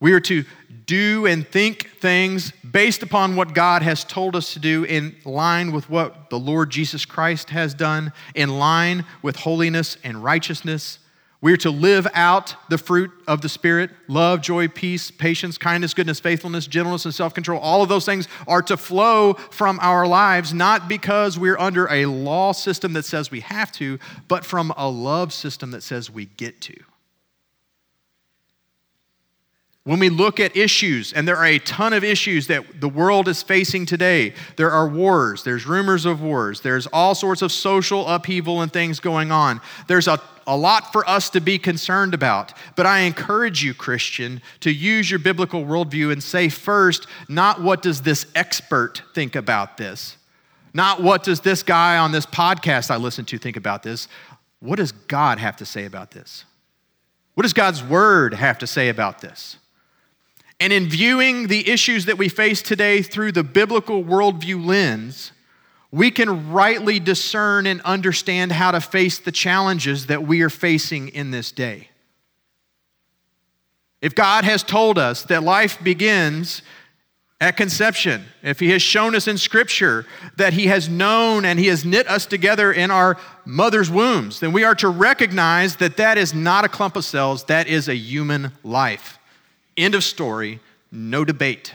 We 0.00 0.12
are 0.12 0.20
to 0.20 0.44
do 0.84 1.24
and 1.24 1.46
think 1.46 1.98
things 2.00 2.50
based 2.50 3.02
upon 3.02 3.36
what 3.36 3.54
God 3.54 3.80
has 3.80 4.04
told 4.04 4.36
us 4.36 4.52
to 4.52 4.58
do, 4.58 4.84
in 4.84 5.16
line 5.24 5.72
with 5.72 5.88
what 5.88 6.28
the 6.28 6.38
Lord 6.38 6.70
Jesus 6.70 7.06
Christ 7.06 7.50
has 7.50 7.72
done, 7.72 8.12
in 8.34 8.58
line 8.58 9.06
with 9.22 9.36
holiness 9.36 9.96
and 10.04 10.22
righteousness, 10.22 10.98
we're 11.44 11.58
to 11.58 11.70
live 11.70 12.06
out 12.14 12.56
the 12.70 12.78
fruit 12.78 13.10
of 13.28 13.42
the 13.42 13.50
Spirit 13.50 13.90
love, 14.08 14.40
joy, 14.40 14.66
peace, 14.66 15.10
patience, 15.10 15.58
kindness, 15.58 15.92
goodness, 15.92 16.18
faithfulness, 16.18 16.66
gentleness, 16.66 17.04
and 17.04 17.14
self 17.14 17.34
control. 17.34 17.60
All 17.60 17.82
of 17.82 17.90
those 17.90 18.06
things 18.06 18.28
are 18.48 18.62
to 18.62 18.78
flow 18.78 19.34
from 19.34 19.78
our 19.82 20.06
lives, 20.06 20.54
not 20.54 20.88
because 20.88 21.38
we're 21.38 21.58
under 21.58 21.86
a 21.92 22.06
law 22.06 22.52
system 22.52 22.94
that 22.94 23.04
says 23.04 23.30
we 23.30 23.40
have 23.40 23.70
to, 23.72 23.98
but 24.26 24.46
from 24.46 24.72
a 24.78 24.88
love 24.88 25.34
system 25.34 25.72
that 25.72 25.82
says 25.82 26.10
we 26.10 26.24
get 26.24 26.62
to. 26.62 26.76
When 29.82 29.98
we 29.98 30.08
look 30.08 30.40
at 30.40 30.56
issues, 30.56 31.12
and 31.12 31.28
there 31.28 31.36
are 31.36 31.44
a 31.44 31.58
ton 31.58 31.92
of 31.92 32.02
issues 32.02 32.46
that 32.46 32.80
the 32.80 32.88
world 32.88 33.28
is 33.28 33.42
facing 33.42 33.84
today, 33.84 34.32
there 34.56 34.70
are 34.70 34.88
wars, 34.88 35.44
there's 35.44 35.66
rumors 35.66 36.06
of 36.06 36.22
wars, 36.22 36.62
there's 36.62 36.86
all 36.86 37.14
sorts 37.14 37.42
of 37.42 37.52
social 37.52 38.08
upheaval 38.08 38.62
and 38.62 38.72
things 38.72 38.98
going 38.98 39.30
on. 39.30 39.60
There's 39.86 40.08
a, 40.08 40.22
a 40.46 40.56
lot 40.56 40.92
for 40.92 41.08
us 41.08 41.30
to 41.30 41.40
be 41.40 41.58
concerned 41.58 42.14
about. 42.14 42.52
But 42.76 42.86
I 42.86 43.00
encourage 43.00 43.62
you, 43.62 43.74
Christian, 43.74 44.40
to 44.60 44.72
use 44.72 45.10
your 45.10 45.18
biblical 45.18 45.64
worldview 45.64 46.12
and 46.12 46.22
say 46.22 46.48
first, 46.48 47.06
not 47.28 47.62
what 47.62 47.82
does 47.82 48.02
this 48.02 48.26
expert 48.34 49.02
think 49.14 49.36
about 49.36 49.76
this? 49.76 50.16
Not 50.72 51.02
what 51.02 51.22
does 51.22 51.40
this 51.40 51.62
guy 51.62 51.98
on 51.98 52.12
this 52.12 52.26
podcast 52.26 52.90
I 52.90 52.96
listen 52.96 53.24
to 53.26 53.38
think 53.38 53.56
about 53.56 53.82
this? 53.82 54.08
What 54.60 54.76
does 54.76 54.92
God 54.92 55.38
have 55.38 55.56
to 55.56 55.66
say 55.66 55.84
about 55.84 56.10
this? 56.10 56.44
What 57.34 57.42
does 57.42 57.52
God's 57.52 57.82
word 57.82 58.34
have 58.34 58.58
to 58.58 58.66
say 58.66 58.88
about 58.88 59.20
this? 59.20 59.58
And 60.60 60.72
in 60.72 60.88
viewing 60.88 61.48
the 61.48 61.68
issues 61.68 62.06
that 62.06 62.16
we 62.16 62.28
face 62.28 62.62
today 62.62 63.02
through 63.02 63.32
the 63.32 63.42
biblical 63.42 64.02
worldview 64.02 64.64
lens, 64.64 65.32
we 65.94 66.10
can 66.10 66.50
rightly 66.50 66.98
discern 66.98 67.66
and 67.66 67.80
understand 67.82 68.50
how 68.50 68.72
to 68.72 68.80
face 68.80 69.20
the 69.20 69.30
challenges 69.30 70.06
that 70.06 70.26
we 70.26 70.42
are 70.42 70.50
facing 70.50 71.06
in 71.10 71.30
this 71.30 71.52
day. 71.52 71.88
If 74.02 74.12
God 74.12 74.42
has 74.42 74.64
told 74.64 74.98
us 74.98 75.22
that 75.26 75.44
life 75.44 75.80
begins 75.84 76.62
at 77.40 77.56
conception, 77.56 78.24
if 78.42 78.58
He 78.58 78.70
has 78.70 78.82
shown 78.82 79.14
us 79.14 79.28
in 79.28 79.38
Scripture 79.38 80.04
that 80.36 80.52
He 80.52 80.66
has 80.66 80.88
known 80.88 81.44
and 81.44 81.60
He 81.60 81.68
has 81.68 81.84
knit 81.84 82.08
us 82.08 82.26
together 82.26 82.72
in 82.72 82.90
our 82.90 83.16
mother's 83.44 83.88
wombs, 83.88 84.40
then 84.40 84.50
we 84.50 84.64
are 84.64 84.74
to 84.74 84.88
recognize 84.88 85.76
that 85.76 85.96
that 85.98 86.18
is 86.18 86.34
not 86.34 86.64
a 86.64 86.68
clump 86.68 86.96
of 86.96 87.04
cells, 87.04 87.44
that 87.44 87.68
is 87.68 87.88
a 87.88 87.94
human 87.94 88.50
life. 88.64 89.20
End 89.76 89.94
of 89.94 90.02
story, 90.02 90.58
no 90.90 91.24
debate. 91.24 91.72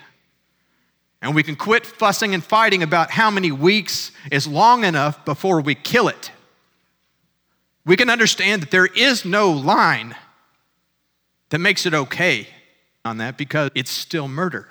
And 1.22 1.36
we 1.36 1.44
can 1.44 1.56
quit 1.56 1.86
fussing 1.86 2.34
and 2.34 2.44
fighting 2.44 2.82
about 2.82 3.12
how 3.12 3.30
many 3.30 3.52
weeks 3.52 4.12
is 4.32 4.48
long 4.48 4.84
enough 4.84 5.26
before 5.26 5.60
we 5.62 5.76
kill 5.76 6.08
it. 6.08 6.32
We 7.86 7.98
can 7.98 8.10
understand 8.10 8.62
that 8.62 8.72
there 8.72 8.86
is 8.86 9.26
no 9.26 9.52
line 9.52 10.16
that 11.50 11.60
makes 11.60 11.86
it 11.86 11.94
okay 11.94 12.48
on 13.04 13.18
that 13.18 13.38
because 13.38 13.72
it's 13.76 13.92
still 13.92 14.28
murder. 14.28 14.68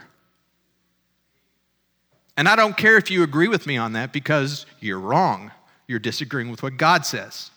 And 2.37 2.49
I 2.49 2.55
don't 2.55 2.77
care 2.77 2.97
if 2.97 3.11
you 3.11 3.25
agree 3.25 3.49
with 3.49 3.67
me 3.67 3.77
on 3.77 3.95
that 3.95 4.13
because 4.13 4.65
you're 4.79 5.01
wrong. 5.01 5.51
You're 5.89 5.99
disagreeing 5.99 6.51
with 6.51 6.63
what 6.63 6.77
God 6.77 7.05
says. 7.05 7.51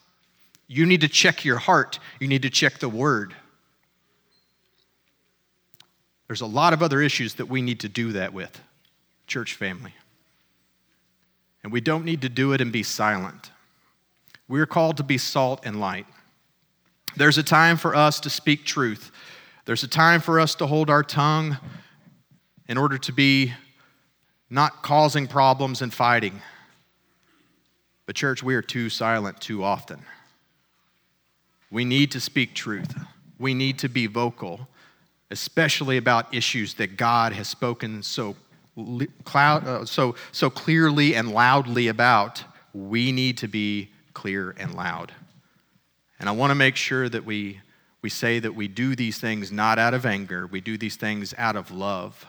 You 0.68 0.86
need 0.86 1.02
to 1.02 1.08
check 1.08 1.46
your 1.46 1.58
heart, 1.58 2.00
you 2.20 2.28
need 2.28 2.42
to 2.42 2.50
check 2.50 2.80
the 2.80 2.89
word. 2.89 3.36
There's 6.28 6.42
a 6.42 6.46
lot 6.48 6.72
of 6.72 6.82
other 6.82 7.02
issues 7.02 7.34
that 7.36 7.48
we 7.48 7.62
need 7.62 7.82
to 7.82 7.89
do 7.89 8.14
that 8.14 8.34
with, 8.34 8.60
church 9.32 9.56
family. 9.56 9.94
And 11.64 11.72
we 11.72 11.80
don't 11.80 12.04
need 12.04 12.22
to 12.22 12.30
do 12.30 12.52
it 12.52 12.60
and 12.60 12.72
be 12.72 12.84
silent. 12.84 13.52
We're 14.50 14.66
called 14.66 14.98
to 14.98 15.04
be 15.04 15.18
salt 15.18 15.62
and 15.64 15.80
light. 15.80 16.06
There's 17.16 17.38
a 17.38 17.44
time 17.44 17.78
for 17.78 17.96
us 17.96 18.20
to 18.20 18.30
speak 18.30 18.66
truth. 18.66 19.10
There's 19.64 19.84
a 19.84 19.88
time 19.88 20.20
for 20.20 20.38
us 20.38 20.54
to 20.56 20.68
hold 20.68 20.90
our 20.90 21.02
tongue 21.02 21.58
in 22.68 22.78
order 22.78 22.98
to 22.98 23.14
be 23.14 23.54
not 24.50 24.84
causing 24.84 25.28
problems 25.28 25.82
and 25.82 25.94
fighting. 25.94 26.42
But, 28.06 28.18
church, 28.18 28.44
we 28.44 28.56
are 28.56 28.62
too 28.62 28.90
silent 28.90 29.40
too 29.40 29.64
often. 29.64 30.02
We 31.70 31.86
need 31.86 32.12
to 32.12 32.20
speak 32.20 32.54
truth. 32.54 32.94
We 33.40 33.54
need 33.54 33.80
to 33.80 33.88
be 33.88 34.08
vocal, 34.08 34.68
especially 35.30 35.96
about 35.96 36.34
issues 36.34 36.74
that 36.74 36.98
God 36.98 37.32
has 37.32 37.48
spoken 37.48 38.04
so, 38.04 38.36
uh, 38.78 39.86
so, 39.86 40.15
so 40.32 40.49
clearly 40.49 41.15
and 41.15 41.32
loudly 41.32 41.88
about. 41.88 42.43
We 42.74 43.11
need 43.11 43.38
to 43.39 43.47
be 43.47 43.89
clear 44.13 44.55
and 44.57 44.74
loud. 44.74 45.11
And 46.19 46.30
I 46.30 46.32
want 46.32 46.51
to 46.51 46.55
make 46.55 46.76
sure 46.76 47.09
that 47.09 47.26
we, 47.26 47.59
we 48.01 48.09
say 48.09 48.39
that 48.39 48.55
we 48.55 48.67
do 48.67 48.95
these 48.95 49.17
things 49.17 49.51
not 49.51 49.80
out 49.80 49.93
of 49.93 50.05
anger, 50.05 50.47
we 50.47 50.61
do 50.61 50.78
these 50.78 50.95
things 50.95 51.34
out 51.38 51.55
of 51.55 51.72
love 51.72 52.26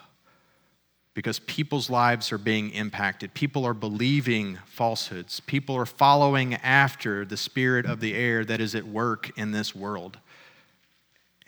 because 1.14 1.38
people's 1.40 1.90
lives 1.90 2.32
are 2.32 2.38
being 2.38 2.70
impacted. 2.70 3.34
People 3.34 3.66
are 3.66 3.74
believing 3.74 4.58
falsehoods. 4.64 5.40
People 5.40 5.76
are 5.76 5.86
following 5.86 6.54
after 6.54 7.24
the 7.24 7.36
spirit 7.36 7.84
of 7.84 8.00
the 8.00 8.14
air 8.14 8.44
that 8.44 8.60
is 8.60 8.74
at 8.74 8.84
work 8.84 9.30
in 9.36 9.52
this 9.52 9.74
world. 9.74 10.18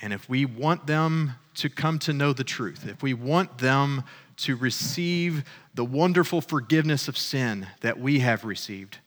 And 0.03 0.13
if 0.13 0.29
we 0.29 0.45
want 0.45 0.87
them 0.87 1.33
to 1.55 1.71
come 1.71 1.99
to 2.01 2.13
know 2.13 2.33
the 2.33 2.45
truth, 2.45 2.87
if 2.87 3.03
we 3.03 3.15
want 3.15 3.59
them 3.59 4.05
to 4.37 4.57
receive 4.57 5.45
the 5.75 5.85
wonderful 5.85 6.41
forgiveness 6.41 7.09
of 7.09 7.17
sin 7.17 7.69
that 7.81 7.99
we 7.99 8.21
have 8.21 8.45
received, 8.45 8.99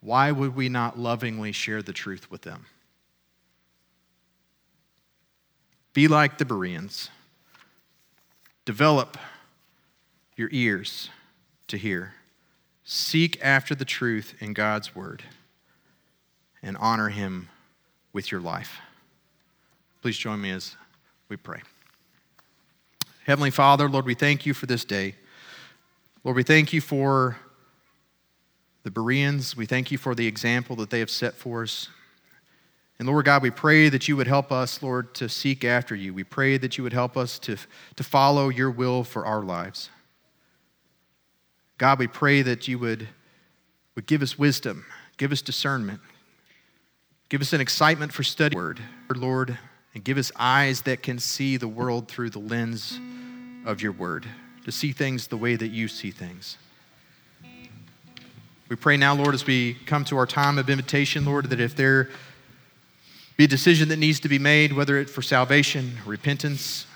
why 0.00 0.32
would 0.32 0.54
we 0.54 0.68
not 0.68 0.98
lovingly 0.98 1.52
share 1.52 1.82
the 1.82 1.92
truth 1.92 2.30
with 2.30 2.42
them? 2.42 2.66
Be 5.92 6.08
like 6.08 6.38
the 6.38 6.44
Bereans. 6.44 7.10
Develop 8.64 9.18
your 10.36 10.48
ears 10.52 11.10
to 11.68 11.76
hear. 11.76 12.14
Seek 12.84 13.38
after 13.42 13.74
the 13.74 13.84
truth 13.84 14.34
in 14.40 14.52
God's 14.52 14.94
word 14.94 15.22
and 16.62 16.76
honor 16.78 17.08
him 17.08 17.48
with 18.12 18.30
your 18.30 18.40
life. 18.40 18.78
Please 20.02 20.16
join 20.16 20.40
me 20.40 20.50
as 20.50 20.76
we 21.28 21.36
pray. 21.36 21.60
Heavenly 23.30 23.52
Father, 23.52 23.88
Lord, 23.88 24.06
we 24.06 24.14
thank 24.14 24.44
you 24.44 24.52
for 24.52 24.66
this 24.66 24.84
day. 24.84 25.14
Lord, 26.24 26.36
we 26.36 26.42
thank 26.42 26.72
you 26.72 26.80
for 26.80 27.36
the 28.82 28.90
Bereans. 28.90 29.56
We 29.56 29.66
thank 29.66 29.92
you 29.92 29.98
for 29.98 30.16
the 30.16 30.26
example 30.26 30.74
that 30.74 30.90
they 30.90 30.98
have 30.98 31.10
set 31.10 31.34
for 31.34 31.62
us. 31.62 31.88
And 32.98 33.06
Lord 33.06 33.26
God, 33.26 33.40
we 33.40 33.50
pray 33.50 33.88
that 33.88 34.08
you 34.08 34.16
would 34.16 34.26
help 34.26 34.50
us, 34.50 34.82
Lord, 34.82 35.14
to 35.14 35.28
seek 35.28 35.64
after 35.64 35.94
you. 35.94 36.12
We 36.12 36.24
pray 36.24 36.58
that 36.58 36.76
you 36.76 36.82
would 36.82 36.92
help 36.92 37.16
us 37.16 37.38
to, 37.38 37.56
to 37.94 38.02
follow 38.02 38.48
your 38.48 38.68
will 38.68 39.04
for 39.04 39.24
our 39.24 39.44
lives. 39.44 39.90
God, 41.78 42.00
we 42.00 42.08
pray 42.08 42.42
that 42.42 42.66
you 42.66 42.80
would, 42.80 43.06
would 43.94 44.08
give 44.08 44.22
us 44.22 44.36
wisdom, 44.40 44.84
give 45.18 45.30
us 45.30 45.40
discernment, 45.40 46.00
give 47.28 47.40
us 47.40 47.52
an 47.52 47.60
excitement 47.60 48.12
for 48.12 48.24
study 48.24 48.56
word, 48.56 48.80
Lord, 49.14 49.56
and 49.94 50.02
give 50.02 50.18
us 50.18 50.32
eyes 50.34 50.82
that 50.82 51.04
can 51.04 51.20
see 51.20 51.56
the 51.56 51.68
world 51.68 52.08
through 52.08 52.30
the 52.30 52.40
lens 52.40 52.98
of 53.64 53.82
your 53.82 53.92
word, 53.92 54.26
to 54.64 54.72
see 54.72 54.92
things 54.92 55.26
the 55.28 55.36
way 55.36 55.56
that 55.56 55.68
you 55.68 55.88
see 55.88 56.10
things. 56.10 56.58
We 58.68 58.76
pray 58.76 58.96
now, 58.96 59.14
Lord, 59.14 59.34
as 59.34 59.44
we 59.46 59.74
come 59.86 60.04
to 60.04 60.16
our 60.16 60.26
time 60.26 60.56
of 60.56 60.70
invitation, 60.70 61.24
Lord, 61.24 61.50
that 61.50 61.60
if 61.60 61.74
there 61.74 62.08
be 63.36 63.44
a 63.44 63.48
decision 63.48 63.88
that 63.88 63.96
needs 63.96 64.20
to 64.20 64.28
be 64.28 64.38
made, 64.38 64.72
whether 64.72 64.98
it's 64.98 65.10
for 65.10 65.22
salvation, 65.22 65.92
repentance, 66.06 66.86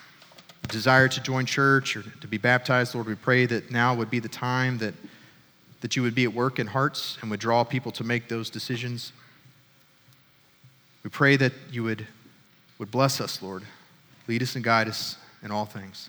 desire 0.68 1.08
to 1.08 1.20
join 1.20 1.46
church 1.46 1.96
or 1.96 2.02
to 2.02 2.28
be 2.28 2.38
baptized, 2.38 2.94
Lord, 2.94 3.06
we 3.06 3.14
pray 3.14 3.46
that 3.46 3.70
now 3.70 3.94
would 3.94 4.10
be 4.10 4.18
the 4.18 4.28
time 4.28 4.78
that, 4.78 4.94
that 5.80 5.96
you 5.96 6.02
would 6.02 6.14
be 6.14 6.24
at 6.24 6.32
work 6.32 6.58
in 6.58 6.66
hearts 6.66 7.18
and 7.20 7.30
would 7.30 7.40
draw 7.40 7.64
people 7.64 7.90
to 7.92 8.04
make 8.04 8.28
those 8.28 8.50
decisions. 8.50 9.12
We 11.02 11.10
pray 11.10 11.36
that 11.36 11.52
you 11.70 11.82
would, 11.82 12.06
would 12.78 12.90
bless 12.90 13.20
us, 13.20 13.42
Lord. 13.42 13.64
Lead 14.28 14.42
us 14.42 14.54
and 14.54 14.64
guide 14.64 14.88
us 14.88 15.16
in 15.42 15.50
all 15.50 15.66
things. 15.66 16.08